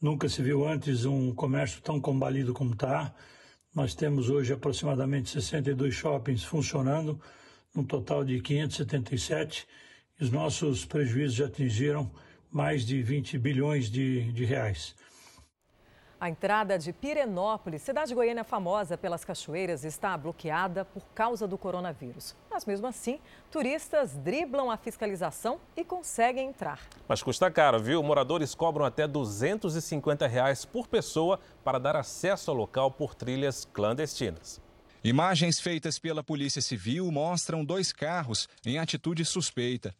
Nunca 0.00 0.28
se 0.28 0.42
viu 0.42 0.66
antes 0.66 1.04
um 1.04 1.34
comércio 1.34 1.80
tão 1.82 2.00
combalido 2.00 2.54
como 2.54 2.72
está. 2.72 3.14
Nós 3.74 3.94
temos 3.94 4.30
hoje 4.30 4.52
aproximadamente 4.52 5.30
62 5.30 5.94
shoppings 5.94 6.42
funcionando, 6.42 7.20
um 7.76 7.84
total 7.84 8.24
de 8.24 8.40
577 8.40 9.66
os 10.22 10.30
nossos 10.30 10.84
prejuízos 10.84 11.34
já 11.34 11.46
atingiram 11.46 12.08
mais 12.48 12.86
de 12.86 13.02
20 13.02 13.38
bilhões 13.38 13.90
de, 13.90 14.30
de 14.32 14.44
reais. 14.44 14.94
A 16.22 16.28
entrada 16.28 16.78
de 16.78 16.92
Pirenópolis, 16.92 17.82
cidade 17.82 18.14
goiana 18.14 18.44
famosa 18.44 18.96
pelas 18.96 19.24
cachoeiras, 19.24 19.82
está 19.82 20.16
bloqueada 20.16 20.84
por 20.84 21.02
causa 21.12 21.48
do 21.48 21.58
coronavírus. 21.58 22.36
Mas 22.48 22.64
mesmo 22.64 22.86
assim, 22.86 23.18
turistas 23.50 24.16
driblam 24.18 24.70
a 24.70 24.76
fiscalização 24.76 25.58
e 25.76 25.84
conseguem 25.84 26.50
entrar. 26.50 26.78
Mas 27.08 27.24
custa 27.24 27.50
caro, 27.50 27.80
viu? 27.80 28.00
Moradores 28.04 28.54
cobram 28.54 28.84
até 28.84 29.04
250 29.08 30.24
reais 30.28 30.64
por 30.64 30.86
pessoa 30.86 31.40
para 31.64 31.80
dar 31.80 31.96
acesso 31.96 32.52
ao 32.52 32.56
local 32.56 32.88
por 32.92 33.16
trilhas 33.16 33.64
clandestinas. 33.72 34.60
Imagens 35.02 35.58
feitas 35.58 35.98
pela 35.98 36.22
Polícia 36.22 36.62
Civil 36.62 37.10
mostram 37.10 37.64
dois 37.64 37.92
carros 37.92 38.48
em 38.64 38.78
atitude 38.78 39.24
suspeita 39.24 39.92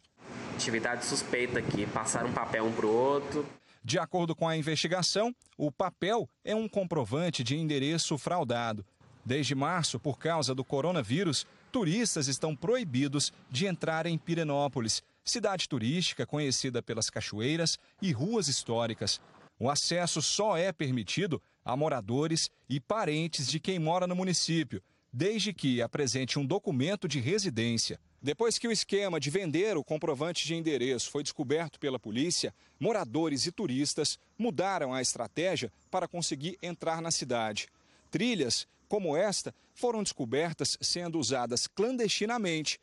atividade 0.62 1.04
suspeita 1.04 1.58
aqui, 1.58 1.86
passar 1.86 2.24
um 2.24 2.32
papel 2.32 2.64
um 2.64 2.72
para 2.72 2.86
o 2.86 2.94
outro. 2.94 3.44
De 3.84 3.98
acordo 3.98 4.34
com 4.34 4.48
a 4.48 4.56
investigação, 4.56 5.34
o 5.56 5.70
papel 5.70 6.28
é 6.44 6.54
um 6.54 6.68
comprovante 6.68 7.42
de 7.42 7.56
endereço 7.56 8.16
fraudado. 8.16 8.84
Desde 9.24 9.54
março, 9.54 9.98
por 9.98 10.18
causa 10.18 10.54
do 10.54 10.64
coronavírus, 10.64 11.46
turistas 11.70 12.28
estão 12.28 12.54
proibidos 12.54 13.32
de 13.50 13.66
entrar 13.66 14.06
em 14.06 14.16
Pirenópolis, 14.16 15.02
cidade 15.24 15.68
turística 15.68 16.26
conhecida 16.26 16.82
pelas 16.82 17.10
cachoeiras 17.10 17.78
e 18.00 18.12
ruas 18.12 18.48
históricas. 18.48 19.20
O 19.58 19.70
acesso 19.70 20.22
só 20.22 20.56
é 20.56 20.72
permitido 20.72 21.40
a 21.64 21.76
moradores 21.76 22.50
e 22.68 22.80
parentes 22.80 23.46
de 23.46 23.60
quem 23.60 23.78
mora 23.78 24.06
no 24.06 24.16
município, 24.16 24.82
desde 25.12 25.52
que 25.52 25.82
apresente 25.82 26.38
um 26.38 26.46
documento 26.46 27.06
de 27.06 27.20
residência. 27.20 27.98
Depois 28.22 28.56
que 28.56 28.68
o 28.68 28.72
esquema 28.72 29.18
de 29.18 29.30
vender 29.30 29.76
o 29.76 29.82
comprovante 29.82 30.46
de 30.46 30.54
endereço 30.54 31.10
foi 31.10 31.24
descoberto 31.24 31.80
pela 31.80 31.98
polícia, 31.98 32.54
moradores 32.78 33.46
e 33.46 33.50
turistas 33.50 34.16
mudaram 34.38 34.94
a 34.94 35.02
estratégia 35.02 35.72
para 35.90 36.06
conseguir 36.06 36.56
entrar 36.62 37.02
na 37.02 37.10
cidade. 37.10 37.66
Trilhas 38.12 38.68
como 38.88 39.16
esta 39.16 39.52
foram 39.74 40.04
descobertas 40.04 40.78
sendo 40.80 41.18
usadas 41.18 41.66
clandestinamente 41.66 42.78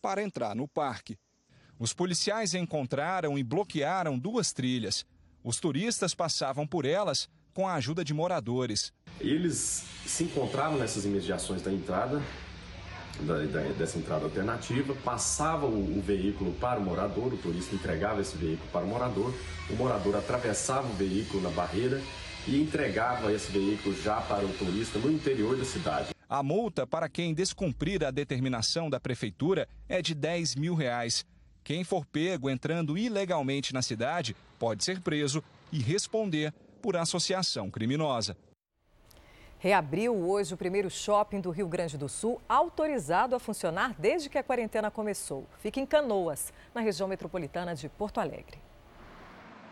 para 0.00 0.22
entrar 0.22 0.54
no 0.54 0.68
parque. 0.68 1.18
Os 1.76 1.92
policiais 1.92 2.54
encontraram 2.54 3.36
e 3.36 3.42
bloquearam 3.42 4.16
duas 4.16 4.52
trilhas. 4.52 5.04
Os 5.42 5.58
turistas 5.58 6.14
passavam 6.14 6.68
por 6.68 6.84
elas 6.84 7.28
com 7.52 7.66
a 7.66 7.74
ajuda 7.74 8.04
de 8.04 8.14
moradores. 8.14 8.92
Eles 9.18 9.84
se 10.06 10.22
encontravam 10.22 10.78
nessas 10.78 11.04
imediações 11.04 11.62
da 11.62 11.72
entrada 11.72 12.22
da, 13.22 13.38
da, 13.44 13.60
dessa 13.72 13.98
entrada 13.98 14.24
alternativa, 14.24 14.94
passava 15.04 15.66
o, 15.66 15.98
o, 15.98 16.02
veículo 16.02 16.52
para 16.54 16.78
o 16.78 16.82
morador, 16.82 17.32
o 17.32 17.36
turista 17.36 17.74
entregava 17.74 18.20
esse 18.20 18.36
veículo 18.36 18.68
para 18.72 18.84
o 18.84 18.88
morador, 18.88 19.34
o 19.70 19.74
morador 19.74 20.16
atravessava 20.16 20.86
o 20.86 20.92
veículo 20.94 21.42
na 21.42 21.50
barreira 21.50 22.00
e 22.46 22.60
entregava 22.60 23.32
esse 23.32 23.50
veículo 23.50 23.94
já 24.02 24.20
para 24.20 24.44
o 24.44 24.52
turista 24.54 24.98
no 24.98 25.10
interior 25.10 25.56
da 25.56 25.64
cidade. 25.64 26.14
A 26.28 26.42
multa 26.42 26.86
para 26.86 27.08
quem 27.08 27.34
descumprir 27.34 28.04
a 28.04 28.10
determinação 28.10 28.90
da 28.90 28.98
prefeitura 28.98 29.68
é 29.88 30.02
de 30.02 30.14
10 30.14 30.56
mil 30.56 30.74
reais. 30.74 31.24
Quem 31.62 31.84
for 31.84 32.04
pego 32.04 32.50
entrando 32.50 32.98
ilegalmente 32.98 33.72
na 33.72 33.80
cidade 33.80 34.36
pode 34.58 34.84
ser 34.84 35.00
preso 35.00 35.42
e 35.72 35.78
responder 35.78 36.52
por 36.82 36.96
associação 36.96 37.70
criminosa. 37.70 38.36
Reabriu 39.64 40.14
hoje 40.14 40.52
o 40.52 40.58
primeiro 40.58 40.90
shopping 40.90 41.40
do 41.40 41.48
Rio 41.48 41.66
Grande 41.66 41.96
do 41.96 42.06
Sul, 42.06 42.38
autorizado 42.46 43.34
a 43.34 43.38
funcionar 43.38 43.94
desde 43.98 44.28
que 44.28 44.36
a 44.36 44.42
quarentena 44.42 44.90
começou. 44.90 45.46
Fica 45.56 45.80
em 45.80 45.86
Canoas, 45.86 46.52
na 46.74 46.82
região 46.82 47.08
metropolitana 47.08 47.74
de 47.74 47.88
Porto 47.88 48.20
Alegre. 48.20 48.58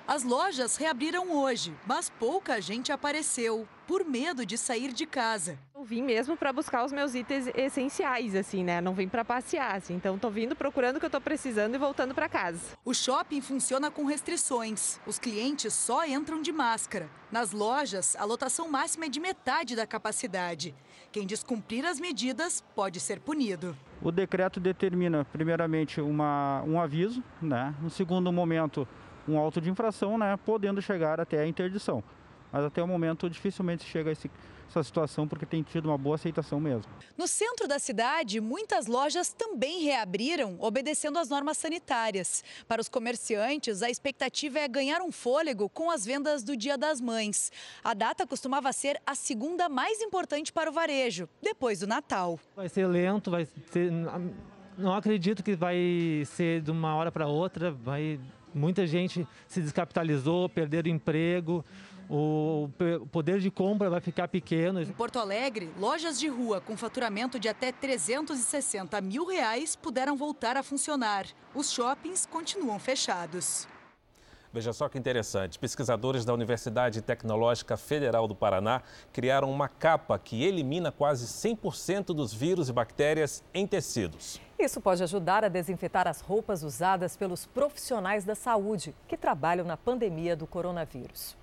As 0.07 0.25
lojas 0.25 0.77
reabriram 0.77 1.31
hoje, 1.31 1.73
mas 1.87 2.11
pouca 2.11 2.61
gente 2.61 2.91
apareceu, 2.91 3.69
por 3.87 4.05
medo 4.05 4.45
de 4.45 4.59
sair 4.59 4.93
de 4.93 5.07
casa. 5.07 5.57
Eu 5.75 5.85
vim 5.85 6.03
mesmo 6.03 6.37
para 6.37 6.53
buscar 6.53 6.85
os 6.85 6.93
meus 6.93 7.15
itens 7.15 7.47
essenciais, 7.55 8.35
assim, 8.35 8.65
né? 8.65 8.81
Não 8.81 8.95
vim 8.95 9.09
para 9.09 9.25
passear, 9.25 9.77
assim. 9.77 9.95
Então, 9.95 10.19
tô 10.19 10.29
vindo 10.29 10.57
procurando 10.57 10.97
o 10.97 11.01
que 11.01 11.07
eu 11.07 11.11
tô 11.11 11.21
precisando 11.21 11.75
e 11.75 11.79
voltando 11.79 12.15
para 12.15 12.29
casa. 12.29 12.61
O 12.85 12.93
shopping 12.93 13.41
funciona 13.41 13.91
com 13.91 14.05
restrições. 14.05 15.01
Os 15.07 15.19
clientes 15.19 15.73
só 15.73 16.05
entram 16.05 16.43
de 16.43 16.51
máscara. 16.53 17.09
Nas 17.31 17.53
lojas, 17.53 18.17
a 18.17 18.25
lotação 18.25 18.69
máxima 18.69 19.07
é 19.07 19.09
de 19.09 19.21
metade 19.21 19.77
da 19.77 19.87
capacidade. 19.87 20.75
Quem 21.13 21.27
descumprir 21.27 21.85
as 21.85 22.01
medidas 22.01 22.63
pode 22.75 22.99
ser 22.99 23.21
punido. 23.21 23.77
O 24.01 24.11
decreto 24.11 24.59
determina, 24.59 25.25
primeiramente, 25.27 26.01
uma, 26.01 26.63
um 26.67 26.81
aviso, 26.81 27.23
né? 27.41 27.75
No 27.81 27.91
segundo 27.91 28.33
momento, 28.33 28.87
um 29.29 29.39
auto 29.39 29.61
de 29.61 29.70
infração, 29.70 30.18
né, 30.18 30.37
podendo 30.45 30.81
chegar 30.81 31.20
até 31.20 31.41
a 31.41 31.47
interdição. 31.47 32.03
Mas 32.53 32.64
até 32.64 32.83
o 32.83 32.87
momento 32.87 33.31
dificilmente 33.31 33.83
chega 33.85 34.11
a 34.11 34.12
esse, 34.12 34.31
essa 34.68 34.83
situação 34.83 35.27
porque 35.27 35.47
tem 35.47 35.62
tido 35.62 35.87
uma 35.87 35.97
boa 35.97 36.16
aceitação 36.16 36.61
mesmo. 36.61 36.85
No 37.16 37.27
centro 37.27 37.66
da 37.66 37.79
cidade, 37.79 38.41
muitas 38.43 38.87
lojas 38.87 39.33
também 39.33 39.83
reabriram, 39.83 40.57
obedecendo 40.61 41.18
às 41.18 41.31
normas 41.31 41.57
sanitárias. 41.57 42.45
Para 42.68 42.83
os 42.83 42.91
comerciantes, 42.91 43.83
a 43.83 43.89
expectativa 43.89 44.59
é 44.59 44.68
ganhar 44.68 45.01
um 45.01 45.11
fôlego 45.11 45.66
com 45.70 45.91
as 45.91 46.05
vendas 46.05 46.43
do 46.43 46.55
Dia 46.55 46.77
das 46.77 47.01
Mães. 47.01 47.51
A 47.83 47.95
data 47.95 48.27
costumava 48.27 48.70
ser 48.73 49.01
a 49.07 49.14
segunda 49.14 49.70
mais 49.70 50.03
importante 50.03 50.53
para 50.53 50.68
o 50.68 50.73
varejo, 50.75 51.27
depois 51.41 51.81
do 51.81 51.87
Natal. 51.87 52.39
Vai 52.55 52.68
ser 52.68 52.87
lento, 52.87 53.31
vai 53.31 53.47
ser. 53.47 53.91
Não 54.77 54.95
acredito 54.95 55.43
que 55.43 55.55
vai 55.55 56.23
ser 56.27 56.61
de 56.61 56.70
uma 56.70 56.95
hora 56.95 57.11
para 57.11 57.27
outra, 57.27 57.70
vai 57.70 58.18
Muita 58.55 58.87
gente 58.87 59.27
se 59.47 59.61
descapitalizou, 59.61 60.49
perderam 60.49 60.91
emprego, 60.91 61.65
o 62.09 62.69
poder 63.11 63.41
de 63.41 63.51
compra 63.51 63.89
vai 63.89 64.01
ficar 64.01 64.29
pequeno. 64.29 64.83
Em 64.83 64.87
Porto 64.87 65.19
Alegre, 65.19 65.73
lojas 65.79 66.19
de 66.19 66.29
rua 66.29 66.61
com 66.61 66.77
faturamento 66.77 67.39
de 67.39 67.49
até 67.49 67.73
360 67.73 69.01
mil 69.01 69.27
reais 69.27 69.75
puderam 69.75 70.17
voltar 70.17 70.57
a 70.57 70.63
funcionar. 70.63 71.27
Os 71.55 71.71
shoppings 71.73 72.27
continuam 72.27 72.79
fechados. 72.79 73.67
Veja 74.53 74.75
só 74.75 74.87
que 74.87 74.99
interessante. 74.99 75.59
Pesquisadores 75.59 76.27
da 76.27 76.35
Universidade 76.35 77.01
Tecnológica 77.01 77.75
Federal 77.79 78.29
do 78.29 78.35
Paraná 78.35 78.83
criaram 79.11 79.51
uma 79.51 79.67
capa 79.67 80.19
que 80.19 80.45
elimina 80.45 80.93
quase 80.93 81.27
100% 81.27 82.09
dos 82.09 82.35
vírus 82.35 82.69
e 82.69 82.73
bactérias 82.73 83.43
em 83.55 83.67
tecidos. 83.67 84.39
Isso 84.63 84.81
pode 84.81 85.03
ajudar 85.03 85.45
a 85.45 85.49
desinfetar 85.49 86.07
as 86.07 86.21
roupas 86.21 86.63
usadas 86.63 87.17
pelos 87.17 87.47
profissionais 87.47 88.25
da 88.25 88.37
saúde 88.37 88.95
que 89.09 89.17
trabalham 89.17 89.67
na 89.67 89.77
pandemia 89.77 90.37
do 90.37 90.47
coronavírus. 90.47 91.37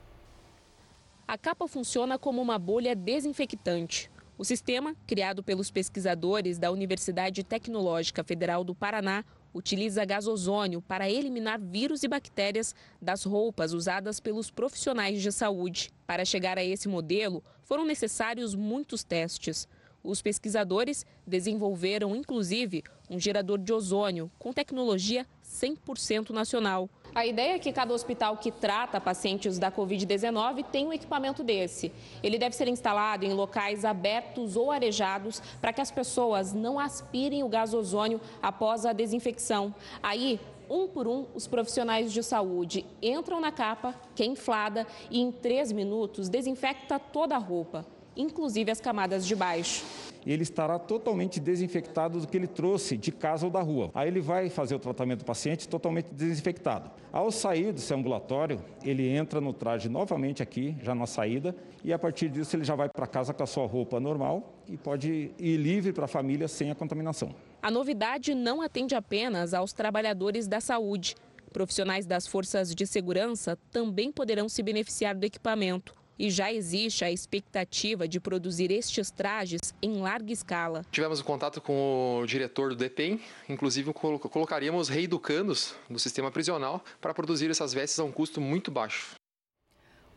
A 1.28 1.38
capa 1.38 1.68
funciona 1.68 2.18
como 2.18 2.42
uma 2.42 2.58
bolha 2.58 2.96
desinfectante. 2.96 4.10
O 4.38 4.46
sistema, 4.46 4.96
criado 5.06 5.44
pelos 5.44 5.70
pesquisadores 5.70 6.58
da 6.58 6.72
Universidade 6.72 7.44
Tecnológica 7.44 8.24
Federal 8.24 8.64
do 8.64 8.74
Paraná, 8.74 9.26
utiliza 9.54 10.06
gás 10.06 10.26
ozônio 10.26 10.82
para 10.82 11.10
eliminar 11.10 11.60
vírus 11.60 12.04
e 12.04 12.08
bactérias 12.08 12.74
das 13.02 13.26
roupas 13.26 13.74
usadas 13.74 14.22
pelos 14.22 14.50
profissionais 14.50 15.22
de 15.22 15.30
saúde. 15.34 15.92
Para 16.08 16.24
chegar 16.24 16.58
a 16.58 16.64
esse 16.64 16.88
modelo, 16.88 17.44
foram 17.64 17.84
necessários 17.84 18.56
muitos 18.56 19.04
testes. 19.04 19.68
Os 20.02 20.22
pesquisadores 20.22 21.06
desenvolveram, 21.28 22.16
inclusive, 22.16 22.82
um 23.10 23.20
gerador 23.20 23.58
de 23.58 23.74
ozônio 23.74 24.32
com 24.38 24.54
tecnologia 24.54 25.26
100% 25.44 26.30
nacional. 26.30 26.90
A 27.14 27.26
ideia 27.26 27.56
é 27.56 27.60
que 27.60 27.72
cada 27.74 27.94
hospital 27.94 28.38
que 28.38 28.52
trata 28.52 29.02
pacientes 29.02 29.58
da 29.58 29.72
Covid-19 29.72 30.64
tenha 30.72 30.88
um 30.88 30.94
equipamento 30.94 31.44
desse. 31.44 31.92
Ele 32.22 32.38
deve 32.38 32.56
ser 32.56 32.68
instalado 32.68 33.26
em 33.26 33.34
locais 33.34 33.84
abertos 33.84 34.56
ou 34.56 34.72
arejados 34.72 35.42
para 35.60 35.74
que 35.74 35.82
as 35.82 35.90
pessoas 35.90 36.54
não 36.54 36.80
aspirem 36.80 37.44
o 37.44 37.50
gás 37.50 37.74
ozônio 37.74 38.22
após 38.42 38.86
a 38.86 38.94
desinfecção. 38.94 39.74
Aí, 40.04 40.40
um 40.70 40.88
por 40.88 41.08
um, 41.08 41.26
os 41.34 41.48
profissionais 41.48 42.14
de 42.14 42.22
saúde 42.22 42.86
entram 43.02 43.42
na 43.42 43.52
capa, 43.52 43.96
que 44.14 44.22
é 44.22 44.26
inflada, 44.28 44.86
e 45.10 45.20
em 45.20 45.32
três 45.32 45.72
minutos 45.72 46.30
desinfecta 46.30 47.00
toda 47.00 47.36
a 47.36 47.40
roupa, 47.40 47.88
inclusive 48.16 48.70
as 48.70 48.80
camadas 48.80 49.26
de 49.26 49.36
baixo 49.36 49.84
ele 50.26 50.44
estará 50.44 50.78
totalmente 50.78 51.40
desinfectado 51.40 52.20
do 52.20 52.28
que 52.28 52.38
ele 52.38 52.48
trouxe 52.48 52.98
de 52.98 53.12
casa 53.12 53.46
ou 53.46 53.52
da 53.52 53.62
rua. 53.62 53.92
Aí 53.94 54.08
ele 54.08 54.20
vai 54.20 54.50
fazer 54.50 54.76
o 54.76 54.80
tratamento 54.80 55.20
do 55.20 55.26
paciente 55.26 55.68
totalmente 55.68 56.14
desinfectado. 56.14 56.92
Ao 57.12 57.32
sair 57.32 57.74
desse 57.74 57.94
ambulatório, 57.94 58.62
ele 58.84 59.08
entra 59.08 59.42
no 59.42 59.54
traje 59.54 59.90
novamente 59.90 60.44
aqui, 60.44 60.76
já 60.82 60.94
na 60.94 61.08
saída, 61.08 61.56
e 61.84 61.94
a 61.94 62.00
partir 62.00 62.30
disso 62.30 62.56
ele 62.56 62.64
já 62.64 62.76
vai 62.76 62.90
para 62.90 63.08
casa 63.08 63.34
com 63.34 63.44
a 63.44 63.48
sua 63.48 63.66
roupa 63.66 64.00
normal 64.00 64.54
e 64.68 64.78
pode 64.78 65.32
ir 65.40 65.58
livre 65.58 65.92
para 65.94 66.06
a 66.06 66.08
família 66.08 66.48
sem 66.48 66.70
a 66.70 66.76
contaminação. 66.76 67.34
A 67.62 67.72
novidade 67.72 68.36
não 68.36 68.62
atende 68.62 68.96
apenas 68.96 69.54
aos 69.54 69.74
trabalhadores 69.74 70.48
da 70.48 70.62
saúde. 70.62 71.16
Profissionais 71.52 72.06
das 72.06 72.28
forças 72.28 72.76
de 72.76 72.86
segurança 72.86 73.58
também 73.72 74.12
poderão 74.12 74.48
se 74.48 74.62
beneficiar 74.62 75.16
do 75.16 75.26
equipamento 75.26 75.99
e 76.20 76.30
já 76.30 76.52
existe 76.52 77.06
a 77.06 77.12
expectativa 77.12 78.08
de 78.08 78.20
produzir 78.20 78.70
estes 78.70 79.10
trajes 79.10 79.74
em 79.82 80.02
larga 80.02 80.34
escala. 80.34 80.86
Tivemos 80.92 81.22
contato 81.22 81.62
com 81.62 82.20
o 82.22 82.26
diretor 82.26 82.70
do 82.70 82.76
DEPEN, 82.76 83.22
inclusive 83.48 83.94
colocaríamos 83.94 84.90
reeducandos 84.90 85.74
do 85.90 85.98
sistema 85.98 86.30
prisional 86.30 86.84
para 87.00 87.14
produzir 87.14 87.50
essas 87.50 87.74
vestes 87.74 88.00
a 88.00 88.04
um 88.04 88.12
custo 88.12 88.42
muito 88.42 88.70
baixo. 88.70 89.19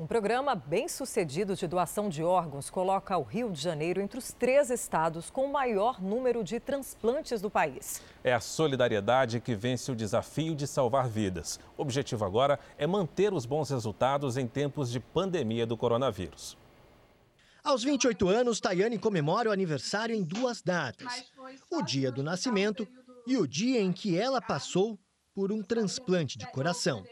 Um 0.02 0.06
programa 0.08 0.56
bem 0.56 0.88
sucedido 0.88 1.54
de 1.54 1.64
doação 1.68 2.08
de 2.08 2.24
órgãos 2.24 2.68
coloca 2.68 3.16
o 3.16 3.22
Rio 3.22 3.52
de 3.52 3.62
Janeiro 3.62 4.00
entre 4.00 4.18
os 4.18 4.32
três 4.32 4.68
estados 4.68 5.30
com 5.30 5.44
o 5.44 5.52
maior 5.52 6.02
número 6.02 6.42
de 6.42 6.58
transplantes 6.58 7.40
do 7.40 7.48
país. 7.48 8.02
É 8.24 8.32
a 8.32 8.40
solidariedade 8.40 9.38
que 9.38 9.54
vence 9.54 9.92
o 9.92 9.94
desafio 9.94 10.56
de 10.56 10.66
salvar 10.66 11.08
vidas. 11.08 11.60
O 11.78 11.82
objetivo 11.82 12.24
agora 12.24 12.58
é 12.76 12.84
manter 12.84 13.32
os 13.32 13.46
bons 13.46 13.70
resultados 13.70 14.36
em 14.36 14.48
tempos 14.48 14.90
de 14.90 14.98
pandemia 14.98 15.64
do 15.64 15.76
coronavírus. 15.76 16.58
Aos 17.62 17.84
28 17.84 18.28
anos, 18.28 18.58
Tayane 18.58 18.98
comemora 18.98 19.50
o 19.50 19.52
aniversário 19.52 20.16
em 20.16 20.24
duas 20.24 20.60
datas: 20.60 21.30
o 21.70 21.80
dia 21.80 22.10
do 22.10 22.24
nascimento 22.24 22.88
e 23.24 23.36
o 23.36 23.46
dia 23.46 23.80
em 23.80 23.92
que 23.92 24.18
ela 24.18 24.42
passou 24.42 24.98
por 25.32 25.52
um 25.52 25.62
transplante 25.62 26.36
de 26.36 26.46
coração. 26.50 27.04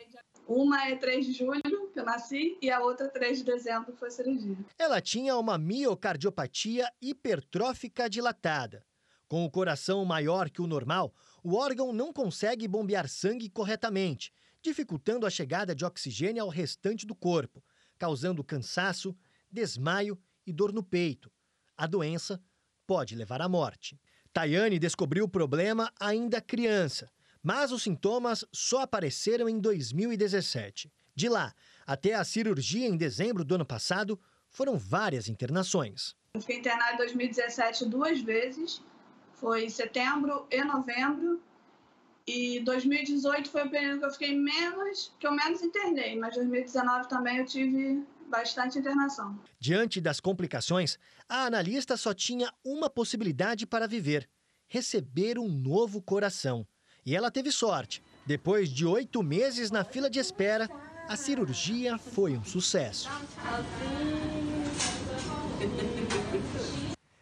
Uma 0.51 0.89
é 0.89 0.97
3 0.97 1.27
de 1.27 1.33
julho, 1.33 1.93
que 1.93 2.01
eu 2.01 2.05
nasci, 2.05 2.59
e 2.61 2.73
a 2.73 2.81
outra 2.81 3.09
3 3.09 3.39
de 3.39 3.45
dezembro 3.45 3.93
foi 3.93 4.09
a 4.09 4.11
cirurgia. 4.11 4.59
Ela 4.77 5.01
tinha 5.01 5.37
uma 5.37 5.57
miocardiopatia 5.57 6.93
hipertrófica 7.01 8.11
dilatada. 8.11 8.85
Com 9.29 9.45
o 9.45 9.51
coração 9.51 10.05
maior 10.05 10.51
que 10.51 10.61
o 10.61 10.67
normal, 10.67 11.15
o 11.45 11.55
órgão 11.55 11.93
não 11.93 12.13
consegue 12.13 12.67
bombear 12.67 13.09
sangue 13.09 13.49
corretamente, 13.49 14.33
dificultando 14.61 15.25
a 15.25 15.31
chegada 15.31 15.73
de 15.73 15.85
oxigênio 15.85 16.43
ao 16.43 16.49
restante 16.49 17.07
do 17.07 17.15
corpo, 17.15 17.63
causando 17.97 18.43
cansaço, 18.43 19.17
desmaio 19.53 20.19
e 20.45 20.53
dor 20.53 20.73
no 20.73 20.83
peito. 20.83 21.31
A 21.77 21.87
doença 21.87 22.43
pode 22.89 23.15
levar 23.15 23.41
à 23.41 23.49
morte. 23.49 24.01
Tayane 24.33 24.81
descobriu 24.81 25.27
o 25.27 25.29
problema 25.29 25.93
ainda 26.01 26.41
criança 26.41 27.09
mas 27.43 27.73
os 27.73 27.83
sintomas 27.83 28.45
só 28.53 28.81
apareceram 28.83 29.49
em 29.49 29.59
2017. 29.59 30.93
De 31.15 31.29
lá 31.29 31.55
até 31.87 32.15
a 32.15 32.25
cirurgia 32.25 32.87
em 32.87 32.97
dezembro 32.97 33.45
do 33.45 33.57
ano 33.57 33.67
passado, 33.67 34.19
foram 34.49 34.79
várias 34.79 35.29
internações. 35.29 36.15
Eu 36.35 36.41
fiquei 36.41 36.59
internada 36.59 36.95
em 36.95 36.99
2017 36.99 37.87
duas 37.87 38.21
vezes, 38.21 38.81
foi 39.35 39.65
em 39.65 39.69
setembro 39.69 40.47
e 40.51 40.63
novembro. 40.63 41.43
E 42.27 42.61
2018 42.61 43.51
foi 43.51 43.67
o 43.67 43.71
período 43.71 43.99
que 43.99 44.05
eu 44.05 44.11
fiquei 44.13 44.39
menos, 44.39 45.13
que 45.19 45.27
eu 45.27 45.33
menos 45.33 45.63
internei, 45.63 46.17
mas 46.17 46.37
2019 46.37 47.09
também 47.09 47.39
eu 47.39 47.47
tive 47.47 48.07
bastante 48.29 48.79
internação. 48.79 49.37
Diante 49.59 50.01
das 50.01 50.21
complicações, 50.21 50.97
a 51.29 51.47
analista 51.47 51.97
só 51.97 52.15
tinha 52.15 52.53
uma 52.65 52.89
possibilidade 52.89 53.67
para 53.67 53.89
viver: 53.89 54.31
receber 54.69 55.39
um 55.39 55.49
novo 55.49 56.01
coração. 56.01 56.65
E 57.05 57.17
ela 57.17 57.31
teve 57.31 57.51
sorte. 57.51 58.03
Depois 58.27 58.69
de 58.69 58.87
oito 58.87 59.23
meses 59.23 59.71
na 59.71 59.85
fila 59.85 60.11
de 60.11 60.19
espera, 60.19 60.69
a 61.09 61.17
cirurgia 61.17 61.99
foi 61.99 62.37
um 62.37 62.45
sucesso. 62.45 63.09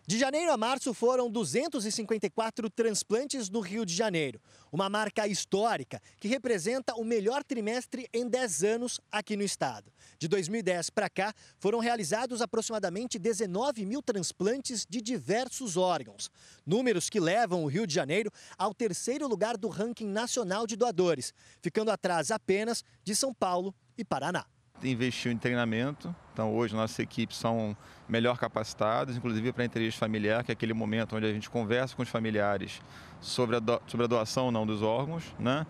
De 0.08 0.18
janeiro 0.18 0.50
a 0.50 0.56
março 0.56 0.94
foram 0.94 1.30
254 1.30 2.70
transplantes 2.70 3.50
no 3.50 3.60
Rio 3.60 3.84
de 3.84 3.94
Janeiro, 3.94 4.40
uma 4.72 4.88
marca 4.88 5.28
histórica 5.28 6.00
que 6.18 6.26
representa 6.26 6.94
o 6.94 7.04
melhor 7.04 7.44
trimestre 7.44 8.08
em 8.10 8.26
10 8.26 8.64
anos 8.64 8.98
aqui 9.12 9.36
no 9.36 9.42
estado. 9.42 9.92
De 10.18 10.26
2010 10.26 10.88
para 10.88 11.10
cá, 11.10 11.34
foram 11.58 11.78
realizados 11.78 12.40
aproximadamente 12.40 13.18
19 13.18 13.84
mil 13.84 14.00
transplantes 14.00 14.86
de 14.88 15.02
diversos 15.02 15.76
órgãos, 15.76 16.30
números 16.64 17.10
que 17.10 17.20
levam 17.20 17.62
o 17.62 17.66
Rio 17.66 17.86
de 17.86 17.92
Janeiro 17.92 18.32
ao 18.56 18.72
terceiro 18.72 19.28
lugar 19.28 19.58
do 19.58 19.68
ranking 19.68 20.08
nacional 20.08 20.66
de 20.66 20.74
doadores, 20.74 21.34
ficando 21.60 21.90
atrás 21.90 22.30
apenas 22.30 22.82
de 23.04 23.14
São 23.14 23.34
Paulo 23.34 23.74
e 23.98 24.02
Paraná 24.02 24.46
investiu 24.82 25.32
em 25.32 25.36
treinamento. 25.36 26.14
Então, 26.32 26.54
hoje, 26.54 26.74
nossas 26.74 26.98
equipes 26.98 27.36
são 27.36 27.76
melhor 28.08 28.38
capacitadas, 28.38 29.16
inclusive 29.16 29.52
para 29.52 29.64
interesse 29.64 29.96
familiar, 29.96 30.44
que 30.44 30.52
é 30.52 30.54
aquele 30.54 30.72
momento 30.72 31.16
onde 31.16 31.26
a 31.26 31.32
gente 31.32 31.50
conversa 31.50 31.96
com 31.96 32.02
os 32.02 32.08
familiares 32.08 32.80
sobre 33.20 33.56
a, 33.56 33.58
do, 33.58 33.80
sobre 33.86 34.04
a 34.04 34.08
doação 34.08 34.46
ou 34.46 34.52
não 34.52 34.66
dos 34.66 34.82
órgãos. 34.82 35.24
Né? 35.38 35.66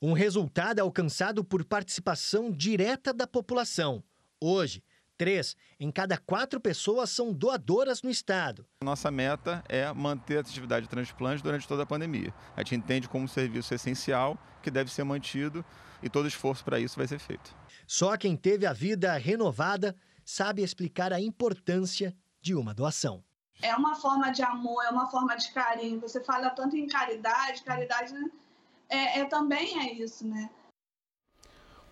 Um 0.00 0.12
resultado 0.12 0.80
alcançado 0.80 1.44
por 1.44 1.64
participação 1.64 2.50
direta 2.50 3.12
da 3.12 3.26
população. 3.26 4.02
Hoje, 4.40 4.82
Três 5.16 5.56
em 5.80 5.90
cada 5.90 6.18
quatro 6.18 6.60
pessoas 6.60 7.10
são 7.10 7.32
doadoras 7.32 8.02
no 8.02 8.10
estado. 8.10 8.66
Nossa 8.84 9.10
meta 9.10 9.64
é 9.66 9.90
manter 9.92 10.36
a 10.36 10.40
atividade 10.40 10.84
de 10.84 10.90
transplante 10.90 11.42
durante 11.42 11.66
toda 11.66 11.84
a 11.84 11.86
pandemia. 11.86 12.34
A 12.54 12.60
gente 12.60 12.74
entende 12.74 13.08
como 13.08 13.24
um 13.24 13.28
serviço 13.28 13.72
essencial 13.72 14.38
que 14.62 14.70
deve 14.70 14.90
ser 14.90 15.04
mantido 15.04 15.64
e 16.02 16.10
todo 16.10 16.28
esforço 16.28 16.62
para 16.64 16.78
isso 16.78 16.96
vai 16.96 17.06
ser 17.06 17.18
feito. 17.18 17.54
Só 17.86 18.16
quem 18.16 18.36
teve 18.36 18.66
a 18.66 18.72
vida 18.72 19.16
renovada 19.16 19.94
sabe 20.24 20.62
explicar 20.62 21.12
a 21.12 21.20
importância 21.20 22.14
de 22.40 22.54
uma 22.54 22.74
doação. 22.74 23.22
É 23.62 23.74
uma 23.74 23.94
forma 23.94 24.30
de 24.30 24.42
amor, 24.42 24.84
é 24.84 24.90
uma 24.90 25.06
forma 25.06 25.36
de 25.36 25.50
carinho. 25.52 26.00
Você 26.00 26.22
fala 26.22 26.50
tanto 26.50 26.76
em 26.76 26.86
caridade, 26.86 27.62
caridade 27.62 28.12
né? 28.12 28.30
é, 28.88 29.20
é 29.20 29.24
também 29.24 29.78
é 29.78 29.92
isso, 29.92 30.26
né? 30.26 30.50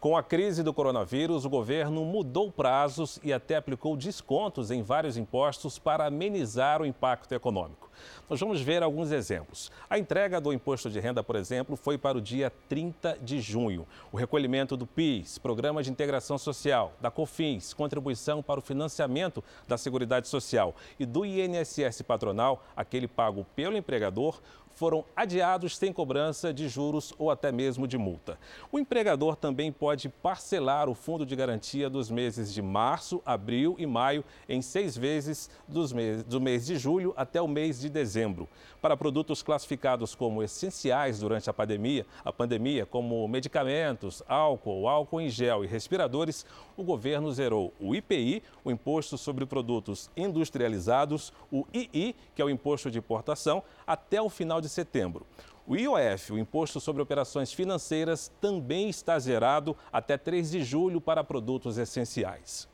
Com 0.04 0.18
a 0.18 0.22
crise 0.22 0.62
do 0.62 0.74
coronavírus, 0.74 1.46
o 1.46 1.48
governo 1.48 2.04
mudou 2.04 2.52
prazos 2.52 3.18
e 3.24 3.32
até 3.32 3.56
aplicou 3.56 3.96
descontos 3.96 4.70
em 4.70 4.82
vários 4.82 5.16
impostos 5.16 5.78
para 5.78 6.04
amenizar 6.04 6.82
o 6.82 6.84
impacto 6.84 7.32
econômico. 7.32 7.90
Nós 8.28 8.40
vamos 8.40 8.60
ver 8.60 8.82
alguns 8.82 9.12
exemplos. 9.12 9.70
A 9.88 9.98
entrega 9.98 10.40
do 10.40 10.52
imposto 10.52 10.90
de 10.90 11.00
renda, 11.00 11.22
por 11.22 11.36
exemplo, 11.36 11.76
foi 11.76 11.98
para 11.98 12.18
o 12.18 12.20
dia 12.20 12.52
30 12.68 13.18
de 13.22 13.40
junho. 13.40 13.86
O 14.10 14.16
recolhimento 14.16 14.76
do 14.76 14.86
PIS, 14.86 15.38
Programa 15.38 15.82
de 15.82 15.90
Integração 15.90 16.38
Social, 16.38 16.92
da 17.00 17.10
COFINS, 17.10 17.74
contribuição 17.74 18.42
para 18.42 18.60
o 18.60 18.62
financiamento 18.62 19.42
da 19.68 19.76
Seguridade 19.76 20.28
Social 20.28 20.74
e 20.98 21.06
do 21.06 21.24
INSS 21.24 22.02
patronal, 22.02 22.64
aquele 22.76 23.08
pago 23.08 23.46
pelo 23.54 23.76
empregador, 23.76 24.40
foram 24.74 25.04
adiados 25.14 25.76
sem 25.76 25.92
cobrança 25.92 26.52
de 26.52 26.68
juros 26.68 27.12
ou 27.16 27.30
até 27.30 27.52
mesmo 27.52 27.86
de 27.86 27.96
multa. 27.96 28.38
O 28.70 28.78
empregador 28.78 29.36
também 29.36 29.70
pode 29.70 30.08
parcelar 30.08 30.88
o 30.88 30.94
fundo 30.94 31.24
de 31.24 31.36
garantia 31.36 31.88
dos 31.88 32.10
meses 32.10 32.52
de 32.52 32.60
março, 32.60 33.22
abril 33.24 33.76
e 33.78 33.86
maio 33.86 34.24
em 34.48 34.60
seis 34.60 34.96
vezes 34.96 35.48
do 35.68 36.40
mês 36.40 36.66
de 36.66 36.76
julho 36.76 37.14
até 37.16 37.40
o 37.40 37.48
mês 37.48 37.80
de 37.80 37.83
de 37.84 37.90
dezembro. 37.90 38.48
Para 38.80 38.96
produtos 38.96 39.42
classificados 39.42 40.14
como 40.14 40.42
essenciais 40.42 41.20
durante 41.20 41.48
a 41.48 41.52
pandemia, 41.52 42.06
a 42.24 42.32
pandemia, 42.32 42.86
como 42.86 43.26
medicamentos, 43.28 44.22
álcool, 44.26 44.88
álcool 44.88 45.20
em 45.20 45.28
gel 45.28 45.64
e 45.64 45.66
respiradores, 45.66 46.46
o 46.76 46.82
governo 46.82 47.32
zerou 47.32 47.72
o 47.78 47.94
IPI, 47.94 48.42
o 48.64 48.70
Imposto 48.70 49.18
sobre 49.18 49.46
Produtos 49.46 50.10
Industrializados, 50.16 51.32
o 51.52 51.66
II, 51.72 52.16
que 52.34 52.40
é 52.40 52.44
o 52.44 52.50
Imposto 52.50 52.90
de 52.90 52.98
Importação, 52.98 53.62
até 53.86 54.20
o 54.20 54.28
final 54.28 54.60
de 54.60 54.68
setembro. 54.68 55.26
O 55.66 55.76
IOF, 55.76 56.32
o 56.32 56.38
Imposto 56.38 56.80
sobre 56.80 57.02
Operações 57.02 57.52
Financeiras, 57.52 58.30
também 58.40 58.88
está 58.88 59.18
zerado 59.18 59.76
até 59.92 60.18
3 60.18 60.50
de 60.50 60.62
julho 60.62 61.00
para 61.00 61.24
produtos 61.24 61.78
essenciais. 61.78 62.68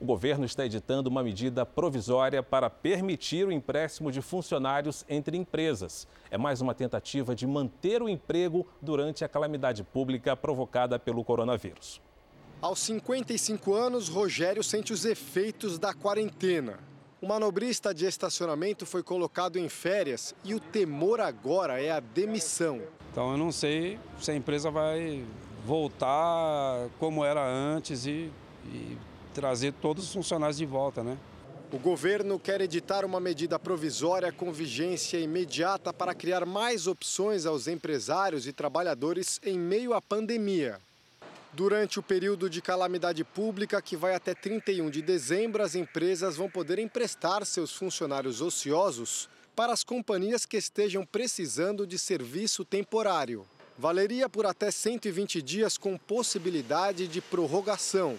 O 0.00 0.06
governo 0.06 0.46
está 0.46 0.64
editando 0.64 1.10
uma 1.10 1.22
medida 1.22 1.66
provisória 1.66 2.42
para 2.42 2.70
permitir 2.70 3.46
o 3.46 3.52
empréstimo 3.52 4.10
de 4.10 4.22
funcionários 4.22 5.04
entre 5.06 5.36
empresas. 5.36 6.08
É 6.30 6.38
mais 6.38 6.62
uma 6.62 6.74
tentativa 6.74 7.34
de 7.34 7.46
manter 7.46 8.02
o 8.02 8.08
emprego 8.08 8.66
durante 8.80 9.26
a 9.26 9.28
calamidade 9.28 9.84
pública 9.84 10.34
provocada 10.34 10.98
pelo 10.98 11.22
coronavírus. 11.22 12.00
Aos 12.62 12.78
55 12.80 13.74
anos, 13.74 14.08
Rogério 14.08 14.64
sente 14.64 14.90
os 14.90 15.04
efeitos 15.04 15.78
da 15.78 15.92
quarentena. 15.92 16.78
O 17.20 17.26
manobrista 17.26 17.92
de 17.92 18.06
estacionamento 18.06 18.86
foi 18.86 19.02
colocado 19.02 19.58
em 19.58 19.68
férias 19.68 20.34
e 20.42 20.54
o 20.54 20.60
temor 20.60 21.20
agora 21.20 21.78
é 21.78 21.90
a 21.90 22.00
demissão. 22.00 22.80
Então 23.12 23.32
eu 23.32 23.36
não 23.36 23.52
sei 23.52 23.98
se 24.18 24.30
a 24.30 24.34
empresa 24.34 24.70
vai 24.70 25.22
voltar 25.66 26.88
como 26.98 27.22
era 27.22 27.46
antes 27.46 28.06
e, 28.06 28.32
e 28.64 28.96
trazer 29.34 29.72
todos 29.72 30.04
os 30.04 30.12
funcionários 30.12 30.58
de 30.58 30.66
volta, 30.66 31.02
né? 31.02 31.16
O 31.72 31.78
governo 31.78 32.38
quer 32.38 32.60
editar 32.60 33.04
uma 33.04 33.20
medida 33.20 33.56
provisória 33.56 34.32
com 34.32 34.52
vigência 34.52 35.18
imediata 35.18 35.92
para 35.92 36.14
criar 36.14 36.44
mais 36.44 36.88
opções 36.88 37.46
aos 37.46 37.68
empresários 37.68 38.46
e 38.48 38.52
trabalhadores 38.52 39.38
em 39.44 39.56
meio 39.56 39.94
à 39.94 40.02
pandemia. 40.02 40.80
Durante 41.52 41.98
o 41.98 42.02
período 42.02 42.50
de 42.50 42.60
calamidade 42.60 43.22
pública, 43.22 43.80
que 43.80 43.96
vai 43.96 44.14
até 44.14 44.34
31 44.34 44.90
de 44.90 45.00
dezembro, 45.00 45.62
as 45.62 45.76
empresas 45.76 46.36
vão 46.36 46.50
poder 46.50 46.80
emprestar 46.80 47.46
seus 47.46 47.72
funcionários 47.72 48.40
ociosos 48.40 49.28
para 49.54 49.72
as 49.72 49.84
companhias 49.84 50.44
que 50.44 50.56
estejam 50.56 51.04
precisando 51.04 51.86
de 51.86 51.98
serviço 51.98 52.64
temporário. 52.64 53.46
Valeria 53.78 54.28
por 54.28 54.44
até 54.44 54.70
120 54.70 55.40
dias 55.40 55.78
com 55.78 55.96
possibilidade 55.96 57.06
de 57.06 57.20
prorrogação. 57.20 58.16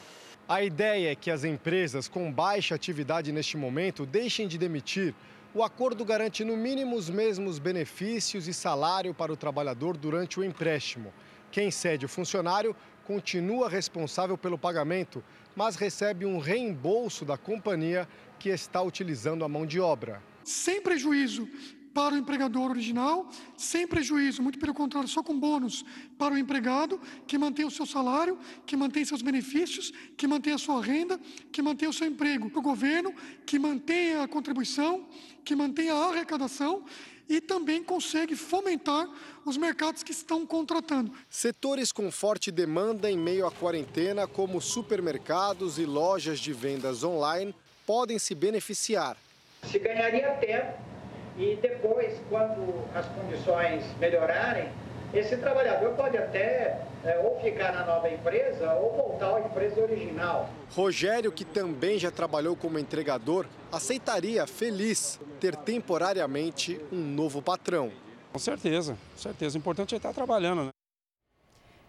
A 0.52 0.62
ideia 0.62 1.14
é 1.14 1.16
que 1.16 1.32
as 1.32 1.46
empresas 1.46 2.10
com 2.10 2.30
baixa 2.30 2.76
atividade 2.76 3.32
neste 3.32 3.56
momento 3.56 4.06
deixem 4.06 4.50
de 4.50 4.58
demitir. 4.58 5.16
O 5.54 5.64
acordo 5.64 6.04
garante 6.04 6.44
no 6.44 6.58
mínimo 6.58 6.98
os 6.98 7.10
mesmos 7.10 7.58
benefícios 7.58 8.50
e 8.50 8.54
salário 8.54 9.14
para 9.14 9.32
o 9.32 9.38
trabalhador 9.38 9.96
durante 9.96 10.42
o 10.42 10.44
empréstimo. 10.44 11.14
Quem 11.54 11.72
cede 11.72 12.06
o 12.06 12.10
funcionário 12.10 12.76
continua 13.06 13.70
responsável 13.70 14.38
pelo 14.38 14.58
pagamento, 14.58 15.24
mas 15.56 15.78
recebe 15.78 16.26
um 16.26 16.38
reembolso 16.38 17.24
da 17.24 17.38
companhia 17.38 18.06
que 18.38 18.50
está 18.50 18.82
utilizando 18.82 19.46
a 19.46 19.48
mão 19.48 19.66
de 19.66 19.80
obra. 19.80 20.22
Sem 20.44 20.82
prejuízo 20.82 21.48
para 21.94 22.16
o 22.16 22.18
empregador 22.18 22.70
original, 22.70 23.28
sem 23.58 23.86
prejuízo, 23.86 24.42
muito 24.42 24.60
pelo 24.60 24.74
contrário, 24.74 25.10
só 25.10 25.22
com 25.22 25.38
bônus 25.38 25.84
para 26.18 26.34
o 26.34 26.38
empregado, 26.38 27.00
que 27.28 27.38
mantém 27.38 27.66
o 27.66 27.72
seu 27.72 27.86
salário, 27.86 28.38
que 28.66 28.76
mantém 28.76 29.04
seus 29.04 29.22
benefícios, 29.22 29.92
que 30.18 30.28
mantém 30.28 30.54
a 30.54 30.58
sua 30.58 30.82
renda, 30.82 31.20
que 31.52 31.62
mantém 31.62 31.90
o 31.90 31.94
seu 31.94 32.08
emprego. 32.08 32.52
O 32.54 32.62
governo, 32.62 33.14
que 33.46 33.60
mantém 33.60 34.16
a 34.16 34.28
contribuição, 34.28 35.08
que 35.44 35.56
mantém 35.56 35.90
a 35.90 35.96
arrecadação 35.96 36.86
e 37.28 37.40
também 37.40 37.82
consegue 37.82 38.36
fomentar 38.36 39.10
os 39.46 39.56
mercados 39.56 40.04
que 40.04 40.12
estão 40.12 40.46
contratando. 40.46 41.14
Setores 41.30 41.92
com 41.92 42.12
forte 42.12 42.52
demanda 42.52 43.10
em 43.10 43.18
meio 43.18 43.48
à 43.48 43.52
quarentena, 43.52 44.28
como 44.28 44.60
supermercados 44.60 45.80
e 45.80 45.86
lojas 45.86 46.40
de 46.40 46.52
vendas 46.52 47.04
online, 47.04 47.56
podem 47.86 48.20
se 48.20 48.36
beneficiar. 48.36 49.18
Se 49.64 49.80
ganharia 49.80 50.32
tempo 50.36 50.91
e 51.42 51.56
depois, 51.56 52.22
quando 52.30 52.86
as 52.94 53.08
condições 53.08 53.84
melhorarem, 53.98 54.70
esse 55.12 55.36
trabalhador 55.38 55.96
pode 55.96 56.16
até 56.16 56.86
é, 57.04 57.18
ou 57.18 57.40
ficar 57.42 57.74
na 57.74 57.84
nova 57.84 58.10
empresa 58.10 58.74
ou 58.76 58.96
voltar 58.96 59.36
à 59.38 59.42
empresa 59.42 59.82
original. 59.82 60.48
Rogério, 60.74 61.32
que 61.32 61.44
também 61.44 61.98
já 61.98 62.12
trabalhou 62.12 62.56
como 62.56 62.78
entregador, 62.78 63.48
aceitaria 63.72 64.46
feliz 64.46 65.20
ter 65.40 65.56
temporariamente 65.56 66.80
um 66.92 67.00
novo 67.00 67.42
patrão. 67.42 67.92
Com 68.32 68.40
certeza, 68.40 68.96
com 69.14 69.18
certeza. 69.18 69.58
O 69.58 69.60
importante 69.60 69.96
é 69.96 69.98
estar 69.98 70.14
trabalhando, 70.14 70.66
né? 70.66 70.70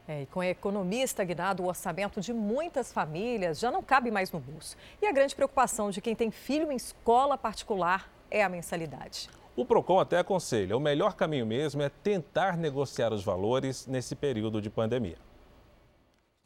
É, 0.08 0.22
e 0.22 0.26
com 0.26 0.40
a 0.40 0.46
economia 0.48 1.04
estagnada, 1.04 1.62
o 1.62 1.66
orçamento 1.66 2.20
de 2.20 2.32
muitas 2.32 2.90
famílias 2.90 3.60
já 3.60 3.70
não 3.70 3.82
cabe 3.82 4.10
mais 4.10 4.32
no 4.32 4.40
bolso. 4.40 4.76
E 5.00 5.06
a 5.06 5.12
grande 5.12 5.36
preocupação 5.36 5.90
de 5.90 6.00
quem 6.00 6.16
tem 6.16 6.30
filho 6.30 6.72
em 6.72 6.76
escola 6.76 7.38
particular 7.38 8.10
é 8.28 8.42
a 8.42 8.48
mensalidade. 8.48 9.28
O 9.54 9.66
PROCON 9.66 10.00
até 10.00 10.18
aconselha, 10.18 10.76
o 10.76 10.80
melhor 10.80 11.14
caminho 11.14 11.44
mesmo 11.44 11.82
é 11.82 11.90
tentar 11.90 12.56
negociar 12.56 13.12
os 13.12 13.22
valores 13.22 13.86
nesse 13.86 14.16
período 14.16 14.62
de 14.62 14.70
pandemia. 14.70 15.18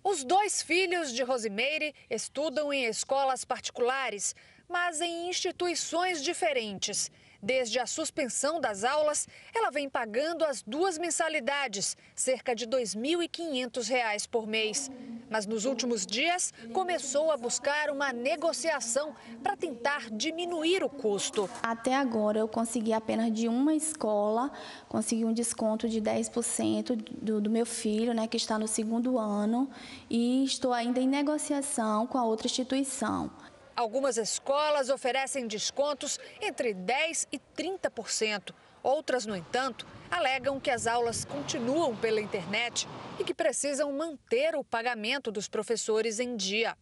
Os 0.02 0.24
dois 0.24 0.60
filhos 0.60 1.12
de 1.12 1.22
Rosimeire 1.22 1.94
estudam 2.10 2.72
em 2.72 2.84
escolas 2.84 3.44
particulares, 3.44 4.34
mas 4.68 5.00
em 5.00 5.28
instituições 5.28 6.22
diferentes. 6.22 7.10
Desde 7.42 7.78
a 7.78 7.86
suspensão 7.86 8.60
das 8.60 8.84
aulas, 8.84 9.28
ela 9.54 9.70
vem 9.70 9.88
pagando 9.88 10.44
as 10.44 10.62
duas 10.62 10.98
mensalidades, 10.98 11.96
cerca 12.14 12.54
de 12.54 12.64
R$ 12.64 12.70
2.500 12.70 14.28
por 14.28 14.46
mês. 14.46 14.90
Mas 15.28 15.46
nos 15.46 15.64
últimos 15.64 16.06
dias, 16.06 16.52
começou 16.72 17.30
a 17.30 17.36
buscar 17.36 17.90
uma 17.90 18.12
negociação 18.12 19.14
para 19.42 19.56
tentar 19.56 20.08
diminuir 20.10 20.84
o 20.84 20.88
custo. 20.88 21.50
Até 21.62 21.94
agora, 21.94 22.38
eu 22.38 22.48
consegui 22.48 22.92
apenas 22.92 23.32
de 23.32 23.48
uma 23.48 23.74
escola, 23.74 24.50
consegui 24.88 25.24
um 25.24 25.32
desconto 25.32 25.88
de 25.88 26.00
10% 26.00 26.94
do, 27.20 27.40
do 27.40 27.50
meu 27.50 27.66
filho, 27.66 28.14
né, 28.14 28.28
que 28.28 28.36
está 28.36 28.58
no 28.58 28.68
segundo 28.68 29.18
ano, 29.18 29.68
e 30.08 30.44
estou 30.44 30.72
ainda 30.72 31.00
em 31.00 31.08
negociação 31.08 32.06
com 32.06 32.18
a 32.18 32.24
outra 32.24 32.46
instituição. 32.46 33.30
Algumas 33.76 34.16
escolas 34.16 34.88
oferecem 34.88 35.46
descontos 35.46 36.18
entre 36.40 36.72
10% 36.72 37.26
e 37.30 37.38
30%. 37.38 38.54
Outras, 38.82 39.26
no 39.26 39.36
entanto, 39.36 39.86
alegam 40.10 40.58
que 40.58 40.70
as 40.70 40.86
aulas 40.86 41.26
continuam 41.26 41.94
pela 41.94 42.18
internet 42.18 42.88
e 43.20 43.24
que 43.24 43.34
precisam 43.34 43.92
manter 43.92 44.56
o 44.56 44.64
pagamento 44.64 45.30
dos 45.30 45.46
professores 45.46 46.18
em 46.18 46.36
dia. 46.36 46.74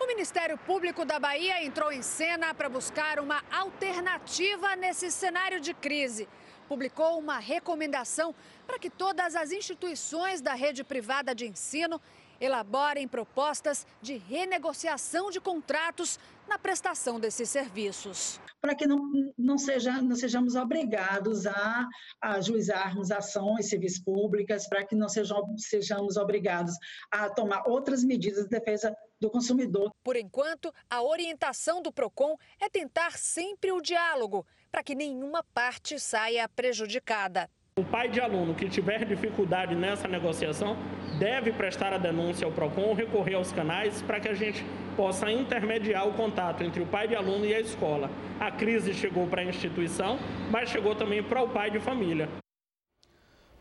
O 0.00 0.06
Ministério 0.08 0.58
Público 0.58 1.04
da 1.04 1.20
Bahia 1.20 1.62
entrou 1.62 1.92
em 1.92 2.02
cena 2.02 2.52
para 2.52 2.68
buscar 2.68 3.20
uma 3.20 3.40
alternativa 3.48 4.74
nesse 4.74 5.12
cenário 5.12 5.60
de 5.60 5.72
crise. 5.72 6.28
Publicou 6.66 7.20
uma 7.20 7.38
recomendação 7.38 8.34
para 8.66 8.80
que 8.80 8.90
todas 8.90 9.36
as 9.36 9.52
instituições 9.52 10.40
da 10.40 10.54
rede 10.54 10.82
privada 10.82 11.34
de 11.36 11.46
ensino 11.46 12.00
elaborem 12.42 13.06
propostas 13.06 13.86
de 14.02 14.16
renegociação 14.16 15.30
de 15.30 15.40
contratos 15.40 16.18
na 16.48 16.58
prestação 16.58 17.20
desses 17.20 17.48
serviços. 17.48 18.40
Para 18.60 18.74
que 18.74 18.84
não, 18.84 18.98
não, 19.38 19.56
seja, 19.56 20.02
não 20.02 20.16
sejamos 20.16 20.56
obrigados 20.56 21.46
a, 21.46 21.88
ajuizarmos 22.20 23.12
ações 23.12 23.68
civis 23.68 24.02
públicas, 24.02 24.68
para 24.68 24.84
que 24.84 24.96
não 24.96 25.08
sejam, 25.08 25.56
sejamos 25.56 26.16
obrigados 26.16 26.74
a 27.10 27.30
tomar 27.30 27.62
outras 27.66 28.02
medidas 28.02 28.44
de 28.44 28.50
defesa 28.50 28.94
do 29.20 29.30
consumidor. 29.30 29.92
Por 30.02 30.16
enquanto, 30.16 30.74
a 30.90 31.00
orientação 31.00 31.80
do 31.80 31.92
PROCON 31.92 32.36
é 32.60 32.68
tentar 32.68 33.12
sempre 33.12 33.70
o 33.70 33.80
diálogo, 33.80 34.44
para 34.70 34.82
que 34.82 34.96
nenhuma 34.96 35.44
parte 35.54 36.00
saia 36.00 36.48
prejudicada. 36.48 37.48
O 37.76 37.84
pai 37.84 38.06
de 38.06 38.20
aluno 38.20 38.54
que 38.54 38.68
tiver 38.68 39.02
dificuldade 39.06 39.74
nessa 39.74 40.06
negociação 40.06 40.76
deve 41.22 41.52
prestar 41.52 41.92
a 41.92 41.98
denúncia 41.98 42.44
ao 42.44 42.50
PROCON 42.50 42.82
ou 42.82 42.94
recorrer 42.94 43.34
aos 43.34 43.52
canais 43.52 44.02
para 44.02 44.18
que 44.18 44.28
a 44.28 44.34
gente 44.34 44.64
possa 44.96 45.30
intermediar 45.30 46.08
o 46.08 46.14
contato 46.14 46.64
entre 46.64 46.82
o 46.82 46.86
pai 46.86 47.06
de 47.06 47.14
aluno 47.14 47.44
e 47.46 47.54
a 47.54 47.60
escola. 47.60 48.10
A 48.40 48.50
crise 48.50 48.92
chegou 48.92 49.28
para 49.28 49.42
a 49.42 49.44
instituição, 49.44 50.18
mas 50.50 50.68
chegou 50.68 50.96
também 50.96 51.22
para 51.22 51.40
o 51.40 51.48
pai 51.48 51.70
de 51.70 51.78
família. 51.78 52.28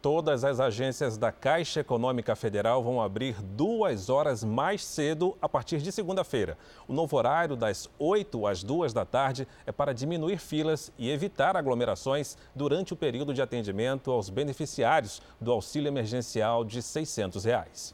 Todas 0.02 0.44
as 0.44 0.60
agências 0.60 1.16
da 1.16 1.32
Caixa 1.32 1.82
Econômica 1.82 2.36
Federal 2.36 2.82
vão 2.82 3.00
abrir 3.00 3.40
duas 3.40 4.10
horas 4.10 4.44
mais 4.44 4.84
cedo 4.84 5.38
a 5.40 5.48
partir 5.48 5.78
de 5.78 5.92
segunda-feira. 5.92 6.58
O 6.88 6.94
novo 6.94 7.16
horário, 7.16 7.56
das 7.56 7.88
8 8.00 8.48
às 8.48 8.64
2 8.64 8.94
da 8.94 9.06
tarde, 9.06 9.48
é 9.64 9.72
para 9.72 9.94
diminuir 9.94 10.40
filas 10.40 10.92
e 10.98 11.12
evitar 11.12 11.56
aglomerações 11.56 12.36
durante 12.56 12.94
o 12.94 12.96
período 12.96 13.32
de 13.32 13.44
atendimento 13.44 14.10
aos 14.10 14.28
beneficiários 14.32 15.22
do 15.40 15.52
auxílio 15.52 15.90
emergencial 15.90 16.66
de 16.66 16.82
600 16.82 17.46
reais. 17.46 17.94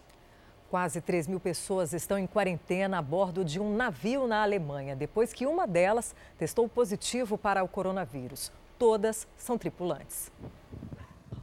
Quase 0.70 1.02
3 1.02 1.28
mil 1.28 1.42
pessoas 1.42 1.92
estão 1.92 2.18
em 2.18 2.26
quarentena 2.26 3.00
a 3.00 3.02
bordo 3.02 3.44
de 3.44 3.60
um 3.60 3.76
navio 3.76 4.28
na 4.28 4.44
Alemanha, 4.44 4.96
depois 4.96 5.34
que 5.34 5.46
uma 5.46 5.68
delas 5.68 6.16
testou 6.38 6.70
positivo 6.70 7.38
para 7.38 7.66
o 7.66 7.68
coronavírus. 7.68 8.50
Todas 8.80 9.28
são 9.36 9.58
tripulantes. 9.58 10.32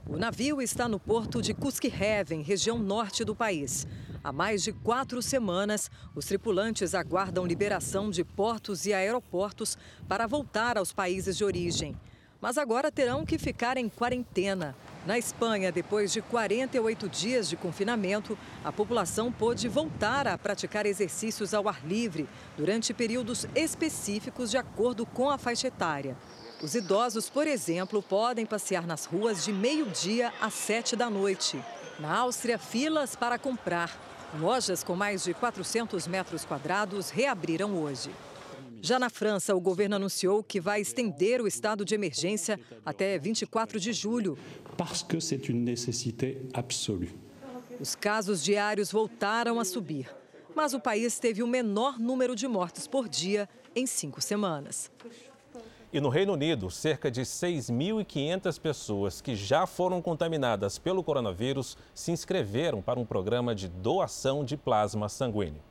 O 0.07 0.18
navio 0.18 0.61
está 0.61 0.86
no 0.86 1.00
porto 1.00 1.40
de 1.40 1.55
Cusquihevem, 1.55 2.42
região 2.42 2.78
norte 2.78 3.24
do 3.24 3.34
país. 3.34 3.86
Há 4.22 4.30
mais 4.30 4.62
de 4.62 4.70
quatro 4.70 5.22
semanas, 5.22 5.90
os 6.14 6.26
tripulantes 6.26 6.94
aguardam 6.94 7.46
liberação 7.46 8.11
de 8.11 8.22
portos 8.22 8.84
e 8.84 8.92
aeroportos 8.92 9.78
para 10.07 10.26
voltar 10.26 10.76
aos 10.76 10.92
países 10.92 11.38
de 11.38 11.44
origem. 11.44 11.96
Mas 12.38 12.59
agora 12.59 12.92
terão 12.92 13.24
que 13.24 13.38
ficar 13.38 13.78
em 13.78 13.88
quarentena. 13.88 14.76
Na 15.07 15.18
Espanha, 15.18 15.72
depois 15.72 16.12
de 16.12 16.20
48 16.20 17.09
dias 17.09 17.48
de 17.48 17.57
confinamento, 17.57 18.36
a 18.62 18.70
população 18.70 19.32
pôde 19.32 19.68
voltar 19.68 20.28
a 20.28 20.36
praticar 20.36 20.84
exercícios 20.84 21.55
ao 21.55 21.66
ar 21.66 21.84
livre 21.86 22.28
durante 22.59 22.92
períodos 22.92 23.46
específicos 23.55 24.50
de 24.50 24.59
acordo 24.59 25.07
com 25.07 25.30
a 25.30 25.38
faixa 25.38 25.68
etária. 25.68 26.14
Os 26.62 26.74
idosos, 26.74 27.28
por 27.28 27.46
exemplo, 27.46 28.02
podem 28.02 28.46
passear 28.46 28.86
nas 28.86 29.05
ruas 29.05 29.44
de 29.44 29.52
meio-dia 29.52 30.32
às 30.40 30.55
sete 30.55 30.96
da 30.96 31.11
noite. 31.11 31.62
Na 31.98 32.18
Áustria, 32.18 32.59
filas 32.59 33.14
para 33.14 33.38
comprar. 33.38 33.90
Lojas 34.40 34.82
com 34.82 34.96
mais 34.96 35.24
de 35.24 35.34
400 35.34 36.07
metros 36.09 36.44
quadrados 36.44 37.11
reabriram 37.11 37.76
hoje. 37.76 38.11
Já 38.80 38.98
na 38.98 39.09
França, 39.09 39.55
o 39.55 39.61
governo 39.61 39.96
anunciou 39.96 40.42
que 40.42 40.61
vai 40.61 40.80
estender 40.80 41.40
o 41.40 41.46
estado 41.46 41.84
de 41.84 41.94
emergência 41.94 42.59
até 42.84 43.18
24 43.18 43.78
de 43.78 43.92
julho. 43.92 44.36
Parce 44.76 45.02
que 45.02 45.20
c'est 45.20 45.48
une 45.48 45.64
nécessité 45.64 46.42
absolue. 46.52 47.14
Os 47.80 47.94
casos 47.94 48.42
diários 48.42 48.90
voltaram 48.90 49.59
a 49.59 49.64
subir, 49.64 50.09
mas 50.55 50.74
o 50.74 50.80
país 50.80 51.18
teve 51.18 51.42
o 51.42 51.46
menor 51.46 51.98
número 51.98 52.36
de 52.36 52.46
mortes 52.46 52.86
por 52.86 53.09
dia 53.09 53.48
em 53.74 53.86
cinco 53.86 54.20
semanas. 54.20 54.90
E 55.95 56.01
no 56.01 56.09
Reino 56.09 56.32
Unido, 56.32 56.72
cerca 56.72 57.09
de 57.09 57.20
6.500 57.20 58.61
pessoas 58.61 59.20
que 59.20 59.36
já 59.36 59.64
foram 59.64 60.03
contaminadas 60.03 60.76
pelo 60.76 61.05
coronavírus 61.05 61.78
se 61.95 62.11
inscreveram 62.11 62.82
para 62.82 62.99
um 62.99 63.07
programa 63.07 63.55
de 63.55 63.68
doação 63.68 64.45
de 64.45 64.57
plasma 64.57 65.09
sanguíneo. 65.09 65.62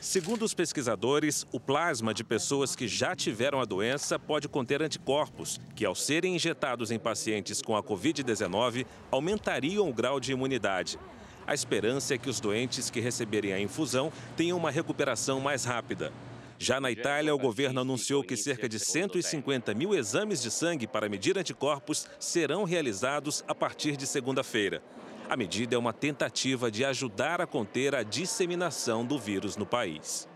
Segundo 0.00 0.42
os 0.42 0.54
pesquisadores, 0.54 1.46
o 1.52 1.60
plasma 1.60 2.14
de 2.14 2.24
pessoas 2.24 2.74
que 2.74 2.88
já 2.88 3.14
tiveram 3.14 3.60
a 3.60 3.66
doença 3.66 4.18
pode 4.18 4.48
conter 4.48 4.82
anticorpos, 4.82 5.60
que, 5.76 5.84
ao 5.84 5.94
serem 5.94 6.34
injetados 6.34 6.90
em 6.90 6.98
pacientes 6.98 7.60
com 7.60 7.76
a 7.76 7.82
Covid-19, 7.82 8.86
aumentariam 9.10 9.86
o 9.86 9.92
grau 9.92 10.18
de 10.18 10.32
imunidade. 10.32 10.98
A 11.46 11.52
esperança 11.52 12.14
é 12.14 12.18
que 12.18 12.30
os 12.30 12.40
doentes 12.40 12.88
que 12.88 13.00
receberem 13.00 13.52
a 13.52 13.60
infusão 13.60 14.10
tenham 14.34 14.56
uma 14.56 14.70
recuperação 14.70 15.40
mais 15.40 15.62
rápida. 15.66 16.10
Já 16.58 16.80
na 16.80 16.90
Itália, 16.90 17.34
o 17.34 17.38
governo 17.38 17.80
anunciou 17.80 18.22
que 18.22 18.36
cerca 18.36 18.68
de 18.68 18.78
150 18.78 19.74
mil 19.74 19.94
exames 19.94 20.40
de 20.40 20.50
sangue 20.50 20.86
para 20.86 21.08
medir 21.08 21.36
anticorpos 21.36 22.06
serão 22.18 22.64
realizados 22.64 23.44
a 23.48 23.54
partir 23.54 23.96
de 23.96 24.06
segunda-feira. 24.06 24.82
A 25.28 25.36
medida 25.36 25.74
é 25.74 25.78
uma 25.78 25.92
tentativa 25.92 26.70
de 26.70 26.84
ajudar 26.84 27.40
a 27.40 27.46
conter 27.46 27.94
a 27.94 28.02
disseminação 28.02 29.04
do 29.04 29.18
vírus 29.18 29.56
no 29.56 29.66
país. 29.66 30.28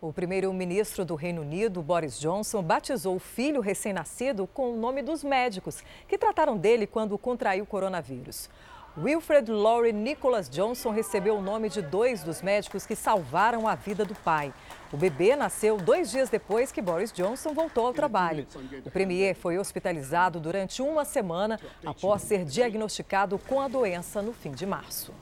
O 0.00 0.12
primeiro-ministro 0.12 1.04
do 1.04 1.14
Reino 1.14 1.42
Unido, 1.42 1.82
Boris 1.82 2.18
Johnson, 2.18 2.62
batizou 2.62 3.16
o 3.16 3.20
filho 3.20 3.60
recém-nascido 3.60 4.46
com 4.46 4.72
o 4.72 4.76
nome 4.76 5.02
dos 5.02 5.24
médicos 5.24 5.82
que 6.06 6.18
trataram 6.18 6.56
dele 6.56 6.86
quando 6.86 7.16
contraiu 7.16 7.64
o 7.64 7.66
coronavírus. 7.66 8.50
Wilfred 8.98 9.50
Laurie 9.50 9.92
Nicholas 9.92 10.48
Johnson 10.48 10.88
recebeu 10.88 11.36
o 11.36 11.42
nome 11.42 11.68
de 11.68 11.82
dois 11.82 12.22
dos 12.22 12.40
médicos 12.40 12.86
que 12.86 12.96
salvaram 12.96 13.68
a 13.68 13.74
vida 13.74 14.06
do 14.06 14.14
pai. 14.14 14.54
O 14.90 14.96
bebê 14.96 15.36
nasceu 15.36 15.76
dois 15.76 16.10
dias 16.10 16.30
depois 16.30 16.72
que 16.72 16.80
Boris 16.80 17.12
Johnson 17.12 17.52
voltou 17.52 17.86
ao 17.86 17.92
trabalho. 17.92 18.46
O 18.86 18.90
premier 18.90 19.34
foi 19.34 19.58
hospitalizado 19.58 20.40
durante 20.40 20.80
uma 20.80 21.04
semana 21.04 21.60
após 21.84 22.22
ser 22.22 22.46
diagnosticado 22.46 23.38
com 23.38 23.60
a 23.60 23.68
doença 23.68 24.22
no 24.22 24.32
fim 24.32 24.52
de 24.52 24.64
março. 24.64 25.12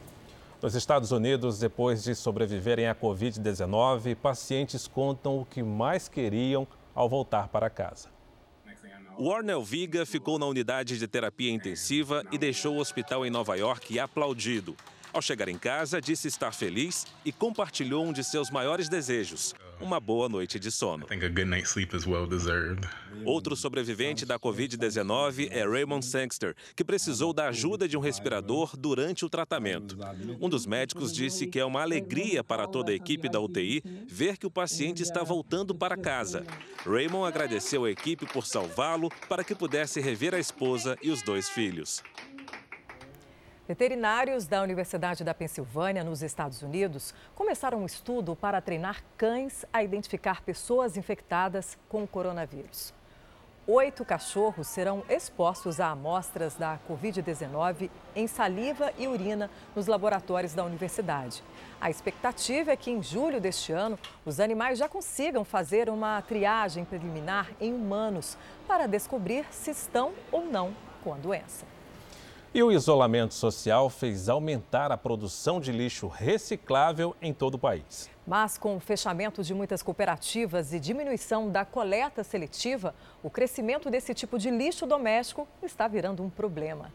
Nos 0.62 0.76
Estados 0.76 1.10
Unidos, 1.10 1.58
depois 1.58 2.04
de 2.04 2.14
sobreviverem 2.14 2.86
à 2.86 2.94
Covid-19, 2.94 4.14
pacientes 4.14 4.86
contam 4.86 5.40
o 5.40 5.44
que 5.44 5.64
mais 5.64 6.08
queriam 6.08 6.64
ao 6.94 7.08
voltar 7.08 7.48
para 7.48 7.68
casa. 7.68 8.13
Warnell 9.18 9.62
Viga 9.62 10.04
ficou 10.04 10.38
na 10.38 10.46
unidade 10.46 10.98
de 10.98 11.06
terapia 11.06 11.50
intensiva 11.50 12.24
e 12.32 12.38
deixou 12.38 12.76
o 12.76 12.80
hospital 12.80 13.24
em 13.24 13.30
Nova 13.30 13.56
York 13.56 13.98
aplaudido. 13.98 14.76
Ao 15.14 15.22
chegar 15.22 15.48
em 15.48 15.56
casa, 15.56 16.00
disse 16.00 16.26
estar 16.26 16.50
feliz 16.50 17.06
e 17.24 17.30
compartilhou 17.30 18.04
um 18.04 18.12
de 18.12 18.24
seus 18.24 18.50
maiores 18.50 18.88
desejos: 18.88 19.54
uma 19.80 20.00
boa 20.00 20.28
noite 20.28 20.58
de 20.58 20.72
sono. 20.72 21.06
Outro 23.24 23.54
sobrevivente 23.54 24.26
da 24.26 24.40
Covid-19 24.40 25.48
é 25.52 25.64
Raymond 25.64 26.04
Sangster, 26.04 26.56
que 26.74 26.82
precisou 26.82 27.32
da 27.32 27.46
ajuda 27.46 27.86
de 27.86 27.96
um 27.96 28.00
respirador 28.00 28.76
durante 28.76 29.24
o 29.24 29.30
tratamento. 29.30 29.96
Um 30.40 30.48
dos 30.48 30.66
médicos 30.66 31.12
disse 31.12 31.46
que 31.46 31.60
é 31.60 31.64
uma 31.64 31.82
alegria 31.82 32.42
para 32.42 32.66
toda 32.66 32.90
a 32.90 32.94
equipe 32.94 33.28
da 33.28 33.38
UTI 33.38 33.84
ver 34.08 34.36
que 34.36 34.48
o 34.48 34.50
paciente 34.50 35.00
está 35.00 35.22
voltando 35.22 35.76
para 35.76 35.96
casa. 35.96 36.44
Raymond 36.84 37.28
agradeceu 37.28 37.84
a 37.84 37.90
equipe 37.90 38.26
por 38.26 38.44
salvá-lo 38.44 39.08
para 39.28 39.44
que 39.44 39.54
pudesse 39.54 40.00
rever 40.00 40.34
a 40.34 40.40
esposa 40.40 40.98
e 41.00 41.10
os 41.10 41.22
dois 41.22 41.48
filhos. 41.48 42.02
Veterinários 43.66 44.46
da 44.46 44.60
Universidade 44.62 45.24
da 45.24 45.32
Pensilvânia, 45.32 46.04
nos 46.04 46.22
Estados 46.22 46.60
Unidos, 46.60 47.14
começaram 47.34 47.78
um 47.78 47.86
estudo 47.86 48.36
para 48.36 48.60
treinar 48.60 49.02
cães 49.16 49.64
a 49.72 49.82
identificar 49.82 50.42
pessoas 50.42 50.98
infectadas 50.98 51.78
com 51.88 52.04
o 52.04 52.06
coronavírus. 52.06 52.92
Oito 53.66 54.04
cachorros 54.04 54.66
serão 54.66 55.02
expostos 55.08 55.80
a 55.80 55.88
amostras 55.88 56.56
da 56.56 56.78
Covid-19 56.86 57.88
em 58.14 58.26
saliva 58.26 58.92
e 58.98 59.08
urina 59.08 59.50
nos 59.74 59.86
laboratórios 59.86 60.52
da 60.52 60.62
universidade. 60.62 61.42
A 61.80 61.88
expectativa 61.88 62.70
é 62.70 62.76
que 62.76 62.90
em 62.90 63.02
julho 63.02 63.40
deste 63.40 63.72
ano 63.72 63.98
os 64.26 64.40
animais 64.40 64.78
já 64.78 64.90
consigam 64.90 65.42
fazer 65.42 65.88
uma 65.88 66.20
triagem 66.20 66.84
preliminar 66.84 67.50
em 67.58 67.72
humanos 67.72 68.36
para 68.68 68.86
descobrir 68.86 69.46
se 69.50 69.70
estão 69.70 70.12
ou 70.30 70.44
não 70.44 70.76
com 71.02 71.14
a 71.14 71.16
doença. 71.16 71.64
E 72.54 72.62
o 72.62 72.70
isolamento 72.70 73.34
social 73.34 73.90
fez 73.90 74.28
aumentar 74.28 74.92
a 74.92 74.96
produção 74.96 75.60
de 75.60 75.72
lixo 75.72 76.06
reciclável 76.06 77.16
em 77.20 77.34
todo 77.34 77.54
o 77.54 77.58
país. 77.58 78.08
Mas 78.24 78.56
com 78.56 78.76
o 78.76 78.80
fechamento 78.80 79.42
de 79.42 79.52
muitas 79.52 79.82
cooperativas 79.82 80.72
e 80.72 80.78
diminuição 80.78 81.50
da 81.50 81.64
coleta 81.64 82.22
seletiva, 82.22 82.94
o 83.24 83.28
crescimento 83.28 83.90
desse 83.90 84.14
tipo 84.14 84.38
de 84.38 84.52
lixo 84.52 84.86
doméstico 84.86 85.48
está 85.64 85.88
virando 85.88 86.22
um 86.22 86.30
problema. 86.30 86.94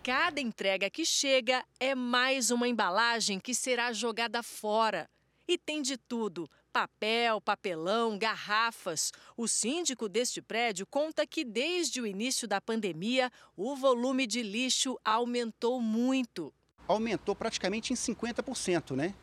Cada 0.00 0.40
entrega 0.40 0.88
que 0.88 1.04
chega 1.04 1.64
é 1.80 1.92
mais 1.92 2.52
uma 2.52 2.68
embalagem 2.68 3.40
que 3.40 3.52
será 3.52 3.92
jogada 3.92 4.44
fora. 4.44 5.10
E 5.48 5.58
tem 5.58 5.82
de 5.82 5.96
tudo: 5.96 6.48
papel, 6.72 7.40
papelão, 7.40 8.18
garrafas. 8.18 9.12
O 9.36 9.46
síndico 9.46 10.08
deste 10.08 10.40
prédio 10.40 10.86
conta 10.86 11.26
que 11.26 11.44
desde 11.44 12.00
o 12.00 12.06
início 12.06 12.46
da 12.46 12.60
pandemia, 12.60 13.30
o 13.56 13.76
volume 13.76 14.26
de 14.26 14.42
lixo 14.42 14.98
aumentou 15.04 15.80
muito. 15.80 16.52
Aumentou 16.86 17.34
praticamente 17.34 17.92
em 17.92 17.96
50%, 17.96 18.96
né? 18.96 19.14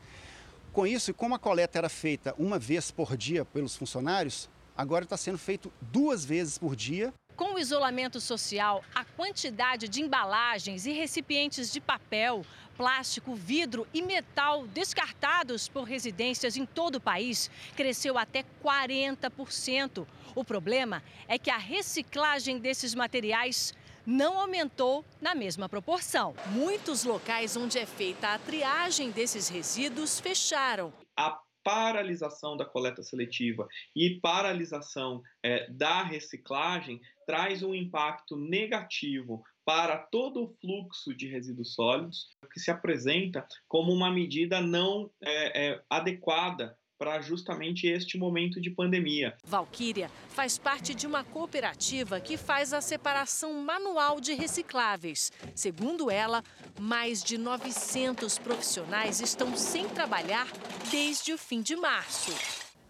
Com 0.71 0.85
isso, 0.85 1.13
como 1.13 1.35
a 1.35 1.39
coleta 1.39 1.77
era 1.77 1.89
feita 1.89 2.35
uma 2.37 2.59
vez 2.59 2.91
por 2.91 3.17
dia 3.17 3.43
pelos 3.43 3.75
funcionários, 3.75 4.49
agora 4.75 5.03
está 5.03 5.17
sendo 5.17 5.37
feito 5.37 5.71
duas 5.81 6.23
vezes 6.23 6.57
por 6.57 6.75
dia. 6.75 7.13
Com 7.37 7.53
o 7.53 7.59
isolamento 7.59 8.19
social, 8.19 8.83
a 8.95 9.05
quantidade 9.05 9.87
de 9.87 10.01
embalagens 10.01 10.87
e 10.87 10.91
recipientes 10.91 11.71
de 11.71 11.79
papel, 11.79 12.43
plástico, 12.75 13.35
vidro 13.35 13.87
e 13.93 14.01
metal 14.01 14.65
descartados 14.65 15.69
por 15.69 15.83
residências 15.83 16.57
em 16.57 16.65
todo 16.65 16.95
o 16.95 16.99
país 16.99 17.51
cresceu 17.75 18.17
até 18.17 18.43
40%. 18.63 20.07
O 20.33 20.43
problema 20.43 21.03
é 21.27 21.37
que 21.37 21.51
a 21.51 21.59
reciclagem 21.59 22.57
desses 22.57 22.95
materiais 22.95 23.71
não 24.03 24.39
aumentou 24.39 25.05
na 25.21 25.35
mesma 25.35 25.69
proporção. 25.69 26.33
Muitos 26.47 27.03
locais 27.03 27.55
onde 27.55 27.77
é 27.77 27.85
feita 27.85 28.29
a 28.29 28.39
triagem 28.39 29.11
desses 29.11 29.47
resíduos 29.47 30.19
fecharam. 30.19 30.91
A 31.15 31.39
paralisação 31.67 32.55
da 32.55 32.63
coleta 32.63 33.03
seletiva 33.03 33.67
e 33.93 34.21
paralisação 34.21 35.21
é, 35.43 35.69
da 35.69 36.01
reciclagem 36.01 37.01
traz 37.25 37.61
um 37.61 37.75
impacto 37.75 38.37
negativo 38.37 39.43
para 39.65 39.97
todo 39.97 40.45
o 40.45 40.47
fluxo 40.61 41.13
de 41.13 41.27
resíduos 41.27 41.73
sólidos, 41.73 42.29
que 42.53 42.59
se 42.61 42.71
apresenta 42.71 43.45
como 43.67 43.91
uma 43.91 44.09
medida 44.09 44.61
não 44.61 45.11
é, 45.21 45.71
é, 45.71 45.83
adequada 45.89 46.76
para 46.97 47.21
justamente 47.21 47.87
este 47.87 48.17
momento 48.17 48.59
de 48.59 48.69
pandemia. 48.69 49.35
Valquíria 49.45 50.09
faz 50.29 50.57
parte 50.57 50.95
de 50.95 51.05
uma 51.05 51.23
cooperativa 51.23 52.19
que 52.19 52.37
faz 52.37 52.73
a 52.73 52.81
separação 52.81 53.53
manual 53.53 54.19
de 54.19 54.33
recicláveis. 54.33 55.31
Segundo 55.53 56.09
ela, 56.09 56.43
mais 56.79 57.23
de 57.23 57.37
900 57.37 58.39
profissionais 58.39 59.21
estão 59.21 59.55
sem 59.55 59.87
trabalhar 59.87 60.47
desde 60.89 61.33
o 61.33 61.37
fim 61.37 61.61
de 61.61 61.75
março. 61.75 62.31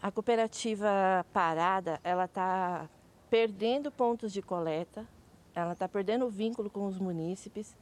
A 0.01 0.11
cooperativa 0.11 1.25
parada, 1.33 1.99
ela 2.03 2.25
está 2.25 2.89
perdendo 3.29 3.91
pontos 3.91 4.31
de 4.31 4.41
coleta, 4.41 5.05
ela 5.53 5.73
está 5.73 5.87
perdendo 5.87 6.25
o 6.25 6.29
vínculo 6.29 6.69
com 6.69 6.87
os 6.87 6.97
munícipes 6.97 7.75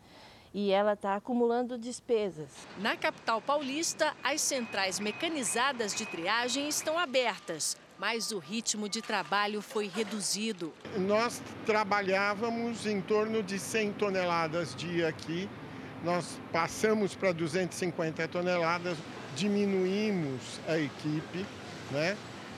e 0.56 0.72
ela 0.72 0.93
está 0.93 1.18
acumulando 1.18 1.78
despesas. 1.78 2.47
Na 2.80 2.95
capital 2.95 3.41
paulista, 3.41 4.14
as 4.24 4.39
centrais 4.39 5.01
mecanizadas 5.01 5.93
de 5.93 6.06
triagem 6.06 6.70
estão 6.70 6.97
abertas, 6.97 7.76
mas 7.99 8.32
o 8.32 8.39
ritmo 8.39 8.88
de 8.88 9.01
trabalho 9.01 9.62
foi 9.62 9.91
reduzido. 9.93 10.74
Nós 10.97 11.43
trabalhávamos 11.66 12.86
em 12.86 13.01
torno 13.01 13.43
de 13.43 13.60
100 13.60 13.93
toneladas 13.93 14.74
dia 14.74 15.10
aqui, 15.10 15.49
nós 16.06 16.39
passamos 16.53 17.14
para 17.14 17.34
250 17.34 18.26
toneladas, 18.30 18.97
diminuímos 19.36 20.62
a 20.70 20.78
equipe, 20.78 21.45
né? 21.91 22.16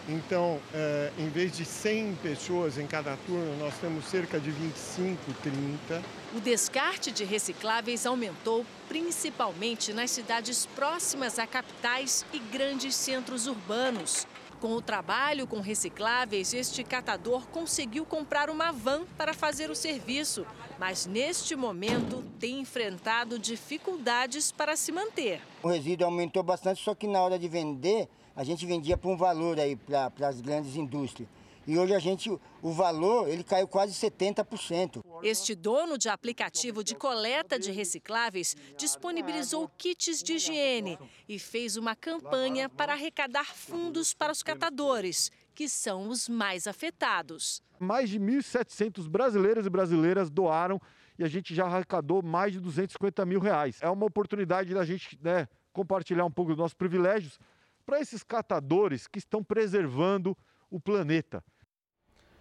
Então, 0.08 0.60
é, 0.74 1.12
em 1.18 1.28
vez 1.30 1.58
de 1.58 1.66
100 1.66 2.16
pessoas 2.22 2.78
em 2.78 2.88
cada 2.88 3.18
turno, 3.26 3.58
nós 3.58 3.74
temos 3.80 4.06
cerca 4.06 4.40
de 4.40 4.52
25, 4.52 5.34
30. 5.42 6.02
O 6.38 6.40
descarte 6.40 7.12
de 7.12 7.24
recicláveis 7.24 8.06
aumentou 8.06 8.64
principalmente 8.88 9.92
nas 9.92 10.12
cidades 10.12 10.68
próximas 10.68 11.40
a 11.40 11.48
capitais 11.48 12.24
e 12.32 12.38
grandes 12.38 12.94
centros 12.94 13.48
urbanos. 13.48 14.28
Com 14.62 14.74
o 14.74 14.82
trabalho 14.82 15.48
com 15.48 15.60
recicláveis, 15.62 16.54
este 16.54 16.84
catador 16.84 17.48
conseguiu 17.48 18.06
comprar 18.06 18.52
uma 18.52 18.72
van 18.72 19.04
para 19.18 19.34
fazer 19.34 19.72
o 19.72 19.76
serviço, 19.76 20.46
mas 20.78 21.08
neste 21.08 21.56
momento 21.56 22.24
tem 22.40 22.60
enfrentado 22.60 23.40
dificuldades 23.40 24.52
para 24.52 24.76
se 24.76 24.92
manter. 24.92 25.42
O 25.64 25.70
resíduo 25.70 26.06
aumentou 26.06 26.44
bastante, 26.44 26.84
só 26.84 26.94
que 26.94 27.08
na 27.08 27.20
hora 27.20 27.40
de 27.40 27.48
vender, 27.48 28.08
a 28.36 28.44
gente 28.44 28.64
vendia 28.64 28.96
por 28.96 29.10
um 29.12 29.18
valor 29.18 29.60
aí 29.60 29.76
para 29.76 30.12
as 30.28 30.40
grandes 30.40 30.76
indústrias. 30.76 31.28
E 31.68 31.78
hoje 31.78 31.94
a 31.94 32.00
gente, 32.00 32.32
o 32.62 32.72
valor, 32.72 33.28
ele 33.28 33.44
caiu 33.44 33.68
quase 33.68 33.92
70%. 33.92 35.04
Este 35.22 35.54
dono 35.54 35.98
de 35.98 36.08
aplicativo 36.08 36.82
de 36.82 36.96
coleta 36.96 37.60
de 37.60 37.72
recicláveis 37.72 38.56
disponibilizou 38.78 39.70
kits 39.78 40.24
de 40.24 40.36
higiene 40.36 40.98
e 41.28 41.38
fez 41.38 41.76
uma 41.76 41.94
campanha 41.94 42.70
para 42.70 42.94
arrecadar 42.94 43.54
fundos 43.54 44.14
para 44.14 44.32
os 44.32 44.42
catadores, 44.42 45.30
que 45.54 45.68
são 45.68 46.08
os 46.08 46.30
mais 46.30 46.68
afetados. 46.68 47.62
Mais 47.78 48.10
de 48.10 48.18
1.700 48.18 49.10
brasileiros 49.10 49.66
e 49.66 49.70
brasileiras 49.70 50.30
doaram 50.30 50.82
e 51.20 51.24
a 51.26 51.28
gente 51.28 51.54
já 51.54 51.66
arrecadou 51.66 52.24
mais 52.24 52.54
de 52.54 52.62
250 52.62 53.26
mil 53.26 53.42
reais. 53.42 53.78
É 53.82 53.90
uma 53.90 54.06
oportunidade 54.06 54.74
da 54.74 54.86
gente 54.86 55.20
né, 55.22 55.50
compartilhar 55.74 56.24
um 56.24 56.32
pouco 56.32 56.52
dos 56.52 56.60
nossos 56.60 56.76
privilégios 56.76 57.38
para 57.86 58.00
esses 58.00 58.24
catadores 58.24 59.06
que 59.06 59.20
estão 59.20 59.44
preservando 59.44 60.38
o 60.70 60.80
planeta. 60.80 61.44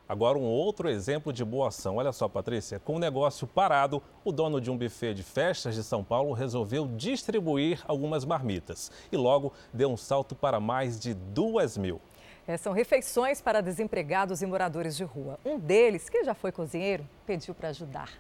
Agora, 0.09 0.39
um 0.39 0.45
outro 0.45 0.89
exemplo 0.89 1.33
de 1.33 1.45
boa 1.45 1.69
ação. 1.69 1.97
Olha 1.97 2.13
só, 2.13 2.29
Patrícia, 2.29 2.79
com 2.79 2.95
o 2.95 2.99
negócio 2.99 3.45
parado, 3.47 4.01
o 4.25 4.31
dono 4.31 4.61
de 4.61 4.71
um 4.71 4.79
buffet 4.79 5.15
de 5.15 5.25
festas 5.25 5.75
de 5.75 5.83
São 5.83 6.05
Paulo 6.05 6.33
resolveu 6.33 6.87
distribuir 6.87 7.83
algumas 7.89 8.25
marmitas 8.25 8.93
e 9.11 9.17
logo 9.17 9.53
deu 9.73 9.91
um 9.91 9.97
salto 9.97 10.37
para 10.37 10.61
mais 10.61 11.01
de 11.01 11.13
duas 11.13 11.77
mil. 11.77 12.01
É, 12.47 12.57
são 12.57 12.73
refeições 12.73 13.43
para 13.43 13.61
desempregados 13.61 14.41
e 14.41 14.47
moradores 14.47 14.97
de 14.97 15.03
rua. 15.03 15.41
Um 15.45 15.59
deles, 15.59 16.09
que 16.09 16.23
já 16.23 16.35
foi 16.35 16.53
cozinheiro, 16.53 17.05
pediu 17.27 17.53
para 17.53 17.71
ajudar. 17.71 18.11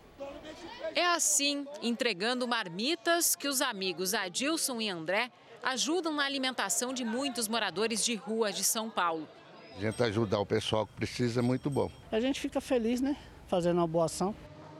É 0.92 1.06
assim, 1.06 1.68
entregando 1.80 2.48
marmitas, 2.48 3.36
que 3.36 3.46
os 3.46 3.60
amigos 3.60 4.12
Adilson 4.12 4.80
e 4.80 4.88
André 4.88 5.30
ajudam 5.62 6.12
na 6.12 6.24
alimentação 6.24 6.92
de 6.92 7.04
muitos 7.04 7.46
moradores 7.46 8.04
de 8.04 8.16
rua 8.16 8.52
de 8.52 8.64
São 8.64 8.90
Paulo. 8.90 9.28
A 9.76 9.80
gente 9.80 10.02
ajudar 10.02 10.38
o 10.38 10.46
pessoal 10.46 10.86
que 10.86 10.94
precisa 10.94 11.40
é 11.40 11.42
muito 11.42 11.68
bom. 11.68 11.90
A 12.10 12.18
gente 12.18 12.40
fica 12.40 12.62
feliz, 12.62 13.02
né? 13.02 13.14
Fazendo 13.46 13.76
uma 13.76 13.86
boa 13.86 14.06
ação. 14.06 14.34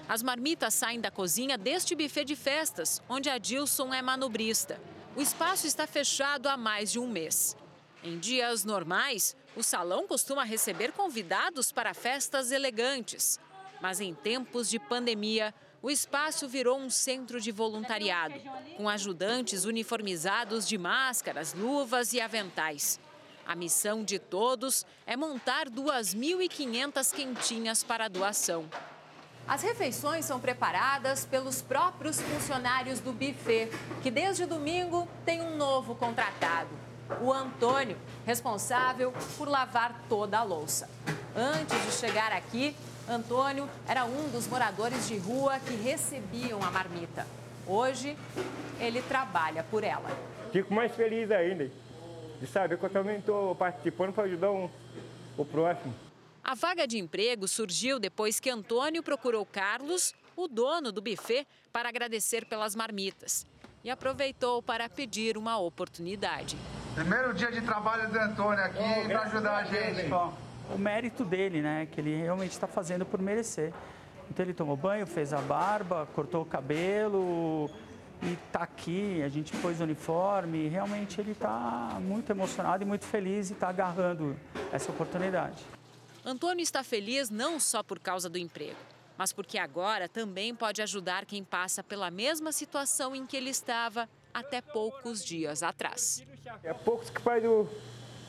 As 0.09 0.23
marmitas 0.23 0.73
saem 0.73 1.01
da 1.01 1.11
cozinha 1.11 1.59
deste 1.59 1.95
buffet 1.95 2.25
de 2.25 2.35
festas, 2.35 3.03
onde 3.07 3.29
Adilson 3.29 3.93
é 3.93 4.01
manobrista. 4.01 4.81
O 5.15 5.21
espaço 5.21 5.67
está 5.67 5.87
fechado 5.87 6.49
há 6.49 6.57
mais 6.57 6.91
de 6.91 6.99
um 6.99 7.07
mês. 7.07 7.55
Em 8.03 8.19
dias 8.19 8.65
normais, 8.65 9.37
o 9.55 9.63
salão 9.63 10.07
costuma 10.07 10.45
receber 10.45 10.93
convidados 10.93 11.71
para 11.71 11.93
festas 11.93 12.51
elegantes. 12.51 13.39
Mas 13.83 14.01
em 14.01 14.15
tempos 14.15 14.71
de 14.71 14.79
pandemia, 14.79 15.53
o 15.83 15.91
espaço 15.91 16.49
virou 16.49 16.79
um 16.79 16.89
centro 16.89 17.39
de 17.39 17.53
voluntariado, 17.53 18.35
com 18.79 18.89
ajudantes 18.89 19.67
uniformizados 19.67 20.67
de 20.67 20.79
máscaras, 20.79 21.53
luvas 21.53 22.15
e 22.15 22.21
aventais. 22.21 22.99
A 23.47 23.55
missão 23.55 24.03
de 24.03 24.19
todos 24.19 24.85
é 25.07 25.17
montar 25.17 25.71
2.500 25.71 27.15
quentinhas 27.15 27.85
para 27.85 28.09
doação. 28.09 28.65
As 29.47 29.63
refeições 29.63 30.25
são 30.25 30.41
preparadas 30.41 31.25
pelos 31.25 31.63
próprios 31.63 32.21
funcionários 32.21 32.99
do 32.99 33.13
buffet, 33.13 33.71
que 34.03 34.11
desde 34.11 34.47
domingo 34.47 35.07
tem 35.25 35.41
um 35.41 35.57
novo 35.57 35.95
contratado, 35.95 36.71
o 37.21 37.33
Antônio, 37.33 37.97
responsável 38.27 39.13
por 39.39 39.47
lavar 39.47 40.03
toda 40.09 40.39
a 40.39 40.43
louça. 40.43 40.91
Antes 41.37 41.81
de 41.85 41.93
chegar 41.93 42.33
aqui, 42.33 42.75
Antônio 43.09 43.71
era 43.87 44.05
um 44.05 44.29
dos 44.31 44.49
moradores 44.49 45.07
de 45.07 45.17
rua 45.19 45.61
que 45.61 45.77
recebiam 45.77 46.61
a 46.65 46.71
marmita. 46.73 47.25
Hoje, 47.65 48.17
ele 48.81 49.01
trabalha 49.03 49.63
por 49.63 49.85
ela. 49.85 50.11
Fico 50.51 50.75
mais 50.75 50.93
feliz 50.97 51.31
ainda 51.31 51.71
de 52.41 52.47
saber 52.47 52.79
que 52.79 52.85
eu 52.85 52.91
também 52.91 53.19
estou 53.19 53.55
participando 53.55 54.13
para 54.13 54.25
ajudar 54.25 54.51
um, 54.51 54.69
o 55.37 55.45
próximo. 55.45 55.95
A 56.43 56.55
vaga 56.55 56.87
de 56.87 56.99
emprego 56.99 57.49
surgiu 57.49 57.99
depois 57.99 58.39
que 58.39 58.49
Antônio 58.49 59.03
procurou 59.03 59.45
Carlos, 59.45 60.15
o 60.37 60.47
dono 60.47 60.93
do 60.93 61.03
buffet, 61.03 61.47
para 61.73 61.89
agradecer 61.89 62.47
pelas 62.47 62.77
marmitas. 62.77 63.45
E 63.83 63.91
aproveitou 63.91 64.63
para 64.63 64.89
pedir 64.89 65.37
uma 65.37 65.59
oportunidade. 65.59 66.57
Primeiro 66.95 67.35
dia 67.35 67.51
de 67.51 67.61
trabalho 67.61 68.09
do 68.11 68.19
Antônio 68.19 68.65
aqui 68.65 68.79
oh, 68.79 69.09
para 69.09 69.23
ajudar 69.23 69.57
a 69.57 69.65
gente. 69.65 70.11
O 70.75 70.79
mérito 70.79 71.25
dele, 71.25 71.61
né? 71.61 71.87
Que 71.87 72.01
ele 72.01 72.17
realmente 72.17 72.53
está 72.53 72.67
fazendo 72.67 73.05
por 73.05 73.21
merecer. 73.21 73.73
Então 74.31 74.45
ele 74.45 74.55
tomou 74.55 74.77
banho, 74.77 75.07
fez 75.07 75.33
a 75.33 75.41
barba, 75.41 76.09
cortou 76.15 76.43
o 76.43 76.47
cabelo, 76.47 77.71
e 78.23 78.33
está 78.33 78.61
aqui, 78.63 79.23
a 79.23 79.29
gente 79.29 79.57
pôs 79.59 79.81
o 79.81 79.85
uniforme, 79.85 80.67
e 80.67 80.69
realmente 80.69 81.21
ele 81.21 81.33
está 81.33 81.99
muito 82.01 82.31
emocionado 82.31 82.83
e 82.83 82.87
muito 82.87 83.05
feliz 83.05 83.51
e 83.51 83.53
está 83.53 83.69
agarrando 83.69 84.37
essa 84.73 84.91
oportunidade. 84.91 85.63
Antônio 86.25 86.63
está 86.63 86.83
feliz 86.83 87.31
não 87.31 87.61
só 87.61 87.83
por 87.83 88.01
causa 88.01 88.29
do 88.29 88.39
emprego, 88.39 88.77
mas 89.17 89.33
porque 89.33 89.59
agora 89.59 90.09
também 90.09 90.55
pode 90.55 90.83
ajudar 90.83 91.25
quem 91.25 91.45
passa 91.45 91.83
pela 91.83 92.11
mesma 92.11 92.53
situação 92.53 93.15
em 93.15 93.25
que 93.25 93.37
ele 93.37 93.51
estava 93.51 94.09
até 94.35 94.61
poucos 94.61 95.25
dias 95.25 95.63
atrás. 95.63 96.23
É 96.63 96.75
poucos 96.75 97.11
que 97.11 97.21
faz 97.21 97.45
o. 97.45 97.69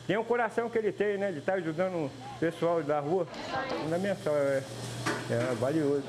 Tem 0.06 0.16
o 0.16 0.24
coração 0.24 0.70
que 0.70 0.78
ele 0.78 0.94
tem, 0.94 1.18
né? 1.18 1.28
Ele 1.28 1.40
está 1.40 1.56
ajudando 1.56 2.06
o 2.06 2.12
pessoal 2.40 2.82
da 2.82 3.00
rua. 3.02 3.28
Fundamental, 3.84 4.34
é, 4.38 4.64
é 5.30 5.56
valioso. 5.56 6.06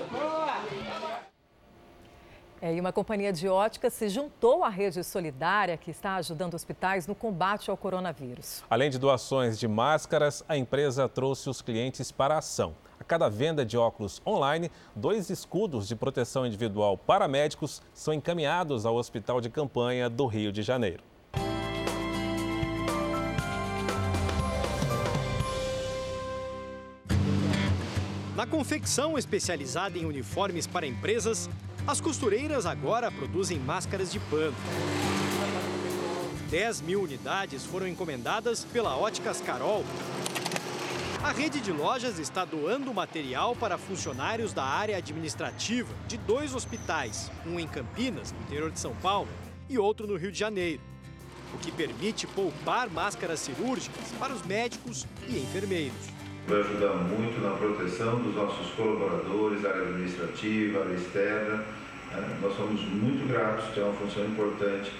É, 2.60 2.74
e 2.74 2.80
uma 2.80 2.92
companhia 2.92 3.32
de 3.32 3.48
ótica 3.48 3.88
se 3.88 4.08
juntou 4.08 4.64
à 4.64 4.68
rede 4.68 5.04
solidária 5.04 5.76
que 5.76 5.92
está 5.92 6.16
ajudando 6.16 6.54
hospitais 6.54 7.06
no 7.06 7.14
combate 7.14 7.70
ao 7.70 7.76
coronavírus. 7.76 8.64
Além 8.68 8.90
de 8.90 8.98
doações 8.98 9.58
de 9.58 9.68
máscaras, 9.68 10.44
a 10.48 10.56
empresa 10.56 11.08
trouxe 11.08 11.48
os 11.48 11.62
clientes 11.62 12.10
para 12.10 12.34
a 12.34 12.38
ação. 12.38 12.74
A 12.98 13.04
cada 13.04 13.28
venda 13.28 13.64
de 13.64 13.78
óculos 13.78 14.20
online, 14.26 14.72
dois 14.94 15.30
escudos 15.30 15.86
de 15.86 15.94
proteção 15.94 16.44
individual 16.44 16.98
para 16.98 17.28
médicos 17.28 17.80
são 17.94 18.12
encaminhados 18.12 18.84
ao 18.84 18.96
Hospital 18.96 19.40
de 19.40 19.48
Campanha 19.48 20.10
do 20.10 20.26
Rio 20.26 20.50
de 20.50 20.62
Janeiro. 20.62 21.04
Na 28.34 28.46
confecção 28.46 29.16
especializada 29.16 29.98
em 29.98 30.04
uniformes 30.04 30.66
para 30.66 30.86
empresas, 30.86 31.48
as 31.88 32.02
costureiras 32.02 32.66
agora 32.66 33.10
produzem 33.10 33.58
máscaras 33.58 34.12
de 34.12 34.20
pano. 34.20 34.54
10 36.50 36.82
mil 36.82 37.02
unidades 37.02 37.64
foram 37.64 37.88
encomendadas 37.88 38.62
pela 38.62 38.94
Óticas 38.94 39.40
Carol. 39.40 39.82
A 41.24 41.32
rede 41.32 41.60
de 41.60 41.72
lojas 41.72 42.18
está 42.18 42.44
doando 42.44 42.92
material 42.92 43.56
para 43.56 43.78
funcionários 43.78 44.52
da 44.52 44.64
área 44.64 44.98
administrativa 44.98 45.88
de 46.06 46.18
dois 46.18 46.54
hospitais, 46.54 47.30
um 47.46 47.58
em 47.58 47.66
Campinas, 47.66 48.32
no 48.32 48.40
interior 48.42 48.70
de 48.70 48.78
São 48.78 48.94
Paulo, 48.96 49.30
e 49.66 49.78
outro 49.78 50.06
no 50.06 50.16
Rio 50.16 50.30
de 50.30 50.38
Janeiro, 50.38 50.82
o 51.54 51.58
que 51.58 51.72
permite 51.72 52.26
poupar 52.26 52.90
máscaras 52.90 53.40
cirúrgicas 53.40 54.12
para 54.18 54.34
os 54.34 54.44
médicos 54.44 55.06
e 55.26 55.38
enfermeiros. 55.38 56.17
Vai 56.48 56.60
ajudar 56.60 56.94
muito 56.94 57.42
na 57.42 57.50
proteção 57.50 58.22
dos 58.22 58.34
nossos 58.34 58.70
colaboradores, 58.70 59.66
área 59.66 59.82
administrativa, 59.82 60.80
área 60.80 60.94
externa, 60.94 61.62
é, 62.10 62.38
nós 62.40 62.56
somos 62.56 62.80
muito 62.88 63.28
gratos, 63.28 63.66
tem 63.74 63.84
uma 63.84 63.92
função 63.92 64.24
importante, 64.24 64.90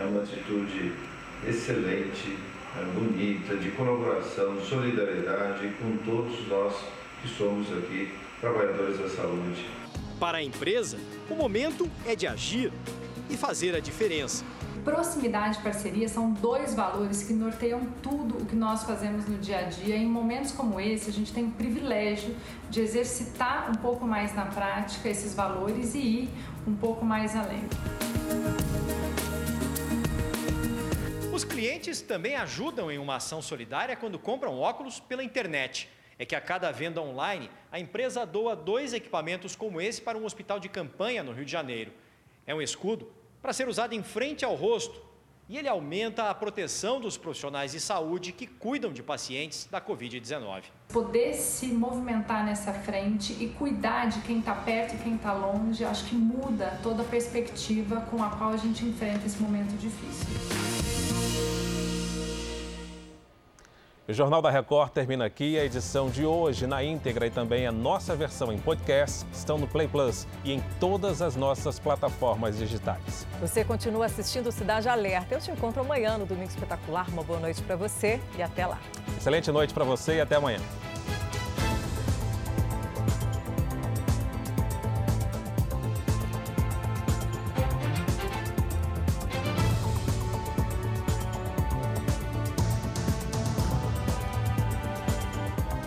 é 0.00 0.04
uma 0.04 0.22
atitude 0.22 0.94
excelente, 1.46 2.38
é 2.80 2.84
bonita, 2.98 3.54
de 3.54 3.70
colaboração, 3.72 4.56
de 4.56 4.66
solidariedade 4.66 5.74
com 5.78 5.94
todos 6.10 6.48
nós 6.48 6.74
que 7.20 7.28
somos 7.28 7.70
aqui 7.70 8.10
trabalhadores 8.40 8.98
da 8.98 9.10
saúde. 9.10 9.62
Para 10.18 10.38
a 10.38 10.42
empresa, 10.42 10.96
o 11.28 11.34
momento 11.34 11.86
é 12.06 12.16
de 12.16 12.26
agir 12.26 12.72
e 13.28 13.36
fazer 13.36 13.76
a 13.76 13.80
diferença. 13.80 14.42
Proximidade 14.84 15.60
e 15.60 15.62
parceria 15.62 16.06
são 16.10 16.30
dois 16.30 16.74
valores 16.74 17.22
que 17.22 17.32
norteiam 17.32 17.86
tudo 18.02 18.42
o 18.42 18.44
que 18.44 18.54
nós 18.54 18.84
fazemos 18.84 19.26
no 19.26 19.38
dia 19.38 19.60
a 19.60 19.62
dia. 19.62 19.96
Em 19.96 20.06
momentos 20.06 20.52
como 20.52 20.78
esse, 20.78 21.08
a 21.08 21.12
gente 21.12 21.32
tem 21.32 21.46
o 21.46 21.50
privilégio 21.52 22.36
de 22.68 22.82
exercitar 22.82 23.70
um 23.70 23.76
pouco 23.76 24.06
mais 24.06 24.34
na 24.34 24.44
prática 24.44 25.08
esses 25.08 25.34
valores 25.34 25.94
e 25.94 25.98
ir 25.98 26.28
um 26.66 26.76
pouco 26.76 27.02
mais 27.02 27.34
além. 27.34 27.62
Os 31.32 31.44
clientes 31.44 32.02
também 32.02 32.36
ajudam 32.36 32.92
em 32.92 32.98
uma 32.98 33.16
ação 33.16 33.40
solidária 33.40 33.96
quando 33.96 34.18
compram 34.18 34.58
óculos 34.58 35.00
pela 35.00 35.24
internet. 35.24 35.88
É 36.18 36.26
que 36.26 36.36
a 36.36 36.42
cada 36.42 36.70
venda 36.70 37.00
online, 37.00 37.50
a 37.72 37.80
empresa 37.80 38.26
doa 38.26 38.54
dois 38.54 38.92
equipamentos 38.92 39.56
como 39.56 39.80
esse 39.80 40.02
para 40.02 40.18
um 40.18 40.26
hospital 40.26 40.60
de 40.60 40.68
campanha 40.68 41.22
no 41.22 41.32
Rio 41.32 41.46
de 41.46 41.50
Janeiro. 41.50 41.90
É 42.46 42.54
um 42.54 42.60
escudo 42.60 43.10
para 43.44 43.52
ser 43.52 43.68
usado 43.68 43.92
em 43.92 44.02
frente 44.02 44.42
ao 44.42 44.54
rosto 44.54 45.02
e 45.46 45.58
ele 45.58 45.68
aumenta 45.68 46.30
a 46.30 46.34
proteção 46.34 46.98
dos 46.98 47.18
profissionais 47.18 47.72
de 47.72 47.78
saúde 47.78 48.32
que 48.32 48.46
cuidam 48.46 48.90
de 48.90 49.02
pacientes 49.02 49.68
da 49.70 49.82
Covid-19. 49.82 50.62
Poder 50.88 51.34
se 51.34 51.66
movimentar 51.66 52.46
nessa 52.46 52.72
frente 52.72 53.34
e 53.38 53.50
cuidar 53.50 54.06
de 54.06 54.22
quem 54.22 54.38
está 54.38 54.54
perto 54.54 54.94
e 54.94 54.98
quem 54.98 55.16
está 55.16 55.34
longe, 55.34 55.84
acho 55.84 56.06
que 56.06 56.14
muda 56.14 56.80
toda 56.82 57.02
a 57.02 57.04
perspectiva 57.04 58.00
com 58.10 58.22
a 58.22 58.30
qual 58.30 58.54
a 58.54 58.56
gente 58.56 58.82
enfrenta 58.82 59.26
esse 59.26 59.38
momento 59.42 59.76
difícil. 59.76 61.63
O 64.06 64.12
Jornal 64.12 64.42
da 64.42 64.50
Record 64.50 64.90
termina 64.90 65.24
aqui. 65.24 65.58
A 65.58 65.64
edição 65.64 66.10
de 66.10 66.26
hoje 66.26 66.66
na 66.66 66.84
íntegra 66.84 67.26
e 67.26 67.30
também 67.30 67.66
a 67.66 67.72
nossa 67.72 68.14
versão 68.14 68.52
em 68.52 68.58
podcast 68.58 69.24
estão 69.32 69.56
no 69.56 69.66
Play 69.66 69.88
Plus 69.88 70.26
e 70.44 70.52
em 70.52 70.62
todas 70.78 71.22
as 71.22 71.34
nossas 71.36 71.78
plataformas 71.78 72.58
digitais. 72.58 73.26
Você 73.40 73.64
continua 73.64 74.04
assistindo 74.04 74.52
Cidade 74.52 74.90
Alerta. 74.90 75.34
Eu 75.34 75.40
te 75.40 75.50
encontro 75.50 75.80
amanhã 75.80 76.18
no 76.18 76.26
Domingo 76.26 76.50
Espetacular. 76.50 77.08
Uma 77.08 77.22
boa 77.22 77.40
noite 77.40 77.62
para 77.62 77.76
você 77.76 78.20
e 78.36 78.42
até 78.42 78.66
lá. 78.66 78.78
Excelente 79.16 79.50
noite 79.50 79.72
para 79.72 79.84
você 79.84 80.16
e 80.16 80.20
até 80.20 80.36
amanhã. 80.36 80.60